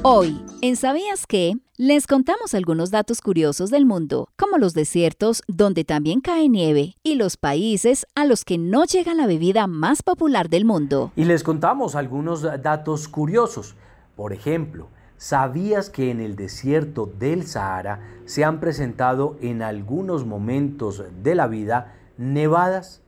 Hoy, 0.02 0.44
en 0.62 0.76
¿Sabías 0.76 1.26
qué? 1.26 1.54
Les 1.78 2.06
contamos 2.06 2.54
algunos 2.54 2.92
datos 2.92 3.22
curiosos 3.22 3.70
del 3.70 3.86
mundo, 3.86 4.28
como 4.38 4.58
los 4.58 4.74
desiertos 4.74 5.42
donde 5.48 5.86
también 5.86 6.20
cae 6.20 6.50
nieve 6.50 6.96
y 7.02 7.16
los 7.16 7.38
países 7.38 8.06
a 8.14 8.26
los 8.26 8.44
que 8.44 8.58
no 8.58 8.84
llega 8.84 9.14
la 9.14 9.26
bebida 9.26 9.68
más 9.68 10.04
popular 10.04 10.50
del 10.50 10.66
mundo. 10.66 11.14
Y 11.16 11.24
les 11.24 11.44
contamos 11.44 11.96
algunos 11.96 12.42
datos 12.42 13.08
curiosos. 13.08 13.78
Por 14.18 14.34
ejemplo, 14.34 14.90
¿sabías 15.16 15.90
que 15.90 16.12
en 16.12 16.20
el 16.20 16.36
desierto 16.36 17.10
del 17.18 17.48
Sahara 17.48 18.02
se 18.26 18.44
han 18.44 18.60
presentado 18.60 19.38
en 19.40 19.62
algunos 19.62 20.26
momentos 20.26 21.06
de 21.24 21.36
la 21.36 21.48
vida 21.48 21.96
nevadas? 22.18 23.03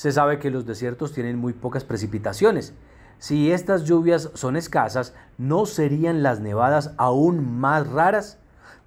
Se 0.00 0.12
sabe 0.12 0.38
que 0.38 0.50
los 0.50 0.64
desiertos 0.64 1.12
tienen 1.12 1.36
muy 1.36 1.52
pocas 1.52 1.84
precipitaciones. 1.84 2.72
Si 3.18 3.52
estas 3.52 3.84
lluvias 3.84 4.30
son 4.32 4.56
escasas, 4.56 5.12
¿no 5.36 5.66
serían 5.66 6.22
las 6.22 6.40
nevadas 6.40 6.94
aún 6.96 7.60
más 7.60 7.86
raras? 7.86 8.38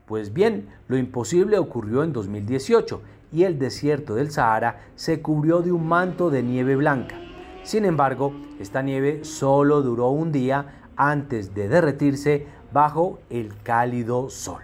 Pues 0.07 0.34
bien, 0.34 0.70
lo 0.88 0.97
imposible 0.97 1.59
ocurrió 1.59 2.03
en 2.03 2.14
2018 2.14 2.99
y 3.32 3.43
el 3.43 3.59
desierto 3.59 4.16
del 4.16 4.32
Sahara 4.32 4.88
se 4.95 5.22
cubrió 5.22 5.61
de 5.61 5.72
un 5.72 5.88
manto 5.88 6.32
de 6.32 6.41
nieve 6.41 6.76
blanca. 6.76 7.14
Sin 7.61 7.86
embargo, 7.86 8.34
esta 8.59 8.82
nieve 8.82 9.24
solo 9.24 9.84
duró 9.84 10.09
un 10.09 10.32
día 10.32 10.82
antes 10.95 11.53
de 11.53 11.70
derretirse 11.70 12.47
bajo 12.74 13.20
el 13.30 13.53
cálido 13.61 14.32
sol. 14.32 14.64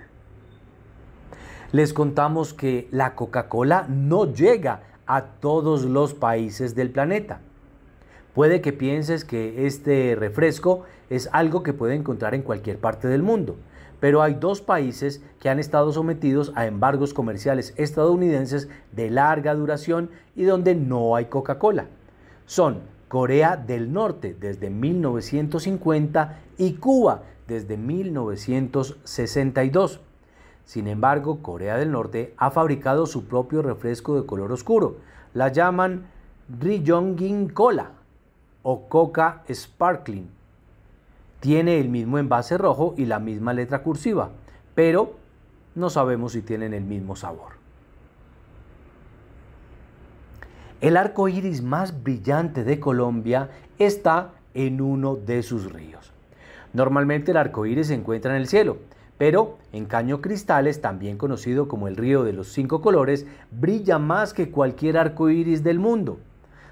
Les 1.73 1.93
contamos 1.93 2.55
que 2.55 2.87
la 2.89 3.13
Coca-Cola 3.13 3.85
no 3.87 4.33
llega 4.33 4.88
a 5.09 5.23
todos 5.23 5.83
los 5.83 6.13
países 6.13 6.75
del 6.75 6.91
planeta. 6.91 7.41
Puede 8.35 8.61
que 8.61 8.71
pienses 8.71 9.25
que 9.25 9.65
este 9.65 10.15
refresco 10.15 10.83
es 11.09 11.27
algo 11.33 11.63
que 11.63 11.73
puede 11.73 11.95
encontrar 11.95 12.35
en 12.35 12.43
cualquier 12.43 12.77
parte 12.77 13.07
del 13.07 13.23
mundo, 13.23 13.55
pero 13.99 14.21
hay 14.21 14.35
dos 14.35 14.61
países 14.61 15.23
que 15.41 15.49
han 15.49 15.57
estado 15.57 15.91
sometidos 15.91 16.51
a 16.55 16.67
embargos 16.67 17.15
comerciales 17.15 17.73
estadounidenses 17.75 18.69
de 18.91 19.09
larga 19.09 19.55
duración 19.55 20.11
y 20.35 20.43
donde 20.43 20.75
no 20.75 21.15
hay 21.15 21.25
Coca-Cola. 21.25 21.87
Son 22.45 22.81
Corea 23.07 23.57
del 23.57 23.91
Norte 23.91 24.37
desde 24.39 24.69
1950 24.69 26.37
y 26.59 26.73
Cuba 26.73 27.23
desde 27.47 27.77
1962. 27.77 30.01
Sin 30.69 30.87
embargo, 30.87 31.41
Corea 31.41 31.77
del 31.77 31.89
Norte 31.89 32.35
ha 32.37 32.51
fabricado 32.51 33.07
su 33.07 33.25
propio 33.25 33.63
refresco 33.63 34.21
de 34.21 34.27
color 34.27 34.51
oscuro. 34.51 34.97
La 35.33 35.47
llaman 35.47 36.05
Ryongin 36.59 37.49
Cola 37.49 37.93
o 38.61 38.87
Coca 38.87 39.41
Sparkling. 39.51 40.29
Tiene 41.39 41.79
el 41.79 41.89
mismo 41.89 42.19
envase 42.19 42.55
rojo 42.59 42.93
y 42.97 43.05
la 43.05 43.17
misma 43.17 43.51
letra 43.53 43.81
cursiva, 43.81 44.29
pero 44.75 45.15
no 45.73 45.89
sabemos 45.89 46.33
si 46.33 46.43
tienen 46.43 46.75
el 46.75 46.83
mismo 46.83 47.15
sabor. 47.15 47.53
El 50.81 50.97
arco 50.97 51.29
iris 51.29 51.63
más 51.63 52.03
brillante 52.03 52.63
de 52.63 52.79
Colombia 52.79 53.49
está 53.79 54.33
en 54.53 54.81
uno 54.81 55.15
de 55.15 55.41
sus 55.41 55.73
ríos. 55.73 56.13
Normalmente 56.73 57.31
el 57.31 57.37
arco 57.37 57.65
iris 57.65 57.87
se 57.87 57.95
encuentra 57.95 58.35
en 58.35 58.41
el 58.41 58.47
cielo, 58.47 58.77
pero 59.19 59.57
en 59.73 59.85
Caño 59.85 60.21
Cristales, 60.21 60.79
también 60.79 61.17
conocido 61.17 61.67
como 61.67 61.89
el 61.89 61.97
río 61.97 62.23
de 62.23 62.31
los 62.31 62.53
cinco 62.53 62.81
colores, 62.81 63.27
brilla 63.51 63.99
más 63.99 64.33
que 64.33 64.49
cualquier 64.49 64.97
arco 64.97 65.29
iris 65.29 65.61
del 65.61 65.77
mundo. 65.77 66.19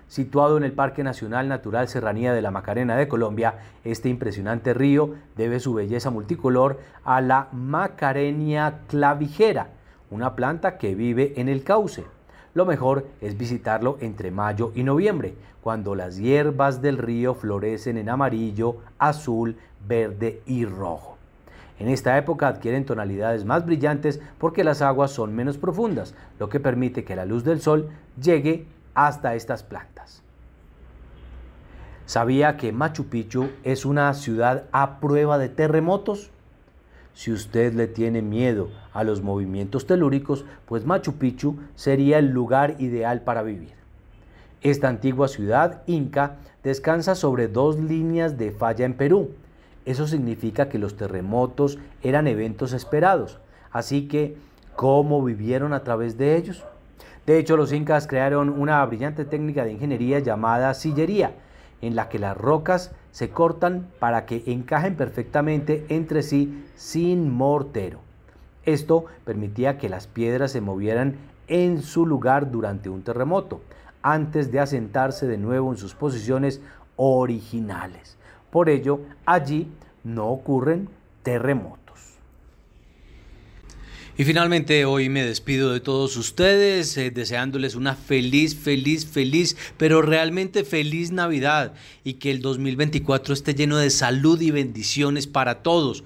Situado 0.07 0.55
en 0.55 0.63
el 0.63 0.71
Parque 0.71 1.03
Nacional 1.03 1.49
Natural 1.49 1.89
Serranía 1.89 2.31
de 2.31 2.41
la 2.41 2.49
Macarena 2.49 2.95
de 2.95 3.09
Colombia, 3.09 3.55
este 3.83 4.07
impresionante 4.07 4.73
río 4.73 5.15
debe 5.35 5.59
su 5.59 5.73
belleza 5.73 6.09
multicolor 6.09 6.79
a 7.03 7.19
la 7.19 7.49
Macarenia 7.51 8.79
clavijera, 8.87 9.67
una 10.09 10.33
planta 10.37 10.77
que 10.77 10.95
vive 10.95 11.33
en 11.35 11.49
el 11.49 11.65
cauce. 11.65 12.05
Lo 12.53 12.65
mejor 12.65 13.07
es 13.19 13.37
visitarlo 13.37 13.97
entre 13.99 14.31
mayo 14.31 14.71
y 14.73 14.83
noviembre, 14.83 15.35
cuando 15.61 15.95
las 15.95 16.15
hierbas 16.15 16.81
del 16.81 16.97
río 16.97 17.35
florecen 17.35 17.97
en 17.97 18.07
amarillo, 18.07 18.77
azul, 18.97 19.57
verde 19.85 20.41
y 20.45 20.63
rojo. 20.63 21.16
En 21.79 21.89
esta 21.89 22.17
época 22.17 22.47
adquieren 22.47 22.85
tonalidades 22.85 23.45
más 23.45 23.65
brillantes 23.65 24.19
porque 24.39 24.63
las 24.63 24.81
aguas 24.81 25.11
son 25.11 25.35
menos 25.35 25.57
profundas, 25.57 26.15
lo 26.39 26.49
que 26.49 26.59
permite 26.59 27.03
que 27.03 27.15
la 27.15 27.25
luz 27.25 27.43
del 27.43 27.61
sol 27.61 27.89
llegue 28.21 28.65
hasta 28.95 29.35
estas 29.35 29.63
plantas. 29.63 30.23
¿Sabía 32.07 32.57
que 32.57 32.71
Machu 32.71 33.07
Picchu 33.07 33.49
es 33.63 33.85
una 33.85 34.13
ciudad 34.13 34.63
a 34.71 34.99
prueba 34.99 35.37
de 35.37 35.49
terremotos? 35.49 36.31
Si 37.13 37.31
usted 37.31 37.73
le 37.73 37.87
tiene 37.87 38.21
miedo 38.21 38.69
a 38.93 39.03
los 39.03 39.21
movimientos 39.21 39.85
telúricos, 39.85 40.45
pues 40.65 40.85
Machu 40.85 41.13
Picchu 41.13 41.57
sería 41.75 42.17
el 42.17 42.29
lugar 42.29 42.75
ideal 42.79 43.21
para 43.21 43.43
vivir. 43.43 43.73
Esta 44.61 44.87
antigua 44.87 45.27
ciudad 45.27 45.83
inca 45.85 46.37
descansa 46.63 47.13
sobre 47.13 47.47
dos 47.47 47.77
líneas 47.77 48.37
de 48.37 48.51
falla 48.51 48.85
en 48.85 48.93
Perú, 48.93 49.31
eso 49.87 50.05
significa 50.05 50.67
que 50.67 50.79
los 50.79 50.97
terremotos 50.97 51.79
eran 52.03 52.27
eventos 52.27 52.73
esperados. 52.73 53.39
Así 53.71 54.09
que, 54.09 54.35
¿cómo 54.75 55.23
vivieron 55.23 55.71
a 55.71 55.85
través 55.85 56.17
de 56.17 56.35
ellos? 56.35 56.65
De 57.25 57.39
hecho, 57.39 57.55
los 57.55 57.71
incas 57.71 58.05
crearon 58.05 58.49
una 58.49 58.85
brillante 58.85 59.23
técnica 59.23 59.63
de 59.63 59.71
ingeniería 59.71 60.19
llamada 60.19 60.73
sillería, 60.73 61.35
en 61.81 61.95
la 61.95 62.09
que 62.09 62.19
las 62.19 62.35
rocas 62.35 62.91
se 63.11 63.29
cortan 63.29 63.87
para 63.97 64.25
que 64.25 64.43
encajen 64.47 64.95
perfectamente 64.95 65.85
entre 65.87 66.21
sí 66.21 66.65
sin 66.75 67.31
mortero. 67.31 67.99
Esto 68.65 69.05
permitía 69.23 69.77
que 69.77 69.87
las 69.87 70.07
piedras 70.07 70.51
se 70.51 70.59
movieran 70.59 71.15
en 71.47 71.81
su 71.81 72.05
lugar 72.05 72.51
durante 72.51 72.89
un 72.89 73.03
terremoto, 73.03 73.61
antes 74.01 74.51
de 74.51 74.59
asentarse 74.59 75.27
de 75.27 75.37
nuevo 75.37 75.71
en 75.71 75.77
sus 75.77 75.95
posiciones 75.95 76.61
originales. 76.97 78.16
Por 78.51 78.69
ello, 78.69 79.01
allí 79.25 79.67
no 80.03 80.27
ocurren 80.27 80.89
terremotos. 81.23 81.77
Y 84.19 84.23
finalmente 84.23 84.83
hoy 84.85 85.09
me 85.09 85.23
despido 85.23 85.71
de 85.71 85.79
todos 85.79 86.17
ustedes 86.17 86.97
eh, 86.97 87.11
deseándoles 87.11 87.75
una 87.75 87.95
feliz, 87.95 88.55
feliz, 88.55 89.05
feliz, 89.05 89.55
pero 89.77 90.01
realmente 90.01 90.63
feliz 90.63 91.11
Navidad 91.11 91.75
y 92.03 92.13
que 92.13 92.31
el 92.31 92.41
2024 92.41 93.35
esté 93.35 93.53
lleno 93.53 93.77
de 93.77 93.91
salud 93.91 94.41
y 94.41 94.49
bendiciones 94.49 95.27
para 95.27 95.61
todos. 95.61 96.03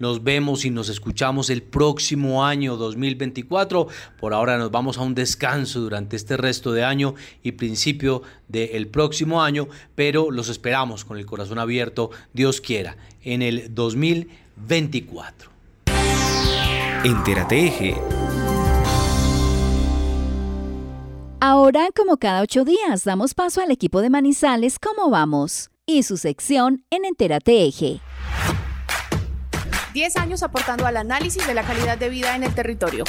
Nos 0.00 0.24
vemos 0.24 0.64
y 0.64 0.70
nos 0.70 0.88
escuchamos 0.88 1.50
el 1.50 1.62
próximo 1.62 2.42
año 2.44 2.76
2024. 2.78 3.86
Por 4.18 4.32
ahora 4.32 4.56
nos 4.56 4.70
vamos 4.70 4.96
a 4.96 5.02
un 5.02 5.14
descanso 5.14 5.78
durante 5.78 6.16
este 6.16 6.38
resto 6.38 6.72
de 6.72 6.82
año 6.84 7.14
y 7.42 7.52
principio 7.52 8.22
del 8.48 8.88
próximo 8.88 9.42
año, 9.42 9.68
pero 9.94 10.30
los 10.30 10.48
esperamos 10.48 11.04
con 11.04 11.18
el 11.18 11.26
corazón 11.26 11.58
abierto, 11.58 12.10
Dios 12.32 12.62
quiera, 12.62 12.96
en 13.22 13.42
el 13.42 13.74
2024. 13.74 15.50
Entérate 17.04 17.66
Eje. 17.66 17.94
Ahora, 21.40 21.88
como 21.94 22.16
cada 22.16 22.40
ocho 22.40 22.64
días, 22.64 23.04
damos 23.04 23.34
paso 23.34 23.60
al 23.60 23.70
equipo 23.70 24.00
de 24.00 24.08
Manizales 24.08 24.78
¿Cómo 24.78 25.10
vamos? 25.10 25.70
y 25.84 26.04
su 26.04 26.16
sección 26.16 26.84
en 26.88 27.04
Entérate 27.04 27.66
Eje. 27.66 28.00
10 29.92 30.16
años 30.18 30.42
aportando 30.44 30.86
al 30.86 30.96
análisis 30.96 31.46
de 31.46 31.54
la 31.54 31.64
calidad 31.64 31.98
de 31.98 32.08
vida 32.08 32.36
en 32.36 32.44
el 32.44 32.54
territorio. 32.54 33.04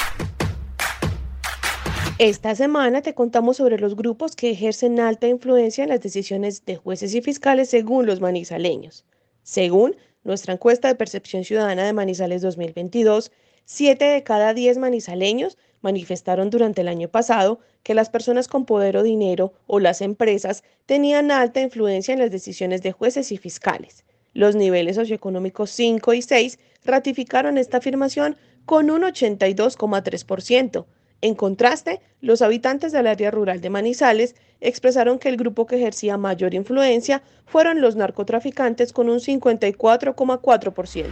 Esta 2.18 2.56
semana 2.56 3.02
te 3.02 3.14
contamos 3.14 3.58
sobre 3.58 3.78
los 3.78 3.96
grupos 3.96 4.36
que 4.36 4.52
ejercen 4.52 5.00
alta 5.00 5.28
influencia 5.28 5.84
en 5.84 5.90
las 5.90 6.02
decisiones 6.02 6.66
de 6.66 6.78
jueces 6.78 7.14
y 7.14 7.22
fiscales 7.22 7.70
según 7.70 8.06
los 8.06 8.20
manizaleños. 8.20 9.06
Según 9.44 9.96
nuestra 10.24 10.54
encuesta 10.54 10.88
de 10.88 10.96
percepción 10.96 11.44
ciudadana 11.44 11.84
de 11.84 11.94
Manizales 11.94 12.42
2022, 12.42 13.32
7 13.66 14.06
de 14.06 14.24
cada 14.24 14.54
10 14.54 14.78
manizaleños 14.78 15.58
manifestaron 15.82 16.50
durante 16.50 16.82
el 16.82 16.88
año 16.88 17.10
pasado 17.10 17.60
que 17.84 17.96
las 17.96 18.10
personas 18.10 18.48
con 18.48 18.66
poder 18.66 18.98
o 18.98 19.04
dinero 19.04 19.54
o 19.66 19.80
las 19.80 20.02
empresas 20.02 20.64
tenían 20.86 21.32
alta 21.32 21.62
influencia 21.62 22.14
en 22.14 22.20
las 22.20 22.32
decisiones 22.32 22.82
de 22.82 22.92
jueces 22.92 23.32
y 23.32 23.38
fiscales. 23.38 24.04
Los 24.34 24.56
niveles 24.56 24.96
socioeconómicos 24.96 25.72
5 25.72 26.14
y 26.14 26.22
6 26.22 26.60
ratificaron 26.84 27.58
esta 27.58 27.78
afirmación 27.78 28.38
con 28.66 28.90
un 28.90 29.02
82,3%. 29.02 30.86
En 31.22 31.36
contraste, 31.36 32.02
los 32.20 32.42
habitantes 32.42 32.92
del 32.92 33.06
área 33.08 33.30
rural 33.30 33.62
de 33.62 33.70
Manizales 33.70 34.36
expresaron 34.60 35.20
que 35.20 35.30
el 35.30 35.38
grupo 35.38 35.68
que 35.68 35.76
ejercía 35.76 36.18
mayor 36.18 36.54
influencia 36.54 37.22
fueron 37.46 37.80
los 37.82 37.96
narcotraficantes 37.96 38.92
con 38.92 39.10
un 39.10 39.20
54,4%. 39.20 41.06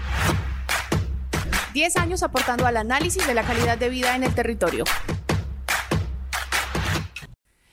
10 1.74 1.98
años 1.98 2.24
aportando 2.24 2.66
al 2.66 2.78
análisis 2.78 3.26
de 3.28 3.36
la 3.36 3.44
calidad 3.44 3.78
de 3.78 3.90
vida 3.90 4.16
en 4.16 4.24
el 4.24 4.34
territorio. 4.34 4.84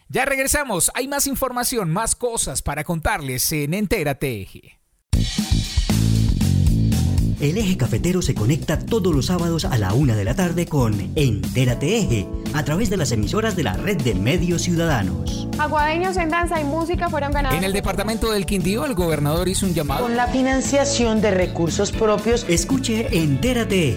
Ya 0.09 0.25
regresamos, 0.25 0.91
hay 0.95 1.09
más 1.09 1.27
información, 1.27 1.91
más 1.91 2.15
cosas 2.15 2.63
para 2.63 2.85
contarles 2.85 3.51
en 3.53 3.75
Entérate. 3.75 4.76
El 7.39 7.59
eje 7.59 7.77
cafetero 7.77 8.23
se 8.23 8.35
conecta 8.35 8.79
todos 8.79 9.15
los 9.15 9.27
sábados 9.27 9.67
a 9.67 9.77
la 9.77 9.93
una 9.93 10.17
de 10.17 10.25
la 10.25 10.35
tarde 10.35 10.65
con 10.65 11.13
Entérate 11.17 11.99
Eje, 11.99 12.27
a 12.55 12.65
través 12.65 12.89
de 12.89 12.97
las 12.97 13.13
emisoras 13.13 13.55
de 13.55 13.63
la 13.63 13.75
red 13.75 13.99
de 13.99 14.15
medios 14.15 14.63
ciudadanos. 14.63 15.47
Aguadeños 15.59 16.17
en 16.17 16.31
danza 16.31 16.59
y 16.59 16.65
música 16.65 17.11
fueron 17.11 17.33
ganados. 17.33 17.59
En 17.59 17.65
el 17.65 17.75
departamento 17.75 18.31
del 18.33 18.47
Quindío, 18.47 18.87
el 18.87 18.95
gobernador 18.95 19.51
hizo 19.51 19.67
un 19.67 19.75
llamado. 19.75 20.03
Con 20.03 20.17
la 20.17 20.29
financiación 20.29 21.21
de 21.21 21.31
recursos 21.31 21.93
propios. 21.93 22.47
Escuche 22.49 23.07
Entérate 23.13 23.91
Eje, 23.91 23.97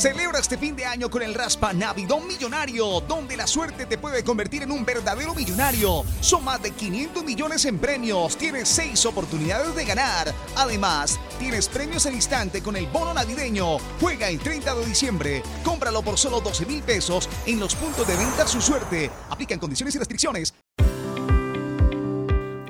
Celebra 0.00 0.38
este 0.38 0.56
fin 0.56 0.74
de 0.74 0.86
año 0.86 1.10
con 1.10 1.20
el 1.20 1.34
Raspa 1.34 1.74
Navidón 1.74 2.26
Millonario, 2.26 3.02
donde 3.02 3.36
la 3.36 3.46
suerte 3.46 3.84
te 3.84 3.98
puede 3.98 4.24
convertir 4.24 4.62
en 4.62 4.70
un 4.70 4.82
verdadero 4.82 5.34
millonario. 5.34 6.04
Son 6.22 6.42
más 6.42 6.62
de 6.62 6.70
500 6.70 7.22
millones 7.22 7.66
en 7.66 7.78
premios, 7.78 8.34
tienes 8.38 8.66
6 8.70 9.04
oportunidades 9.04 9.74
de 9.76 9.84
ganar. 9.84 10.32
Además, 10.56 11.20
tienes 11.38 11.68
premios 11.68 12.06
en 12.06 12.14
instante 12.14 12.62
con 12.62 12.76
el 12.76 12.86
bono 12.86 13.12
navideño. 13.12 13.76
Juega 14.00 14.30
el 14.30 14.38
30 14.38 14.74
de 14.74 14.86
diciembre, 14.86 15.42
cómpralo 15.62 16.00
por 16.00 16.16
solo 16.16 16.40
12 16.40 16.64
mil 16.64 16.82
pesos 16.82 17.28
en 17.44 17.60
los 17.60 17.74
puntos 17.74 18.06
de 18.06 18.16
venta 18.16 18.46
Su 18.46 18.62
Suerte. 18.62 19.10
Aplican 19.28 19.58
condiciones 19.58 19.94
y 19.96 19.98
restricciones. 19.98 20.54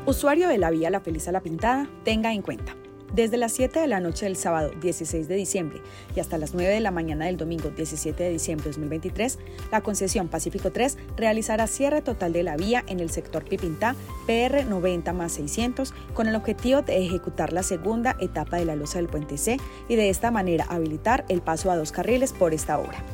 Usuario 0.05 0.49
de 0.49 0.59
la 0.59 0.71
vía 0.73 0.91
La 0.91 0.99
Feliz 0.99 1.29
a 1.29 1.31
la 1.31 1.41
Pintada, 1.41 1.89
tenga 2.03 2.33
en 2.33 2.43
cuenta. 2.43 2.75
Desde 3.13 3.37
las 3.37 3.53
7 3.53 3.81
de 3.81 3.87
la 3.89 3.99
noche 3.99 4.27
del 4.27 4.37
sábado 4.37 4.71
16 4.81 5.27
de 5.27 5.35
diciembre 5.35 5.83
y 6.15 6.21
hasta 6.21 6.39
las 6.39 6.55
9 6.55 6.73
de 6.73 6.81
la 6.81 6.93
mañana 6.93 7.27
del 7.27 7.37
domingo 7.37 7.71
17 7.71 8.23
de 8.23 8.31
diciembre 8.31 8.67
de 8.67 8.71
2023, 8.71 9.39
la 9.73 9.81
concesión 9.81 10.29
Pacífico 10.29 10.71
3 10.71 10.97
realizará 11.17 11.67
cierre 11.67 12.03
total 12.03 12.33
de 12.33 12.45
la 12.45 12.57
vía 12.57 12.85
en 12.87 13.01
el 13.01 13.11
sector 13.11 13.45
Pipintá 13.45 13.97
PR 14.27 14.65
90 14.65 15.13
más 15.13 15.33
600 15.33 15.93
con 16.15 16.29
el 16.29 16.37
objetivo 16.37 16.83
de 16.83 17.05
ejecutar 17.05 17.53
la 17.53 17.65
segunda 17.65 18.17
etapa 18.21 18.59
de 18.59 18.65
la 18.65 18.77
losa 18.77 18.99
del 18.99 19.09
puente 19.09 19.39
C 19.39 19.57
y 19.89 19.97
de 19.97 20.09
esta 20.09 20.31
manera 20.31 20.67
habilitar 20.69 21.25
el 21.29 21.43
paso 21.43 21.71
a 21.73 21.77
dos 21.77 21.91
carriles 21.91 22.33
por 22.33 22.55
esta 22.55 22.79
obra. 22.79 23.05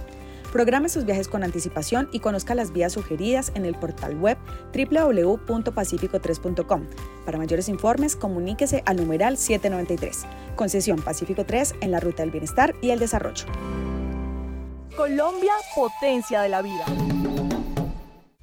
Programe 0.56 0.88
sus 0.88 1.04
viajes 1.04 1.28
con 1.28 1.44
anticipación 1.44 2.08
y 2.12 2.20
conozca 2.20 2.54
las 2.54 2.72
vías 2.72 2.94
sugeridas 2.94 3.52
en 3.54 3.66
el 3.66 3.74
portal 3.74 4.18
web 4.18 4.38
www.pacifico3.com. 4.72 6.86
Para 7.26 7.36
mayores 7.36 7.68
informes, 7.68 8.16
comuníquese 8.16 8.82
al 8.86 8.96
numeral 8.96 9.36
793. 9.36 10.24
Concesión 10.56 11.02
Pacífico 11.02 11.44
3 11.44 11.74
en 11.82 11.90
la 11.90 12.00
Ruta 12.00 12.22
del 12.22 12.30
Bienestar 12.30 12.74
y 12.80 12.88
el 12.88 12.98
Desarrollo. 12.98 13.44
Colombia, 14.96 15.52
potencia 15.74 16.40
de 16.40 16.48
la 16.48 16.62
vida. 16.62 16.86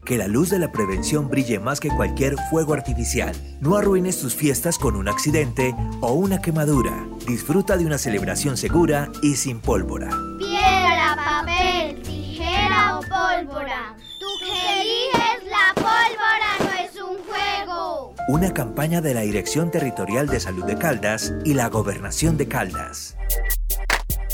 Que 0.05 0.19
la 0.19 0.27
luz 0.27 0.51
de 0.51 0.59
la 0.59 0.71
prevención 0.71 1.29
brille 1.29 1.59
más 1.59 1.79
que 1.79 1.89
cualquier 1.89 2.35
fuego 2.51 2.75
artificial. 2.75 3.35
No 3.59 3.75
arruines 3.75 4.19
tus 4.19 4.35
fiestas 4.35 4.77
con 4.77 4.97
un 4.97 5.07
accidente 5.07 5.73
o 6.01 6.13
una 6.13 6.41
quemadura. 6.41 7.07
Disfruta 7.25 7.75
de 7.75 7.87
una 7.87 7.97
celebración 7.97 8.55
segura 8.55 9.09
y 9.23 9.35
sin 9.35 9.61
pólvora. 9.61 10.11
Piedra, 10.37 10.72
papel, 11.15 12.01
tijera 12.01 12.97
o 12.97 13.01
pólvora. 13.01 13.95
Tú 14.19 14.27
que 14.39 14.81
eliges 14.81 15.49
la 15.49 15.73
pólvora 15.75 16.51
no 16.59 16.71
es 16.85 16.95
un 17.01 17.17
juego. 17.23 18.15
Una 18.29 18.53
campaña 18.53 19.01
de 19.01 19.13
la 19.13 19.21
Dirección 19.21 19.71
Territorial 19.71 20.27
de 20.27 20.39
Salud 20.39 20.65
de 20.65 20.77
Caldas 20.77 21.33
y 21.43 21.53
la 21.53 21.69
Gobernación 21.69 22.37
de 22.37 22.47
Caldas. 22.47 23.17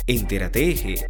Entérate 0.07 0.71
Eje. 0.71 1.07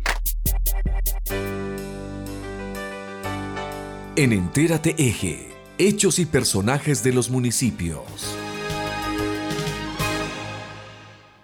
En 4.15 4.33
Entérate 4.33 4.95
Eje, 4.97 5.49
hechos 5.77 6.19
y 6.19 6.25
personajes 6.25 7.03
de 7.03 7.13
los 7.13 7.29
municipios. 7.29 8.38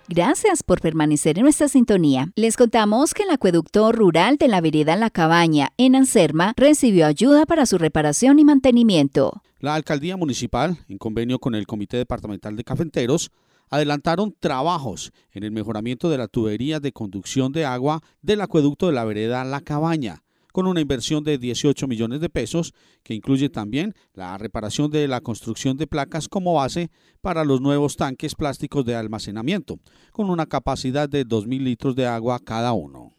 Gracias 0.07 0.61
por 0.61 0.81
permanecer 0.81 1.39
en 1.39 1.43
nuestra 1.45 1.67
sintonía. 1.67 2.31
Les 2.35 2.57
contamos 2.57 3.15
que 3.15 3.23
el 3.23 3.31
acueducto 3.31 3.91
rural 3.91 4.37
de 4.37 4.47
la 4.47 4.61
vereda 4.61 4.95
La 4.95 5.09
Cabaña, 5.09 5.69
en 5.77 5.95
Anserma, 5.95 6.53
recibió 6.57 7.07
ayuda 7.07 7.47
para 7.47 7.65
su 7.65 7.79
reparación 7.79 8.37
y 8.37 8.45
mantenimiento. 8.45 9.41
La 9.59 9.73
alcaldía 9.73 10.15
municipal, 10.15 10.77
en 10.89 10.99
convenio 10.99 11.39
con 11.39 11.55
el 11.55 11.65
Comité 11.65 11.97
Departamental 11.97 12.55
de 12.55 12.63
Cafeteros, 12.63 13.31
adelantaron 13.71 14.35
trabajos 14.39 15.11
en 15.31 15.43
el 15.43 15.51
mejoramiento 15.51 16.11
de 16.11 16.19
la 16.19 16.27
tubería 16.27 16.79
de 16.79 16.91
conducción 16.91 17.51
de 17.51 17.65
agua 17.65 18.03
del 18.21 18.41
acueducto 18.41 18.85
de 18.85 18.93
la 18.93 19.05
vereda 19.05 19.43
La 19.43 19.61
Cabaña 19.61 20.24
con 20.55 20.67
una 20.67 20.79
inversión 20.79 21.25
de 21.25 21.37
18 21.37 21.85
millones 21.85 22.21
de 22.21 22.29
pesos, 22.29 22.73
que 23.03 23.13
incluye 23.13 23.49
también 23.49 23.93
la 24.13 24.37
reparación 24.37 24.89
de 24.89 25.05
la 25.05 25.19
construcción 25.19 25.75
de 25.75 25.85
placas 25.85 26.29
como 26.29 26.53
base 26.53 26.91
para 27.19 27.43
los 27.43 27.59
nuevos 27.59 27.97
tanques 27.97 28.35
plásticos 28.35 28.85
de 28.85 28.95
almacenamiento, 28.95 29.79
con 30.13 30.29
una 30.29 30.45
capacidad 30.45 31.09
de 31.09 31.25
2.000 31.25 31.61
litros 31.61 31.97
de 31.97 32.07
agua 32.07 32.39
cada 32.39 32.71
uno. 32.71 33.17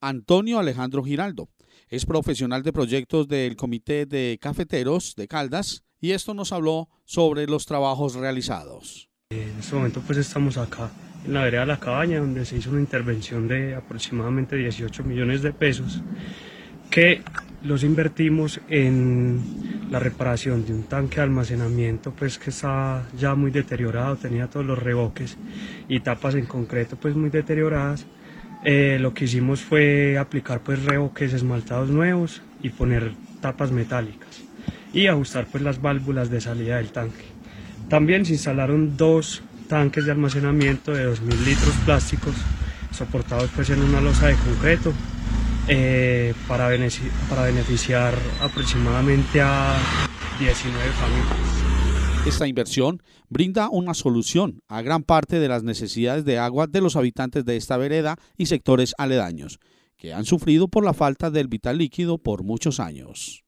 Antonio 0.00 0.60
Alejandro 0.60 1.02
Giraldo 1.02 1.48
es 1.88 2.06
profesional 2.06 2.62
de 2.62 2.72
proyectos 2.72 3.26
del 3.26 3.56
Comité 3.56 4.06
de 4.06 4.38
Cafeteros 4.40 5.16
de 5.16 5.26
Caldas 5.26 5.82
y 6.00 6.12
esto 6.12 6.32
nos 6.32 6.52
habló 6.52 6.88
sobre 7.04 7.48
los 7.48 7.66
trabajos 7.66 8.14
realizados. 8.14 9.10
En 9.30 9.58
este 9.58 9.74
momento 9.74 10.00
pues 10.06 10.18
estamos 10.18 10.56
acá 10.56 10.92
en 11.26 11.34
la 11.34 11.42
vereda 11.42 11.62
de 11.62 11.66
la 11.66 11.80
cabaña 11.80 12.20
donde 12.20 12.44
se 12.44 12.56
hizo 12.56 12.70
una 12.70 12.78
intervención 12.78 13.48
de 13.48 13.74
aproximadamente 13.74 14.54
18 14.54 15.02
millones 15.02 15.42
de 15.42 15.52
pesos 15.52 16.04
que 16.90 17.22
los 17.62 17.82
invertimos 17.82 18.60
en 18.68 19.88
la 19.90 19.98
reparación 19.98 20.64
de 20.64 20.72
un 20.72 20.84
tanque 20.84 21.16
de 21.16 21.22
almacenamiento 21.22 22.12
pues 22.12 22.38
que 22.38 22.50
está 22.50 23.06
ya 23.18 23.34
muy 23.34 23.50
deteriorado, 23.50 24.16
tenía 24.16 24.46
todos 24.48 24.66
los 24.66 24.78
reboques 24.78 25.36
y 25.88 26.00
tapas 26.00 26.34
en 26.34 26.46
concreto 26.46 26.96
pues 26.96 27.14
muy 27.16 27.30
deterioradas. 27.30 28.06
Eh, 28.64 28.98
lo 29.00 29.14
que 29.14 29.24
hicimos 29.24 29.60
fue 29.60 30.18
aplicar 30.18 30.60
pues 30.60 30.84
reboques 30.84 31.32
esmaltados 31.32 31.90
nuevos 31.90 32.42
y 32.62 32.70
poner 32.70 33.12
tapas 33.40 33.70
metálicas 33.70 34.42
y 34.92 35.06
ajustar 35.06 35.46
pues 35.46 35.62
las 35.62 35.80
válvulas 35.80 36.30
de 36.30 36.40
salida 36.40 36.76
del 36.76 36.90
tanque. 36.90 37.24
También 37.88 38.24
se 38.24 38.32
instalaron 38.32 38.96
dos 38.96 39.42
tanques 39.68 40.06
de 40.06 40.12
almacenamiento 40.12 40.92
de 40.92 41.08
2.000 41.08 41.44
litros 41.44 41.74
plásticos 41.84 42.34
soportados 42.90 43.50
pues 43.54 43.70
en 43.70 43.82
una 43.82 44.00
losa 44.00 44.28
de 44.28 44.34
concreto 44.34 44.92
eh, 45.68 46.34
para, 46.46 46.68
para 47.28 47.42
beneficiar 47.42 48.14
aproximadamente 48.40 49.40
a 49.40 49.76
19 50.38 50.90
familias. 50.92 52.26
Esta 52.26 52.46
inversión 52.46 53.02
brinda 53.28 53.68
una 53.70 53.94
solución 53.94 54.62
a 54.68 54.82
gran 54.82 55.02
parte 55.02 55.38
de 55.38 55.48
las 55.48 55.62
necesidades 55.62 56.24
de 56.24 56.38
agua 56.38 56.66
de 56.66 56.80
los 56.80 56.96
habitantes 56.96 57.44
de 57.44 57.56
esta 57.56 57.76
vereda 57.76 58.16
y 58.36 58.46
sectores 58.46 58.94
aledaños, 58.98 59.60
que 59.96 60.12
han 60.14 60.24
sufrido 60.24 60.68
por 60.68 60.84
la 60.84 60.94
falta 60.94 61.30
del 61.30 61.48
vital 61.48 61.78
líquido 61.78 62.18
por 62.18 62.44
muchos 62.44 62.80
años. 62.80 63.44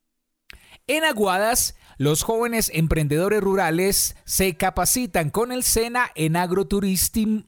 En 0.87 1.05
Aguadas, 1.05 1.77
los 1.99 2.23
jóvenes 2.23 2.71
emprendedores 2.75 3.41
rurales 3.41 4.17
se 4.25 4.57
capacitan 4.57 5.31
con 5.31 5.53
el 5.53 5.63
SENA 5.63 6.11
en 6.15 6.37
agroturismo 6.37 7.45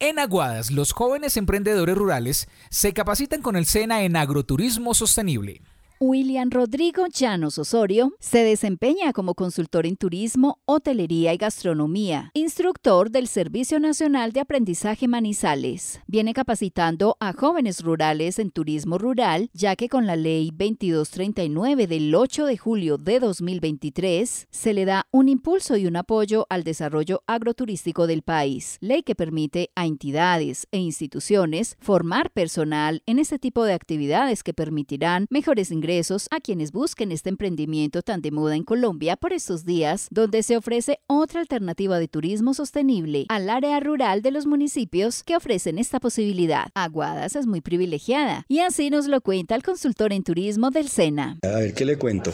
en 0.00 0.18
Aguadas, 0.18 0.70
los 0.70 0.92
jóvenes 0.92 1.36
emprendedores 1.36 1.96
rurales 1.96 2.48
se 2.70 2.92
capacitan 2.92 3.42
con 3.42 3.54
el 3.54 3.66
SENA 3.66 4.02
en 4.02 4.16
agroturismo 4.16 4.94
sostenible. 4.94 5.62
William 6.02 6.48
Rodrigo 6.50 7.08
Llanos 7.08 7.58
Osorio 7.58 8.14
se 8.20 8.42
desempeña 8.42 9.12
como 9.12 9.34
consultor 9.34 9.84
en 9.84 9.96
turismo, 9.96 10.58
hotelería 10.64 11.34
y 11.34 11.36
gastronomía, 11.36 12.30
instructor 12.32 13.10
del 13.10 13.28
Servicio 13.28 13.78
Nacional 13.78 14.32
de 14.32 14.40
Aprendizaje 14.40 15.08
Manizales. 15.08 16.00
Viene 16.06 16.32
capacitando 16.32 17.18
a 17.20 17.34
jóvenes 17.34 17.82
rurales 17.82 18.38
en 18.38 18.50
turismo 18.50 18.96
rural, 18.96 19.50
ya 19.52 19.76
que 19.76 19.90
con 19.90 20.06
la 20.06 20.16
ley 20.16 20.48
2239 20.52 21.86
del 21.86 22.14
8 22.14 22.46
de 22.46 22.56
julio 22.56 22.96
de 22.96 23.20
2023 23.20 24.46
se 24.50 24.72
le 24.72 24.86
da 24.86 25.06
un 25.10 25.28
impulso 25.28 25.76
y 25.76 25.86
un 25.86 25.96
apoyo 25.96 26.46
al 26.48 26.64
desarrollo 26.64 27.22
agroturístico 27.26 28.06
del 28.06 28.22
país, 28.22 28.78
ley 28.80 29.02
que 29.02 29.14
permite 29.14 29.68
a 29.74 29.84
entidades 29.84 30.66
e 30.70 30.78
instituciones 30.78 31.76
formar 31.78 32.30
personal 32.30 33.02
en 33.04 33.18
este 33.18 33.38
tipo 33.38 33.64
de 33.64 33.74
actividades 33.74 34.42
que 34.42 34.54
permitirán 34.54 35.26
mejores 35.28 35.70
ingresos 35.70 35.89
a 36.30 36.38
quienes 36.40 36.70
busquen 36.70 37.10
este 37.10 37.30
emprendimiento 37.30 38.02
tan 38.02 38.22
de 38.22 38.30
moda 38.30 38.54
en 38.54 38.62
Colombia 38.62 39.16
por 39.16 39.32
estos 39.32 39.64
días, 39.64 40.06
donde 40.12 40.44
se 40.44 40.56
ofrece 40.56 41.00
otra 41.08 41.40
alternativa 41.40 41.98
de 41.98 42.06
turismo 42.06 42.54
sostenible 42.54 43.26
al 43.28 43.50
área 43.50 43.80
rural 43.80 44.22
de 44.22 44.30
los 44.30 44.46
municipios 44.46 45.24
que 45.24 45.34
ofrecen 45.34 45.78
esta 45.78 45.98
posibilidad. 45.98 46.68
Aguadas 46.74 47.34
es 47.34 47.48
muy 47.48 47.60
privilegiada 47.60 48.44
y 48.46 48.60
así 48.60 48.88
nos 48.88 49.08
lo 49.08 49.20
cuenta 49.20 49.56
el 49.56 49.64
consultor 49.64 50.12
en 50.12 50.22
turismo 50.22 50.70
del 50.70 50.88
SENA. 50.88 51.38
A 51.42 51.58
ver, 51.58 51.74
¿qué 51.74 51.84
le 51.84 51.98
cuento? 51.98 52.32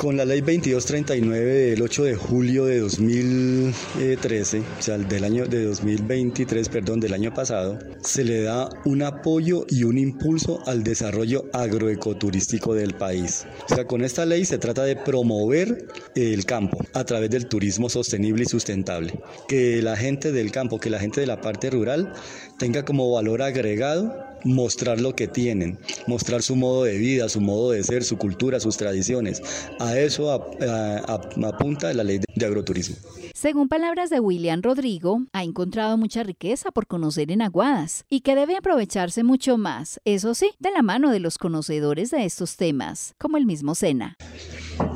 Con 0.00 0.16
la 0.16 0.24
ley 0.24 0.40
2239 0.40 1.44
del 1.72 1.82
8 1.82 2.04
de 2.04 2.14
julio 2.14 2.64
de 2.64 2.78
2013, 2.78 4.60
o 4.60 4.82
sea, 4.82 4.96
del 4.96 5.24
año 5.24 5.44
de 5.44 5.62
2023, 5.64 6.70
perdón, 6.70 7.00
del 7.00 7.12
año 7.12 7.34
pasado, 7.34 7.78
se 8.02 8.24
le 8.24 8.40
da 8.40 8.70
un 8.86 9.02
apoyo 9.02 9.66
y 9.68 9.84
un 9.84 9.98
impulso 9.98 10.62
al 10.66 10.82
desarrollo 10.84 11.44
agroecoturístico 11.52 12.72
del 12.72 12.94
país. 12.94 13.44
O 13.70 13.74
sea, 13.74 13.86
con 13.86 14.02
esta 14.02 14.24
ley 14.24 14.46
se 14.46 14.56
trata 14.56 14.84
de 14.84 14.96
promover 14.96 15.86
el 16.14 16.46
campo 16.46 16.78
a 16.94 17.04
través 17.04 17.28
del 17.28 17.46
turismo 17.46 17.90
sostenible 17.90 18.44
y 18.44 18.46
sustentable. 18.46 19.20
Que 19.48 19.82
la 19.82 19.98
gente 19.98 20.32
del 20.32 20.50
campo, 20.50 20.80
que 20.80 20.88
la 20.88 20.98
gente 20.98 21.20
de 21.20 21.26
la 21.26 21.42
parte 21.42 21.68
rural 21.68 22.14
tenga 22.58 22.86
como 22.86 23.12
valor 23.12 23.42
agregado 23.42 24.29
mostrar 24.44 25.00
lo 25.00 25.14
que 25.14 25.28
tienen, 25.28 25.78
mostrar 26.06 26.42
su 26.42 26.56
modo 26.56 26.84
de 26.84 26.98
vida, 26.98 27.28
su 27.28 27.40
modo 27.40 27.70
de 27.72 27.82
ser, 27.84 28.04
su 28.04 28.18
cultura, 28.18 28.60
sus 28.60 28.76
tradiciones. 28.76 29.42
A 29.78 29.98
eso 29.98 30.32
apunta 30.32 31.92
la 31.94 32.04
ley 32.04 32.20
de 32.34 32.46
agroturismo. 32.46 32.96
Según 33.34 33.68
palabras 33.68 34.10
de 34.10 34.20
William 34.20 34.60
Rodrigo, 34.60 35.22
ha 35.32 35.44
encontrado 35.44 35.96
mucha 35.96 36.22
riqueza 36.22 36.70
por 36.72 36.86
conocer 36.86 37.32
en 37.32 37.40
Aguadas 37.40 38.04
y 38.10 38.20
que 38.20 38.34
debe 38.34 38.56
aprovecharse 38.56 39.22
mucho 39.22 39.56
más, 39.56 39.98
eso 40.04 40.34
sí, 40.34 40.50
de 40.58 40.70
la 40.70 40.82
mano 40.82 41.10
de 41.10 41.20
los 41.20 41.38
conocedores 41.38 42.10
de 42.10 42.26
estos 42.26 42.56
temas, 42.56 43.14
como 43.18 43.38
el 43.38 43.46
mismo 43.46 43.74
Sena. 43.74 44.16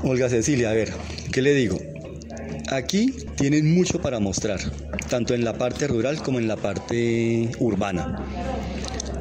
Olga 0.03 0.28
Cecilia, 0.28 0.70
a 0.70 0.74
ver, 0.74 0.92
¿qué 1.32 1.40
le 1.40 1.55
digo? 1.55 1.78
Aquí 2.70 3.14
tienen 3.36 3.74
mucho 3.74 4.01
para 4.01 4.20
mostrar, 4.20 4.61
tanto 5.09 5.34
en 5.34 5.45
la 5.45 5.57
parte 5.57 5.86
rural 5.86 6.22
como 6.22 6.38
en 6.38 6.49
la 6.49 6.57
parte 6.57 7.51
urbana. 7.61 8.24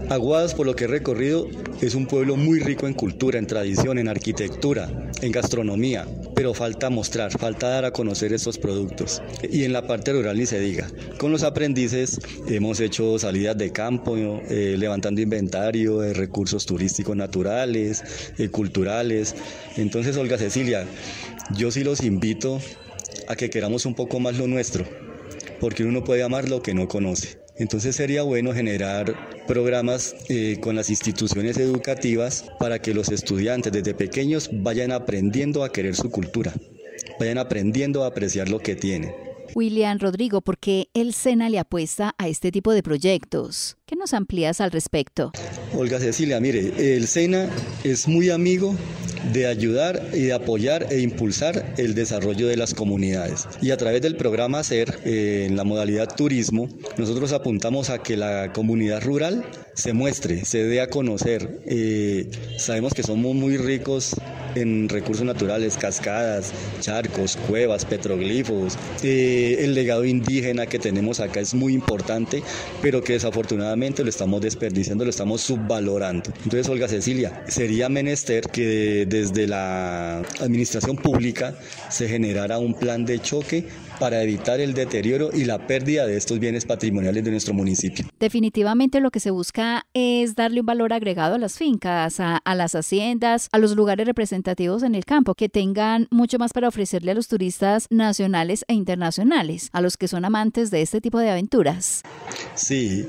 Aguadas, 0.09 0.53
por 0.53 0.65
lo 0.65 0.75
que 0.75 0.83
he 0.83 0.87
recorrido, 0.87 1.47
es 1.81 1.95
un 1.95 2.05
pueblo 2.05 2.35
muy 2.35 2.59
rico 2.59 2.87
en 2.87 2.93
cultura, 2.93 3.39
en 3.39 3.47
tradición, 3.47 3.97
en 3.97 4.07
arquitectura, 4.07 5.09
en 5.21 5.31
gastronomía, 5.31 6.05
pero 6.35 6.53
falta 6.53 6.89
mostrar, 6.89 7.31
falta 7.31 7.69
dar 7.69 7.85
a 7.85 7.91
conocer 7.91 8.33
estos 8.33 8.57
productos. 8.57 9.21
Y 9.49 9.63
en 9.63 9.73
la 9.73 9.87
parte 9.87 10.11
rural 10.11 10.37
ni 10.37 10.45
se 10.45 10.59
diga. 10.59 10.87
Con 11.17 11.31
los 11.31 11.43
aprendices 11.43 12.19
hemos 12.47 12.79
hecho 12.79 13.17
salidas 13.17 13.57
de 13.57 13.71
campo, 13.71 14.15
eh, 14.17 14.75
levantando 14.77 15.21
inventario 15.21 15.99
de 15.99 16.13
recursos 16.13 16.65
turísticos 16.65 17.15
naturales, 17.15 18.03
eh, 18.37 18.49
culturales. 18.49 19.35
Entonces, 19.77 20.17
Olga 20.17 20.37
Cecilia, 20.37 20.85
yo 21.55 21.71
sí 21.71 21.83
los 21.83 22.03
invito 22.03 22.59
a 23.27 23.35
que 23.35 23.49
queramos 23.49 23.85
un 23.85 23.95
poco 23.95 24.19
más 24.19 24.37
lo 24.37 24.47
nuestro, 24.47 24.85
porque 25.59 25.85
uno 25.85 26.03
puede 26.03 26.23
amar 26.23 26.49
lo 26.49 26.61
que 26.61 26.73
no 26.73 26.87
conoce. 26.87 27.42
Entonces 27.57 27.95
sería 27.95 28.23
bueno 28.23 28.53
generar 28.53 29.15
programas 29.47 30.15
eh, 30.29 30.57
con 30.59 30.75
las 30.75 30.89
instituciones 30.89 31.57
educativas 31.57 32.45
para 32.59 32.79
que 32.79 32.93
los 32.93 33.09
estudiantes 33.09 33.71
desde 33.71 33.93
pequeños 33.93 34.49
vayan 34.51 34.91
aprendiendo 34.91 35.63
a 35.63 35.71
querer 35.71 35.95
su 35.95 36.09
cultura, 36.09 36.53
vayan 37.19 37.37
aprendiendo 37.37 38.03
a 38.03 38.07
apreciar 38.07 38.49
lo 38.49 38.59
que 38.59 38.75
tienen. 38.75 39.13
William 39.55 39.99
Rodrigo, 39.99 40.41
¿por 40.41 40.57
qué 40.57 40.89
el 40.93 41.13
SENA 41.13 41.49
le 41.49 41.59
apuesta 41.59 42.15
a 42.17 42.27
este 42.27 42.51
tipo 42.51 42.71
de 42.71 42.81
proyectos? 42.81 43.77
¿Qué 43.93 43.99
nos 43.99 44.15
amplías 44.15 44.59
al 44.59 44.71
respecto? 44.71 45.31
Olga 45.77 45.99
Cecilia, 45.99 46.39
mire, 46.39 46.95
el 46.95 47.05
SENA 47.05 47.47
es 47.83 48.07
muy 48.07 48.31
amigo 48.31 48.75
de 49.31 49.45
ayudar 49.45 50.09
y 50.13 50.23
de 50.23 50.33
apoyar 50.33 50.87
e 50.89 51.01
impulsar 51.01 51.73
el 51.77 51.93
desarrollo 51.93 52.47
de 52.47 52.57
las 52.57 52.73
comunidades. 52.73 53.47
Y 53.61 53.69
a 53.69 53.77
través 53.77 54.01
del 54.01 54.17
programa 54.17 54.63
SER, 54.63 54.99
eh, 55.05 55.45
en 55.47 55.55
la 55.55 55.63
modalidad 55.63 56.13
turismo, 56.15 56.69
nosotros 56.97 57.31
apuntamos 57.33 57.91
a 57.91 57.99
que 57.99 58.17
la 58.17 58.51
comunidad 58.51 59.03
rural 59.03 59.45
se 59.75 59.93
muestre, 59.93 60.43
se 60.43 60.63
dé 60.63 60.81
a 60.81 60.87
conocer. 60.87 61.61
Eh, 61.65 62.29
sabemos 62.57 62.93
que 62.93 63.03
somos 63.03 63.35
muy 63.35 63.57
ricos 63.57 64.15
en 64.55 64.89
recursos 64.89 65.25
naturales, 65.25 65.77
cascadas, 65.77 66.51
charcos, 66.79 67.37
cuevas, 67.47 67.85
petroglifos. 67.85 68.77
Eh, 69.03 69.57
el 69.59 69.73
legado 69.73 70.05
indígena 70.05 70.67
que 70.67 70.79
tenemos 70.79 71.19
acá 71.19 71.39
es 71.39 71.53
muy 71.53 71.73
importante, 71.73 72.43
pero 72.81 73.03
que 73.03 73.13
desafortunadamente 73.13 73.82
lo 73.83 74.09
estamos 74.09 74.39
desperdiciando, 74.39 75.03
lo 75.03 75.09
estamos 75.09 75.41
subvalorando. 75.41 76.31
Entonces, 76.45 76.69
Olga 76.69 76.87
Cecilia, 76.87 77.43
sería 77.49 77.89
menester 77.89 78.45
que 78.49 79.05
desde 79.05 79.45
la 79.45 80.19
administración 80.39 80.95
pública 80.95 81.55
se 81.89 82.07
generara 82.07 82.59
un 82.59 82.75
plan 82.75 83.03
de 83.03 83.19
choque 83.19 83.67
para 83.99 84.23
evitar 84.23 84.61
el 84.61 84.73
deterioro 84.73 85.31
y 85.33 85.43
la 85.43 85.67
pérdida 85.67 86.07
de 86.07 86.15
estos 86.15 86.39
bienes 86.39 86.65
patrimoniales 86.65 87.25
de 87.25 87.31
nuestro 87.31 87.53
municipio. 87.53 88.05
Definitivamente 88.19 89.01
lo 89.01 89.11
que 89.11 89.19
se 89.19 89.31
busca 89.31 89.85
es 89.93 90.35
darle 90.35 90.61
un 90.61 90.65
valor 90.65 90.93
agregado 90.93 91.35
a 91.35 91.37
las 91.37 91.57
fincas, 91.57 92.19
a, 92.19 92.41
las 92.55 92.75
haciendas, 92.75 93.49
a 93.51 93.57
los 93.57 93.75
lugares 93.75 94.07
representativos 94.07 94.83
en 94.83 94.95
el 94.95 95.03
campo, 95.03 95.35
que 95.35 95.49
tengan 95.49 96.07
mucho 96.09 96.39
más 96.39 96.53
para 96.53 96.69
ofrecerle 96.69 97.11
a 97.11 97.15
los 97.15 97.27
turistas 97.27 97.87
nacionales 97.89 98.63
e 98.69 98.73
internacionales, 98.73 99.69
a 99.73 99.81
los 99.81 99.97
que 99.97 100.07
son 100.07 100.23
amantes 100.23 100.71
de 100.71 100.81
este 100.81 101.01
tipo 101.01 101.19
de 101.19 101.29
aventuras. 101.29 102.01
Sí, 102.55 103.07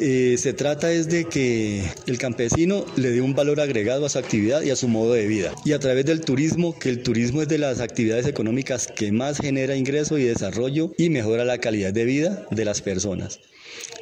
eh, 0.00 0.38
se 0.38 0.52
trata 0.52 0.92
es 0.92 1.08
de 1.08 1.24
que 1.24 1.82
el 2.06 2.18
campesino 2.18 2.84
le 2.96 3.10
dé 3.10 3.20
un 3.20 3.34
valor 3.34 3.60
agregado 3.60 4.06
a 4.06 4.08
su 4.08 4.18
actividad 4.18 4.62
y 4.62 4.70
a 4.70 4.76
su 4.76 4.88
modo 4.88 5.12
de 5.12 5.26
vida. 5.26 5.52
Y 5.64 5.72
a 5.72 5.78
través 5.78 6.06
del 6.06 6.20
turismo, 6.20 6.78
que 6.78 6.88
el 6.88 7.02
turismo 7.02 7.42
es 7.42 7.48
de 7.48 7.58
las 7.58 7.80
actividades 7.80 8.26
económicas 8.26 8.86
que 8.86 9.12
más 9.12 9.38
genera 9.38 9.76
ingreso 9.76 10.18
y 10.18 10.24
desarrollo 10.24 10.92
y 10.96 11.10
mejora 11.10 11.44
la 11.44 11.58
calidad 11.58 11.92
de 11.92 12.04
vida 12.04 12.46
de 12.50 12.64
las 12.64 12.82
personas. 12.82 13.40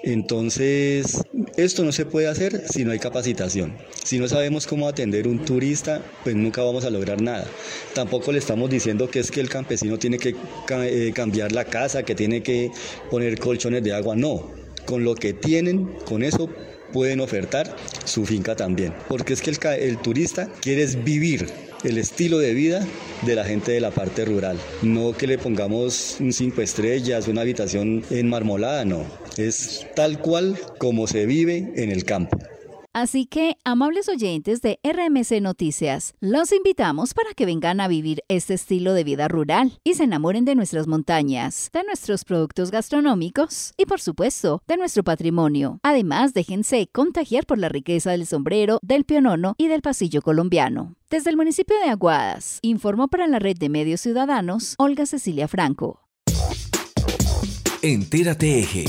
Entonces, 0.02 1.22
esto 1.56 1.84
no 1.84 1.92
se 1.92 2.06
puede 2.06 2.26
hacer 2.26 2.64
si 2.68 2.84
no 2.84 2.90
hay 2.90 2.98
capacitación. 2.98 3.76
Si 4.04 4.18
no 4.18 4.26
sabemos 4.28 4.66
cómo 4.66 4.88
atender 4.88 5.28
un 5.28 5.44
turista, 5.44 6.02
pues 6.24 6.34
nunca 6.34 6.62
vamos 6.62 6.84
a 6.84 6.90
lograr 6.90 7.20
nada. 7.20 7.46
Tampoco 7.94 8.32
le 8.32 8.38
estamos 8.38 8.68
diciendo 8.68 9.08
que 9.08 9.20
es 9.20 9.30
que 9.30 9.40
el 9.40 9.48
campesino 9.48 9.98
tiene 9.98 10.18
que 10.18 10.34
eh, 10.70 11.12
cambiar 11.14 11.52
la 11.52 11.64
casa, 11.64 12.02
que 12.02 12.14
tiene 12.14 12.42
que 12.42 12.70
poner 13.10 13.38
colchones 13.38 13.84
de 13.84 13.92
agua. 13.92 14.16
No, 14.16 14.50
con 14.86 15.04
lo 15.04 15.14
que 15.14 15.32
tienen, 15.32 15.86
con 16.04 16.22
eso 16.22 16.48
pueden 16.92 17.20
ofertar 17.20 17.74
su 18.04 18.24
finca 18.26 18.54
también. 18.54 18.92
Porque 19.08 19.32
es 19.32 19.40
que 19.40 19.50
el, 19.50 19.98
turista 19.98 20.48
quiere 20.60 20.86
vivir 20.86 21.46
el 21.84 21.98
estilo 21.98 22.38
de 22.38 22.54
vida 22.54 22.86
de 23.22 23.34
la 23.34 23.44
gente 23.44 23.72
de 23.72 23.80
la 23.80 23.90
parte 23.90 24.24
rural. 24.24 24.58
No 24.82 25.12
que 25.12 25.26
le 25.26 25.38
pongamos 25.38 26.18
un 26.20 26.32
cinco 26.32 26.62
estrellas, 26.62 27.28
una 27.28 27.40
habitación 27.40 28.04
enmarmolada, 28.10 28.84
no. 28.84 29.04
Es 29.36 29.86
tal 29.96 30.20
cual 30.20 30.58
como 30.78 31.06
se 31.06 31.26
vive 31.26 31.72
en 31.76 31.90
el 31.90 32.04
campo. 32.04 32.38
Así 32.94 33.24
que, 33.24 33.56
amables 33.64 34.10
oyentes 34.10 34.60
de 34.60 34.78
RMC 34.84 35.40
Noticias, 35.40 36.12
los 36.20 36.52
invitamos 36.52 37.14
para 37.14 37.32
que 37.32 37.46
vengan 37.46 37.80
a 37.80 37.88
vivir 37.88 38.22
este 38.28 38.52
estilo 38.52 38.92
de 38.92 39.02
vida 39.02 39.28
rural 39.28 39.78
y 39.82 39.94
se 39.94 40.04
enamoren 40.04 40.44
de 40.44 40.54
nuestras 40.54 40.86
montañas, 40.86 41.70
de 41.72 41.84
nuestros 41.84 42.24
productos 42.24 42.70
gastronómicos 42.70 43.72
y, 43.78 43.86
por 43.86 44.00
supuesto, 44.00 44.62
de 44.68 44.76
nuestro 44.76 45.04
patrimonio. 45.04 45.80
Además, 45.82 46.34
déjense 46.34 46.86
contagiar 46.92 47.46
por 47.46 47.56
la 47.56 47.70
riqueza 47.70 48.10
del 48.10 48.26
sombrero, 48.26 48.78
del 48.82 49.04
pionono 49.04 49.54
y 49.56 49.68
del 49.68 49.80
pasillo 49.80 50.20
colombiano. 50.20 50.94
Desde 51.08 51.30
el 51.30 51.36
municipio 51.38 51.76
de 51.78 51.88
Aguadas, 51.88 52.58
informó 52.60 53.08
para 53.08 53.26
la 53.26 53.38
red 53.38 53.56
de 53.56 53.70
medios 53.70 54.02
ciudadanos 54.02 54.74
Olga 54.76 55.06
Cecilia 55.06 55.48
Franco. 55.48 56.00
Entérate 57.80 58.60
Eje. 58.60 58.84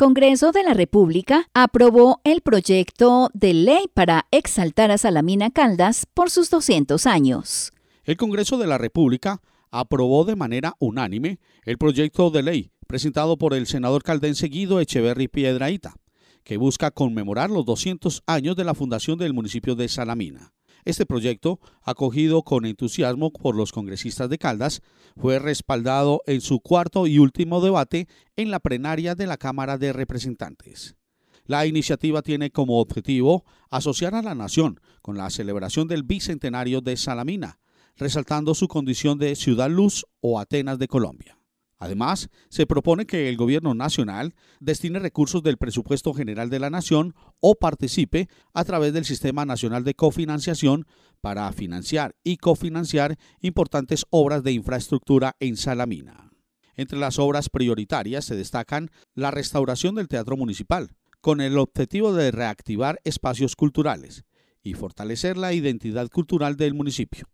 Congreso 0.00 0.50
de 0.50 0.62
la 0.62 0.72
República 0.72 1.50
aprobó 1.52 2.22
el 2.24 2.40
proyecto 2.40 3.28
de 3.34 3.52
ley 3.52 3.84
para 3.92 4.24
exaltar 4.30 4.90
a 4.90 4.96
Salamina 4.96 5.50
Caldas 5.50 6.06
por 6.14 6.30
sus 6.30 6.48
200 6.48 7.04
años. 7.04 7.74
El 8.04 8.16
Congreso 8.16 8.56
de 8.56 8.66
la 8.66 8.78
República 8.78 9.42
aprobó 9.70 10.24
de 10.24 10.36
manera 10.36 10.74
unánime 10.78 11.38
el 11.66 11.76
proyecto 11.76 12.30
de 12.30 12.42
ley 12.42 12.70
presentado 12.86 13.36
por 13.36 13.52
el 13.52 13.66
senador 13.66 14.02
caldense 14.02 14.46
Guido 14.46 14.80
Echeverry 14.80 15.28
Piedraíta, 15.28 15.96
que 16.44 16.56
busca 16.56 16.90
conmemorar 16.90 17.50
los 17.50 17.66
200 17.66 18.22
años 18.24 18.56
de 18.56 18.64
la 18.64 18.72
fundación 18.72 19.18
del 19.18 19.34
municipio 19.34 19.74
de 19.74 19.86
Salamina. 19.86 20.54
Este 20.84 21.06
proyecto, 21.06 21.60
acogido 21.82 22.42
con 22.42 22.64
entusiasmo 22.64 23.32
por 23.32 23.56
los 23.56 23.72
congresistas 23.72 24.28
de 24.30 24.38
Caldas, 24.38 24.82
fue 25.16 25.38
respaldado 25.38 26.22
en 26.26 26.40
su 26.40 26.60
cuarto 26.60 27.06
y 27.06 27.18
último 27.18 27.60
debate 27.60 28.08
en 28.36 28.50
la 28.50 28.60
plenaria 28.60 29.14
de 29.14 29.26
la 29.26 29.36
Cámara 29.36 29.78
de 29.78 29.92
Representantes. 29.92 30.96
La 31.44 31.66
iniciativa 31.66 32.22
tiene 32.22 32.50
como 32.50 32.80
objetivo 32.80 33.44
asociar 33.70 34.14
a 34.14 34.22
la 34.22 34.34
nación 34.34 34.80
con 35.02 35.16
la 35.16 35.30
celebración 35.30 35.88
del 35.88 36.04
bicentenario 36.04 36.80
de 36.80 36.96
Salamina, 36.96 37.58
resaltando 37.96 38.54
su 38.54 38.68
condición 38.68 39.18
de 39.18 39.34
ciudad 39.34 39.68
luz 39.68 40.06
o 40.20 40.38
Atenas 40.38 40.78
de 40.78 40.86
Colombia. 40.86 41.39
Además, 41.80 42.28
se 42.50 42.66
propone 42.66 43.06
que 43.06 43.30
el 43.30 43.38
gobierno 43.38 43.74
nacional 43.74 44.34
destine 44.60 44.98
recursos 44.98 45.42
del 45.42 45.56
presupuesto 45.56 46.12
general 46.12 46.50
de 46.50 46.60
la 46.60 46.68
nación 46.68 47.14
o 47.40 47.54
participe 47.54 48.28
a 48.52 48.64
través 48.64 48.92
del 48.92 49.06
Sistema 49.06 49.46
Nacional 49.46 49.82
de 49.82 49.94
Cofinanciación 49.94 50.86
para 51.22 51.50
financiar 51.52 52.14
y 52.22 52.36
cofinanciar 52.36 53.18
importantes 53.40 54.04
obras 54.10 54.44
de 54.44 54.52
infraestructura 54.52 55.36
en 55.40 55.56
Salamina. 55.56 56.30
Entre 56.76 56.98
las 56.98 57.18
obras 57.18 57.48
prioritarias 57.48 58.26
se 58.26 58.36
destacan 58.36 58.90
la 59.14 59.30
restauración 59.30 59.94
del 59.94 60.08
Teatro 60.08 60.36
Municipal, 60.36 60.90
con 61.22 61.40
el 61.40 61.56
objetivo 61.56 62.12
de 62.12 62.30
reactivar 62.30 63.00
espacios 63.04 63.56
culturales 63.56 64.24
y 64.62 64.74
fortalecer 64.74 65.38
la 65.38 65.54
identidad 65.54 66.08
cultural 66.10 66.56
del 66.56 66.74
municipio. 66.74 67.26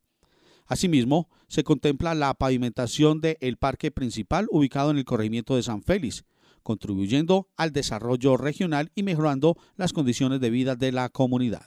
Asimismo, 0.67 1.29
se 1.49 1.65
contempla 1.65 2.15
la 2.15 2.35
pavimentación 2.35 3.21
del 3.21 3.57
parque 3.57 3.91
principal 3.91 4.47
ubicado 4.51 4.91
en 4.91 4.99
el 4.99 5.05
corregimiento 5.05 5.57
de 5.57 5.63
San 5.63 5.83
Félix, 5.83 6.25
contribuyendo 6.63 7.49
al 7.57 7.73
desarrollo 7.73 8.37
regional 8.37 8.91
y 8.95 9.03
mejorando 9.03 9.57
las 9.77 9.93
condiciones 9.93 10.41
de 10.41 10.51
vida 10.51 10.75
de 10.75 10.91
la 10.91 11.09
comunidad. 11.09 11.67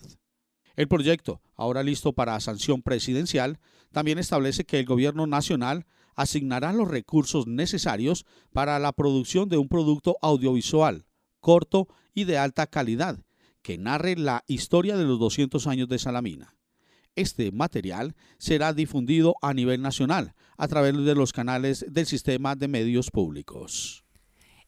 El 0.75 0.87
proyecto, 0.87 1.41
ahora 1.55 1.83
listo 1.83 2.13
para 2.13 2.39
sanción 2.39 2.81
presidencial, 2.81 3.59
también 3.91 4.19
establece 4.19 4.65
que 4.65 4.79
el 4.79 4.85
gobierno 4.85 5.27
nacional 5.27 5.85
asignará 6.15 6.73
los 6.73 6.87
recursos 6.87 7.47
necesarios 7.47 8.25
para 8.51 8.77
la 8.79 8.91
producción 8.91 9.47
de 9.47 9.57
un 9.57 9.69
producto 9.69 10.17
audiovisual 10.21 11.05
corto 11.39 11.87
y 12.13 12.25
de 12.25 12.37
alta 12.37 12.67
calidad 12.67 13.23
que 13.61 13.77
narre 13.77 14.15
la 14.15 14.43
historia 14.47 14.97
de 14.97 15.03
los 15.05 15.19
200 15.19 15.67
años 15.67 15.87
de 15.89 15.99
Salamina. 15.99 16.55
Este 17.19 17.51
material 17.51 18.15
será 18.37 18.71
difundido 18.71 19.35
a 19.41 19.53
nivel 19.53 19.81
nacional 19.81 20.35
a 20.57 20.69
través 20.69 20.95
de 20.95 21.15
los 21.15 21.33
canales 21.33 21.85
del 21.89 22.05
sistema 22.05 22.55
de 22.55 22.69
medios 22.69 23.11
públicos. 23.11 24.05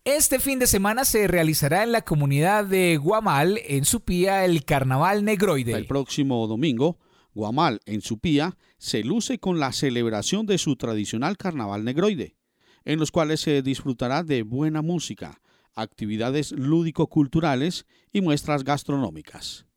Este 0.04 0.38
fin 0.38 0.60
de 0.60 0.68
semana 0.68 1.06
se 1.06 1.30
realizará 1.30 1.84
en 1.84 1.94
la 1.94 2.02
comunidad 2.02 2.66
de 2.66 2.98
Guamal, 2.98 3.62
en 3.66 3.86
Supía, 3.86 4.44
el 4.44 4.66
Carnaval 4.66 5.24
Negroide. 5.24 5.72
El 5.72 5.86
próximo 5.86 6.46
domingo, 6.46 7.00
Guamal, 7.34 7.80
en 7.86 8.02
Supía, 8.02 8.58
se 8.78 9.06
luce 9.06 9.40
con 9.40 9.62
la 9.62 9.72
celebración 9.72 10.46
de 10.46 10.58
su 10.58 10.76
tradicional 10.76 11.38
Carnaval 11.38 11.86
Negroide, 11.86 12.36
en 12.84 13.00
los 13.00 13.12
cuales 13.12 13.40
se 13.40 13.62
disfrutará 13.62 14.24
de 14.24 14.44
buena 14.44 14.82
música, 14.82 15.40
actividades 15.74 16.52
lúdico-culturales 16.52 17.86
y 18.12 18.20
muestras 18.20 18.66
gastronómicas. 18.66 19.68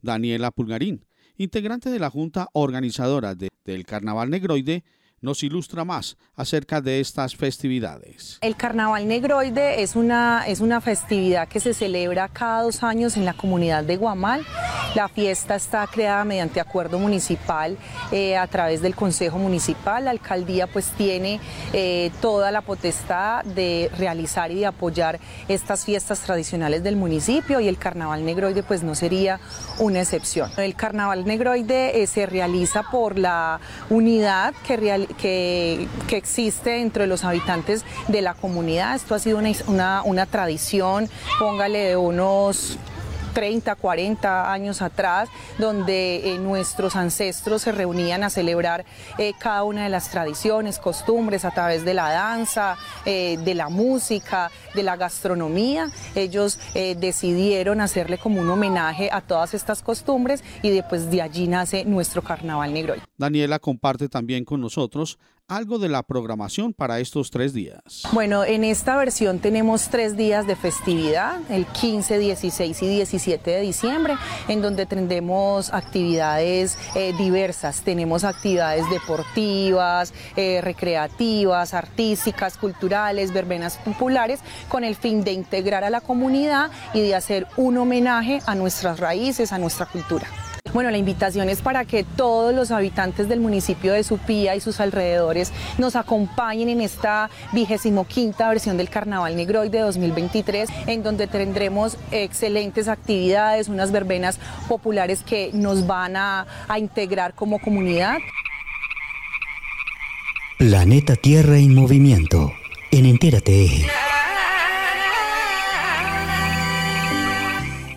Daniela 0.00 0.52
Pulgarín, 0.52 1.06
integrante 1.36 1.90
de 1.90 1.98
la 1.98 2.10
Junta 2.10 2.48
Organizadora 2.52 3.34
del 3.34 3.84
Carnaval 3.84 4.30
Negroide, 4.30 4.84
nos 5.24 5.42
ilustra 5.42 5.84
más 5.84 6.18
acerca 6.36 6.82
de 6.82 7.00
estas 7.00 7.34
festividades. 7.34 8.38
El 8.42 8.56
Carnaval 8.56 9.08
Negroide 9.08 9.82
es 9.82 9.96
una, 9.96 10.44
es 10.46 10.60
una 10.60 10.82
festividad 10.82 11.48
que 11.48 11.60
se 11.60 11.72
celebra 11.72 12.28
cada 12.28 12.62
dos 12.62 12.82
años 12.82 13.16
en 13.16 13.24
la 13.24 13.32
comunidad 13.32 13.84
de 13.84 13.96
Guamal. 13.96 14.44
La 14.94 15.08
fiesta 15.08 15.54
está 15.56 15.86
creada 15.86 16.24
mediante 16.24 16.60
acuerdo 16.60 16.98
municipal 16.98 17.78
eh, 18.12 18.36
a 18.36 18.46
través 18.46 18.82
del 18.82 18.94
Consejo 18.94 19.38
Municipal. 19.38 20.04
La 20.04 20.10
alcaldía 20.10 20.66
pues 20.66 20.90
tiene 20.90 21.40
eh, 21.72 22.12
toda 22.20 22.52
la 22.52 22.60
potestad 22.60 23.44
de 23.44 23.90
realizar 23.96 24.52
y 24.52 24.56
de 24.56 24.66
apoyar 24.66 25.18
estas 25.48 25.86
fiestas 25.86 26.20
tradicionales 26.20 26.82
del 26.82 26.96
municipio 26.96 27.60
y 27.60 27.68
el 27.68 27.78
Carnaval 27.78 28.24
Negroide 28.26 28.62
pues 28.62 28.82
no 28.82 28.94
sería 28.94 29.40
una 29.78 30.02
excepción. 30.02 30.50
El 30.58 30.74
Carnaval 30.74 31.24
Negroide 31.24 32.02
eh, 32.02 32.06
se 32.06 32.26
realiza 32.26 32.82
por 32.90 33.18
la 33.18 33.58
unidad 33.88 34.54
que, 34.66 34.76
real, 34.76 35.08
que, 35.20 35.88
existe 36.10 36.80
entre 36.80 37.08
los 37.08 37.24
habitantes 37.24 37.84
de 38.06 38.22
la 38.22 38.34
comunidad. 38.34 38.94
Esto 38.94 39.16
ha 39.16 39.18
sido 39.18 39.38
una, 39.66 40.02
una 40.04 40.26
tradición, 40.26 41.08
póngale 41.40 41.80
de 41.80 41.96
unos 41.96 42.78
30, 43.34 43.74
40 43.74 44.50
años 44.50 44.80
atrás, 44.80 45.28
donde 45.58 46.32
eh, 46.32 46.38
nuestros 46.38 46.96
ancestros 46.96 47.62
se 47.62 47.72
reunían 47.72 48.22
a 48.22 48.30
celebrar 48.30 48.86
eh, 49.18 49.32
cada 49.38 49.64
una 49.64 49.82
de 49.82 49.90
las 49.90 50.10
tradiciones, 50.10 50.78
costumbres 50.78 51.44
a 51.44 51.50
través 51.50 51.84
de 51.84 51.92
la 51.92 52.10
danza, 52.10 52.76
eh, 53.04 53.36
de 53.44 53.54
la 53.54 53.68
música, 53.68 54.50
de 54.74 54.82
la 54.82 54.96
gastronomía. 54.96 55.90
Ellos 56.14 56.58
decidieron 56.74 57.80
hacerle 57.80 58.18
como 58.18 58.40
un 58.40 58.48
homenaje 58.48 59.10
a 59.12 59.20
todas 59.20 59.54
estas 59.54 59.82
costumbres 59.82 60.44
y 60.62 60.70
después 60.70 61.10
de 61.10 61.22
allí 61.22 61.48
nace 61.48 61.84
nuestro 61.84 62.22
carnaval 62.22 62.72
negro. 62.72 62.94
Daniela 63.18 63.58
comparte 63.58 64.08
también 64.08 64.44
con 64.44 64.60
nosotros 64.60 65.18
algo 65.48 65.78
de 65.78 65.88
la 65.88 66.02
programación 66.02 66.72
para 66.72 67.00
estos 67.00 67.30
tres 67.30 67.52
días. 67.52 68.02
Bueno, 68.12 68.44
en 68.44 68.64
esta 68.64 68.96
versión 68.96 69.40
tenemos 69.40 69.88
tres 69.88 70.16
días 70.16 70.46
de 70.46 70.56
festividad, 70.56 71.40
el 71.50 71.66
15, 71.66 72.18
16 72.18 72.82
y 72.82 72.88
17 72.88 73.50
de 73.50 73.60
diciembre, 73.60 74.14
en 74.48 74.62
donde 74.62 74.86
tendremos 74.86 75.72
actividades 75.72 76.78
eh, 76.94 77.12
diversas. 77.18 77.82
Tenemos 77.82 78.24
actividades 78.24 78.88
deportivas, 78.90 80.14
eh, 80.36 80.60
recreativas, 80.62 81.74
artísticas, 81.74 82.56
culturales, 82.56 83.32
verbenas 83.32 83.76
populares, 83.78 84.40
con 84.68 84.84
el 84.84 84.96
fin 84.96 85.24
de 85.24 85.32
integrar 85.32 85.84
a 85.84 85.90
la 85.90 86.00
comunidad 86.00 86.70
y 86.94 87.00
de 87.00 87.14
hacer 87.14 87.46
un 87.56 87.76
homenaje 87.76 88.40
a 88.46 88.54
nuestras 88.54 88.98
raíces, 88.98 89.52
a 89.52 89.58
nuestra 89.58 89.86
cultura. 89.86 90.26
Bueno, 90.74 90.90
la 90.90 90.98
invitación 90.98 91.48
es 91.48 91.62
para 91.62 91.84
que 91.84 92.02
todos 92.02 92.52
los 92.52 92.72
habitantes 92.72 93.28
del 93.28 93.38
municipio 93.38 93.92
de 93.92 94.02
Supía 94.02 94.56
y 94.56 94.60
sus 94.60 94.80
alrededores 94.80 95.52
nos 95.78 95.94
acompañen 95.94 96.68
en 96.68 96.80
esta 96.80 97.30
vigésimo 97.52 98.08
quinta 98.08 98.48
versión 98.48 98.76
del 98.76 98.90
Carnaval 98.90 99.36
Negroid 99.36 99.70
de 99.70 99.78
2023, 99.78 100.68
en 100.88 101.04
donde 101.04 101.28
tendremos 101.28 101.96
excelentes 102.10 102.88
actividades, 102.88 103.68
unas 103.68 103.92
verbenas 103.92 104.40
populares 104.68 105.22
que 105.22 105.52
nos 105.52 105.86
van 105.86 106.16
a, 106.16 106.44
a 106.66 106.78
integrar 106.80 107.34
como 107.34 107.60
comunidad. 107.60 108.18
Planeta 110.58 111.14
Tierra 111.14 111.56
en 111.56 111.72
movimiento. 111.72 112.52
En 112.90 113.06
Entérate 113.06 113.86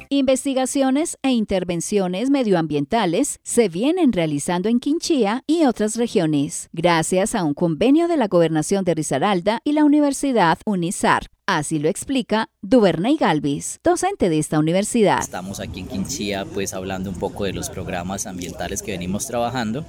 Investigaciones 0.09 1.17
e 1.21 1.31
intervenciones 1.31 2.29
medioambientales 2.29 3.41
se 3.43 3.67
vienen 3.67 4.13
realizando 4.13 4.69
en 4.69 4.79
Quinchía 4.79 5.43
y 5.47 5.65
otras 5.65 5.97
regiones, 5.97 6.69
gracias 6.71 7.35
a 7.35 7.43
un 7.43 7.53
convenio 7.53 8.07
de 8.07 8.15
la 8.15 8.29
Gobernación 8.29 8.85
de 8.85 8.95
Risaralda 8.95 9.59
y 9.65 9.73
la 9.73 9.83
Universidad 9.83 10.59
UNISAR. 10.65 11.27
Así 11.49 11.79
lo 11.79 11.87
explica 11.87 12.49
Duvernay 12.61 13.15
Galvis, 13.15 13.79
docente 13.81 14.27
de 14.27 14.37
esta 14.37 14.59
universidad. 14.59 15.21
Estamos 15.21 15.61
aquí 15.61 15.79
en 15.79 15.87
Quinchía 15.87 16.43
pues 16.43 16.73
hablando 16.73 17.09
un 17.09 17.15
poco 17.15 17.45
de 17.45 17.53
los 17.53 17.69
programas 17.69 18.27
ambientales 18.27 18.81
que 18.81 18.91
venimos 18.91 19.27
trabajando 19.27 19.85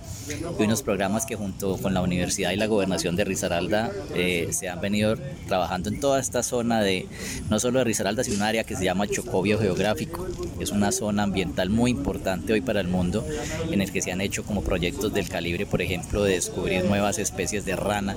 y 0.56 0.62
unos 0.62 0.84
programas 0.84 1.26
que 1.26 1.34
junto 1.34 1.76
con 1.78 1.94
la 1.94 2.00
universidad 2.00 2.52
y 2.52 2.56
la 2.56 2.68
gobernación 2.68 3.16
de 3.16 3.24
Risaralda 3.24 3.90
eh, 4.14 4.50
se 4.52 4.68
han 4.68 4.80
venido 4.80 5.16
trabajando 5.48 5.88
en 5.88 5.98
toda 5.98 6.20
esta 6.20 6.44
zona 6.44 6.80
de 6.80 7.08
no 7.50 7.58
solo 7.58 7.80
de 7.80 7.86
Risaralda 7.86 8.22
sino 8.22 8.36
un 8.36 8.42
área 8.42 8.62
que 8.62 8.76
se 8.76 8.84
llama 8.84 9.08
Chocobio 9.08 9.58
Geográfico. 9.58 10.28
Es 10.60 10.70
una 10.70 10.92
zona 10.92 11.24
ambiental 11.24 11.70
muy 11.70 11.90
importante 11.90 12.52
hoy 12.52 12.60
para 12.60 12.80
el 12.80 12.86
mundo 12.86 13.26
en 13.68 13.82
el 13.82 13.90
que 13.90 14.00
se 14.00 14.12
han 14.12 14.20
hecho 14.20 14.44
como 14.44 14.62
proyectos 14.62 15.12
del 15.12 15.28
calibre 15.28 15.66
por 15.66 15.82
ejemplo 15.82 16.22
de 16.22 16.34
descubrir 16.34 16.84
nuevas 16.84 17.18
especies 17.18 17.64
de 17.64 17.74
rana 17.74 18.14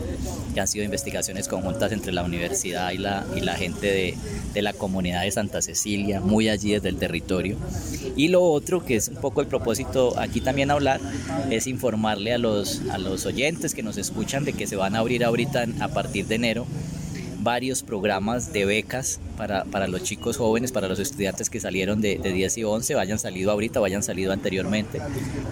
que 0.54 0.60
han 0.60 0.68
sido 0.68 0.86
investigaciones 0.86 1.48
conjuntas 1.48 1.92
entre 1.92 2.12
la 2.12 2.22
universidad 2.22 2.92
y 2.92 3.00
la 3.00 3.26
y 3.36 3.42
la 3.42 3.56
gente 3.56 3.88
de, 3.88 4.18
de, 4.54 4.62
la 4.62 4.74
comunidad 4.74 5.24
de 5.24 5.32
Santa 5.32 5.62
Cecilia, 5.62 6.20
muy 6.20 6.50
allí 6.50 6.72
desde 6.72 6.90
el 6.90 6.98
territorio. 6.98 7.58
Y 8.16 8.28
lo 8.28 8.44
otro, 8.44 8.84
que 8.84 8.96
es 8.96 9.08
un 9.08 9.16
poco 9.16 9.42
el 9.42 9.48
propósito 9.48 10.20
aquí 10.20 10.42
también 10.42 10.72
hablar, 10.72 11.00
es 11.50 11.68
informarle 11.68 12.34
a 12.34 12.38
los, 12.38 12.82
a 12.92 12.98
los 12.98 13.26
oyentes 13.26 13.74
que 13.74 13.84
nos 13.84 13.98
escuchan 13.98 14.46
de 14.46 14.54
que 14.54 14.68
se 14.68 14.76
van 14.76 14.96
a 14.96 15.00
abrir 15.00 15.24
ahorita 15.24 15.66
a 15.80 15.88
partir 15.90 16.28
de 16.28 16.36
enero 16.36 16.66
varios 17.42 17.84
programas 17.84 18.54
de 18.54 18.66
becas 18.66 19.20
para, 19.38 19.64
para, 19.66 19.88
los 19.88 20.04
chicos 20.04 20.38
jóvenes, 20.38 20.72
para 20.72 20.88
los 20.88 21.00
estudiantes 21.00 21.50
que 21.50 21.60
salieron 21.60 22.02
de, 22.02 22.18
de 22.18 22.32
10 22.32 22.58
y 22.60 22.64
11, 22.64 22.96
vayan 22.96 23.20
salido 23.20 23.52
ahorita, 23.52 23.80
vayan 23.80 24.04
salido 24.04 24.32
anteriormente, 24.32 25.02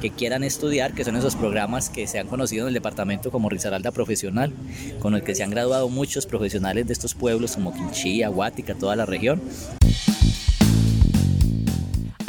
que 0.02 0.12
quieran 0.12 0.44
estudiar, 0.44 0.94
que 0.94 1.04
son 1.04 1.16
esos 1.16 1.36
programas 1.36 1.90
que 1.90 2.08
se 2.08 2.20
han 2.20 2.28
conocido 2.28 2.64
en 2.64 2.70
el 2.70 2.74
departamento 2.74 3.32
como 3.32 3.50
Risaralda 3.50 3.92
Profesional, 3.92 4.54
con 5.00 5.16
el 5.16 5.24
que 5.24 5.36
se 5.36 5.44
han 5.44 5.50
graduado 5.50 5.90
muchos 5.90 6.26
profesionales 6.26 6.88
de 6.88 6.94
estos 6.94 7.16
pueblos 7.16 7.54
como 7.54 7.74
Quinchía, 7.74 8.30
Guática, 8.30 8.76
toda 8.76 8.96
la 8.96 9.06
región. 9.06 9.42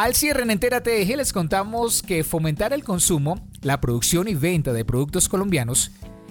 Al 0.01 0.15
cierre 0.15 0.45
en 0.45 0.51
Entera 0.51 0.83
TG 0.83 1.15
les 1.19 1.31
contamos 1.31 2.03
que 2.03 2.25
fomentar 2.25 2.73
el 2.73 2.83
consumo, 2.83 3.47
la 3.61 3.83
producción 3.83 4.29
y 4.29 4.35
venta 4.35 4.73
de 4.73 4.87
productos 4.87 5.29
colombianos 5.29 5.91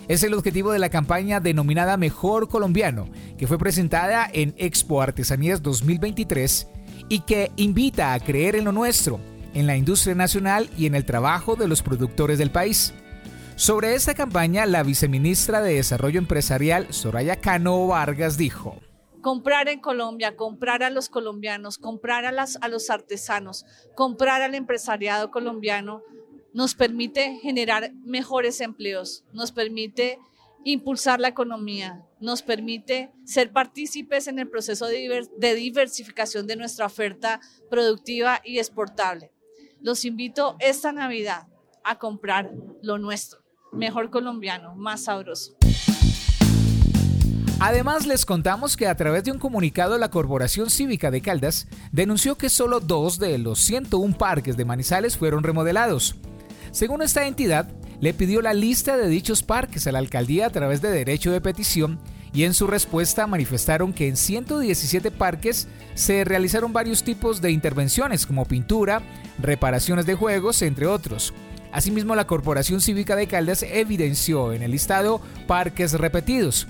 es 0.10 0.24
el 0.24 0.34
objetivo 0.34 0.72
de 0.72 0.80
la 0.80 0.90
campaña 0.90 1.40
denominada 1.40 1.96
Mejor 1.96 2.50
Colombiano, 2.50 3.08
que 3.38 3.46
fue 3.46 3.60
presentada 3.60 4.28
en 4.34 4.56
Expo 4.58 5.04
Artesanías 5.04 5.62
2023 5.62 6.68
y 7.10 7.20
que 7.22 7.52
invita 7.58 8.14
a 8.14 8.20
creer 8.20 8.56
en 8.56 8.66
lo 8.66 8.72
nuestro, 8.72 9.20
en 9.54 9.68
la 9.68 9.78
industria 9.78 10.16
nacional 10.16 10.68
y 10.76 10.88
en 10.88 10.96
el 10.96 11.06
trabajo 11.06 11.56
de 11.56 11.68
los 11.68 11.84
productores 11.84 12.40
del 12.40 12.50
país. 12.50 12.92
Sobre 13.56 13.94
esta 13.94 14.16
campaña, 14.16 14.66
la 14.66 14.82
viceministra 14.82 15.62
de 15.62 15.76
Desarrollo 15.76 16.18
Empresarial, 16.18 16.88
Soraya 16.90 17.36
Cano 17.36 17.86
Vargas, 17.86 18.36
dijo. 18.36 18.82
Comprar 19.22 19.70
en 19.70 19.80
Colombia, 19.80 20.36
comprar 20.36 20.82
a 20.82 20.90
los 20.90 21.10
colombianos, 21.10 21.78
comprar 21.78 22.26
a, 22.26 22.46
a 22.62 22.68
los 22.68 22.90
artesanos, 22.90 23.64
comprar 23.96 24.42
al 24.42 24.56
empresariado 24.56 25.30
colombiano 25.30 26.02
nos 26.54 26.76
permite 26.76 27.40
generar 27.42 27.94
mejores 28.04 28.62
empleos, 28.62 29.24
nos 29.34 29.52
permite 29.52 30.20
impulsar 30.64 31.20
la 31.20 31.30
economía, 31.30 32.04
nos 32.20 32.42
permite 32.42 33.12
ser 33.24 33.52
partícipes 33.52 34.28
en 34.28 34.40
el 34.40 34.50
proceso 34.50 34.88
de 34.88 35.56
diversificación 35.56 36.48
de 36.48 36.56
nuestra 36.56 36.86
oferta 36.86 37.40
productiva 37.70 38.42
y 38.44 38.60
exportable. 38.60 39.32
Los 39.82 40.04
invito 40.04 40.58
esta 40.60 40.92
Navidad 40.92 41.48
a 41.84 41.98
comprar 41.98 42.52
lo 42.82 42.98
nuestro, 42.98 43.40
mejor 43.72 44.10
colombiano, 44.10 44.76
más 44.76 45.06
sabroso. 45.06 45.56
Además, 47.62 48.06
les 48.06 48.26
contamos 48.26 48.78
que 48.78 48.88
a 48.88 48.96
través 48.96 49.26
de 49.26 49.32
un 49.32 49.38
comunicado 49.38 49.98
la 49.98 50.10
Corporación 50.10 50.70
Cívica 50.70 51.12
de 51.12 51.22
Caldas 51.22 51.68
denunció 51.92 52.38
que 52.38 52.50
solo 52.50 52.80
dos 52.80 53.20
de 53.20 53.38
los 53.38 53.60
101 53.60 54.18
parques 54.18 54.56
de 54.56 54.64
Manizales 54.64 55.18
fueron 55.18 55.44
remodelados. 55.44 56.16
Según 56.72 57.02
esta 57.02 57.26
entidad, 57.26 57.68
le 58.00 58.14
pidió 58.14 58.42
la 58.42 58.54
lista 58.54 58.98
de 58.98 59.10
dichos 59.10 59.44
parques 59.44 59.88
a 59.88 59.92
la 59.92 60.00
alcaldía 60.00 60.46
a 60.48 60.50
través 60.50 60.82
de 60.82 60.92
derecho 60.92 61.32
de 61.32 61.42
petición 61.42 62.00
y 62.34 62.44
en 62.44 62.54
su 62.54 62.68
respuesta 62.68 63.28
manifestaron 63.28 63.92
que 63.92 64.08
en 64.08 64.16
117 64.16 65.12
parques 65.12 65.68
se 65.96 66.24
realizaron 66.24 66.74
varios 66.74 67.04
tipos 67.04 67.42
de 67.42 67.52
intervenciones 67.52 68.26
como 68.26 68.46
pintura, 68.46 69.02
reparaciones 69.42 70.06
de 70.06 70.16
juegos, 70.16 70.62
entre 70.62 70.86
otros. 70.86 71.34
Asimismo, 71.72 72.16
la 72.16 72.28
Corporación 72.28 72.82
Cívica 72.82 73.16
de 73.16 73.28
Caldas 73.28 73.64
evidenció 73.64 74.54
en 74.54 74.64
el 74.64 74.72
listado 74.72 75.22
parques 75.48 75.94
repetidos. 75.94 76.68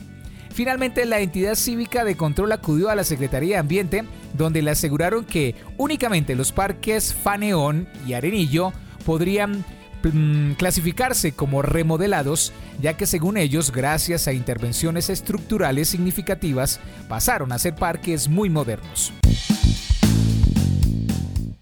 Finalmente, 0.52 1.06
la 1.06 1.20
entidad 1.20 1.56
cívica 1.56 2.04
de 2.04 2.18
control 2.18 2.52
acudió 2.52 2.90
a 2.90 2.96
la 2.96 3.04
Secretaría 3.04 3.56
de 3.56 3.60
Ambiente, 3.60 4.04
donde 4.34 4.62
le 4.62 4.72
aseguraron 4.72 5.24
que 5.24 5.56
únicamente 5.78 6.36
los 6.36 6.52
parques 6.52 7.14
Faneón 7.14 7.88
y 8.06 8.14
Arenillo 8.14 8.74
podrían 9.06 9.64
clasificarse 10.58 11.34
como 11.34 11.62
remodelados, 11.62 12.54
ya 12.82 12.96
que 12.96 13.06
según 13.06 13.38
ellos, 13.38 13.72
gracias 13.72 14.28
a 14.28 14.34
intervenciones 14.34 15.10
estructurales 15.10 15.90
significativas, 15.90 16.80
pasaron 17.08 17.52
a 17.52 17.60
ser 17.60 17.76
parques 17.76 18.28
muy 18.28 18.50
modernos. 18.50 19.14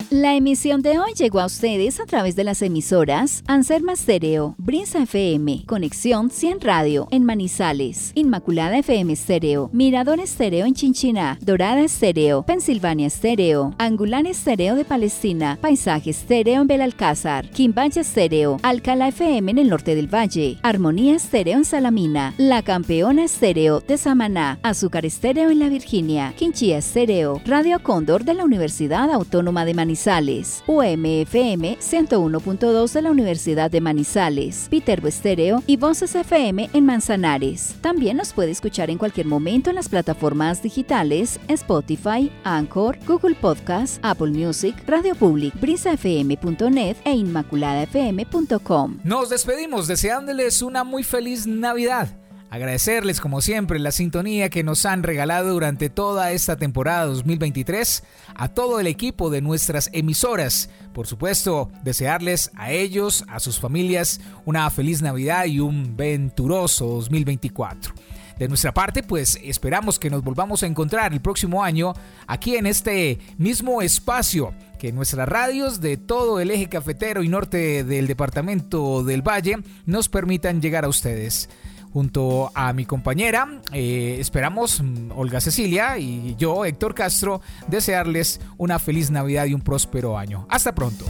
La 0.10 0.36
emisión 0.36 0.82
de 0.82 1.00
hoy 1.00 1.12
llegó 1.18 1.42
a 1.42 1.46
ustedes 1.46 2.00
a 2.00 2.06
través 2.06 2.38
de 2.38 2.46
las 2.46 2.62
emisoras 2.62 3.44
Anserma 3.46 3.94
Stereo, 3.94 4.56
Brisa 4.58 5.04
FM, 5.04 5.66
Conexión 5.66 6.30
100 6.30 6.62
Radio 6.62 7.10
en 7.12 7.26
Manizales, 7.26 8.14
Inmaculada 8.16 8.78
FM 8.78 9.14
Stereo, 9.18 9.70
Mirador 9.74 10.26
Stereo 10.26 10.66
en 10.66 10.76
Chinchiná, 10.76 11.38
Dorada 11.42 11.86
Stereo, 11.90 12.44
Pensilvania 12.44 13.10
Stereo, 13.10 13.76
Angular 13.80 14.26
Stereo 14.34 14.76
de 14.76 14.86
Palestina, 14.86 15.58
Paisaje 15.60 16.14
Stereo 16.14 16.62
en 16.62 16.68
Belalcázar, 16.68 17.50
Quimbaya 17.50 18.02
Stereo, 18.02 18.62
Alcala 18.64 19.10
FM 19.10 19.52
en 19.52 19.58
el 19.58 19.68
norte 19.68 19.94
del 19.94 20.08
valle, 20.08 20.58
Armonía 20.64 21.20
Stereo 21.20 21.58
en 21.58 21.66
Salamina, 21.66 22.34
La 22.38 22.62
Campeona 22.62 23.28
Stereo 23.28 23.82
de 23.82 23.98
Samaná, 23.98 24.58
Azúcar 24.64 25.04
Stereo 25.10 25.50
en 25.50 25.60
La 25.60 25.68
Virginia, 25.68 26.34
Quinchía 26.38 26.82
Stereo, 26.82 27.42
Radio 27.46 27.84
Cóndor 27.84 28.24
de 28.24 28.36
la 28.36 28.46
Universidad 28.46 29.12
Autónoma 29.12 29.66
de 29.66 29.74
Manizales, 29.74 29.97
Manizales, 29.98 30.64
UMFM 30.68 31.80
101.2 31.80 32.94
de 32.94 33.02
la 33.02 33.10
Universidad 33.10 33.72
de 33.72 33.82
Manizales, 33.82 34.68
Viterbo 34.70 35.08
Estéreo 35.08 35.64
y 35.66 35.78
Voces 35.78 36.14
FM 36.14 36.70
en 36.72 36.86
Manzanares. 36.86 37.74
También 37.82 38.18
nos 38.18 38.32
puede 38.32 38.52
escuchar 38.52 38.92
en 38.92 39.00
cualquier 39.00 39.26
momento 39.26 39.72
en 39.72 39.76
las 39.76 39.90
plataformas 39.90 40.62
digitales 40.62 41.40
Spotify, 41.48 42.32
Anchor, 42.44 43.00
Google 43.08 43.34
Podcast, 43.34 43.98
Apple 44.04 44.30
Music, 44.30 44.76
Radio 44.86 45.16
Public, 45.16 45.60
brisafm.net 45.60 46.98
e 47.04 47.12
inmaculadafm.com. 47.14 49.00
Nos 49.04 49.30
despedimos 49.30 49.88
deseándoles 49.88 50.62
una 50.62 50.84
muy 50.84 51.02
feliz 51.02 51.48
Navidad. 51.48 52.27
Agradecerles 52.50 53.20
como 53.20 53.42
siempre 53.42 53.78
la 53.78 53.92
sintonía 53.92 54.50
que 54.50 54.64
nos 54.64 54.86
han 54.86 55.04
regalado 55.04 55.52
durante 55.52 55.90
toda 55.90 56.32
esta 56.32 56.56
temporada 56.56 57.06
2023 57.06 58.04
a 58.36 58.48
todo 58.48 58.80
el 58.80 58.88
equipo 58.88 59.30
de 59.30 59.42
nuestras 59.42 59.90
emisoras. 59.92 60.70
Por 60.94 61.08
supuesto, 61.08 61.70
desearles 61.84 62.52
a 62.56 62.72
ellos, 62.72 63.26
a 63.28 63.42
sus 63.42 63.60
familias, 63.60 64.22
una 64.46 64.70
feliz 64.70 65.02
Navidad 65.02 65.46
y 65.46 65.60
un 65.60 65.98
venturoso 65.98 66.86
2024. 66.88 67.94
De 68.40 68.48
nuestra 68.48 68.74
parte, 68.74 69.04
pues 69.04 69.38
esperamos 69.44 70.00
que 70.00 70.10
nos 70.10 70.24
volvamos 70.24 70.64
a 70.64 70.68
encontrar 70.68 71.12
el 71.12 71.22
próximo 71.22 71.64
año 71.64 71.94
aquí 72.28 72.56
en 72.56 72.66
este 72.66 73.20
mismo 73.38 73.82
espacio 73.82 74.54
que 74.80 74.94
nuestras 74.94 75.28
radios 75.28 75.82
de 75.82 75.98
todo 75.98 76.40
el 76.40 76.52
eje 76.52 76.70
cafetero 76.70 77.24
y 77.24 77.30
norte 77.30 77.84
del 77.84 78.08
departamento 78.08 79.04
del 79.04 79.28
Valle 79.28 79.58
nos 79.86 80.08
permitan 80.08 80.62
llegar 80.62 80.86
a 80.86 80.88
ustedes 80.88 81.50
junto 81.94 82.52
a 82.54 82.74
mi 82.74 82.86
compañera. 82.86 83.62
Eh, 83.74 84.18
esperamos, 84.20 84.82
mm, 84.82 85.12
Olga 85.16 85.42
Cecilia 85.42 85.98
y 85.98 86.36
yo, 86.38 86.66
Héctor 86.66 86.94
Castro, 86.94 87.42
desearles 87.68 88.40
una 88.58 88.80
feliz 88.80 89.12
Navidad 89.12 89.46
y 89.46 89.54
un 89.54 89.62
próspero 89.62 90.18
año. 90.18 90.46
Hasta 90.50 90.74
pronto. 90.74 91.06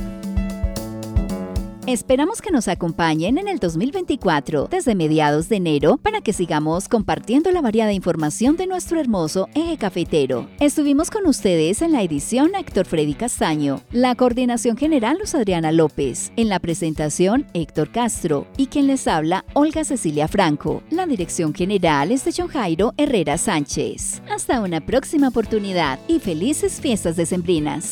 Esperamos 1.88 2.42
que 2.42 2.52
nos 2.52 2.68
acompañen 2.68 3.38
en 3.38 3.48
el 3.48 3.60
2024 3.60 4.68
desde 4.70 4.94
mediados 4.94 5.48
de 5.48 5.56
enero 5.56 5.96
para 5.96 6.20
que 6.20 6.34
sigamos 6.34 6.90
compartiendo 6.90 7.50
la 7.50 7.62
variada 7.62 7.94
información 7.94 8.58
de 8.58 8.68
nuestro 8.68 9.00
hermoso 9.00 9.48
eje 9.56 9.78
cafetero. 9.78 10.50
Estuvimos 10.60 11.10
con 11.10 11.26
ustedes 11.28 11.82
en 11.82 11.94
la 11.94 12.04
edición 12.04 12.56
Héctor 12.56 12.88
Freddy 12.88 13.14
Castaño, 13.14 13.80
la 13.94 14.16
coordinación 14.16 14.76
general 14.76 15.18
Luz 15.18 15.34
Adriana 15.34 15.72
López, 15.72 16.34
en 16.36 16.50
la 16.50 16.60
presentación 16.60 17.46
Héctor 17.54 17.90
Castro 17.90 18.48
y 18.58 18.68
quien 18.68 18.88
les 18.88 19.08
habla 19.08 19.46
Olga 19.54 19.86
Cecilia 19.86 20.28
Franco. 20.28 20.84
La 20.90 21.06
dirección 21.06 21.54
general 21.54 22.12
es 22.12 22.26
de 22.26 22.34
John 22.36 22.50
Jairo 22.50 22.96
Herrera 22.98 23.38
Sánchez. 23.38 24.22
Hasta 24.30 24.60
una 24.60 24.86
próxima 24.86 25.30
oportunidad 25.30 26.00
y 26.10 26.20
felices 26.20 26.82
fiestas 26.82 27.16
decembrinas. 27.16 27.92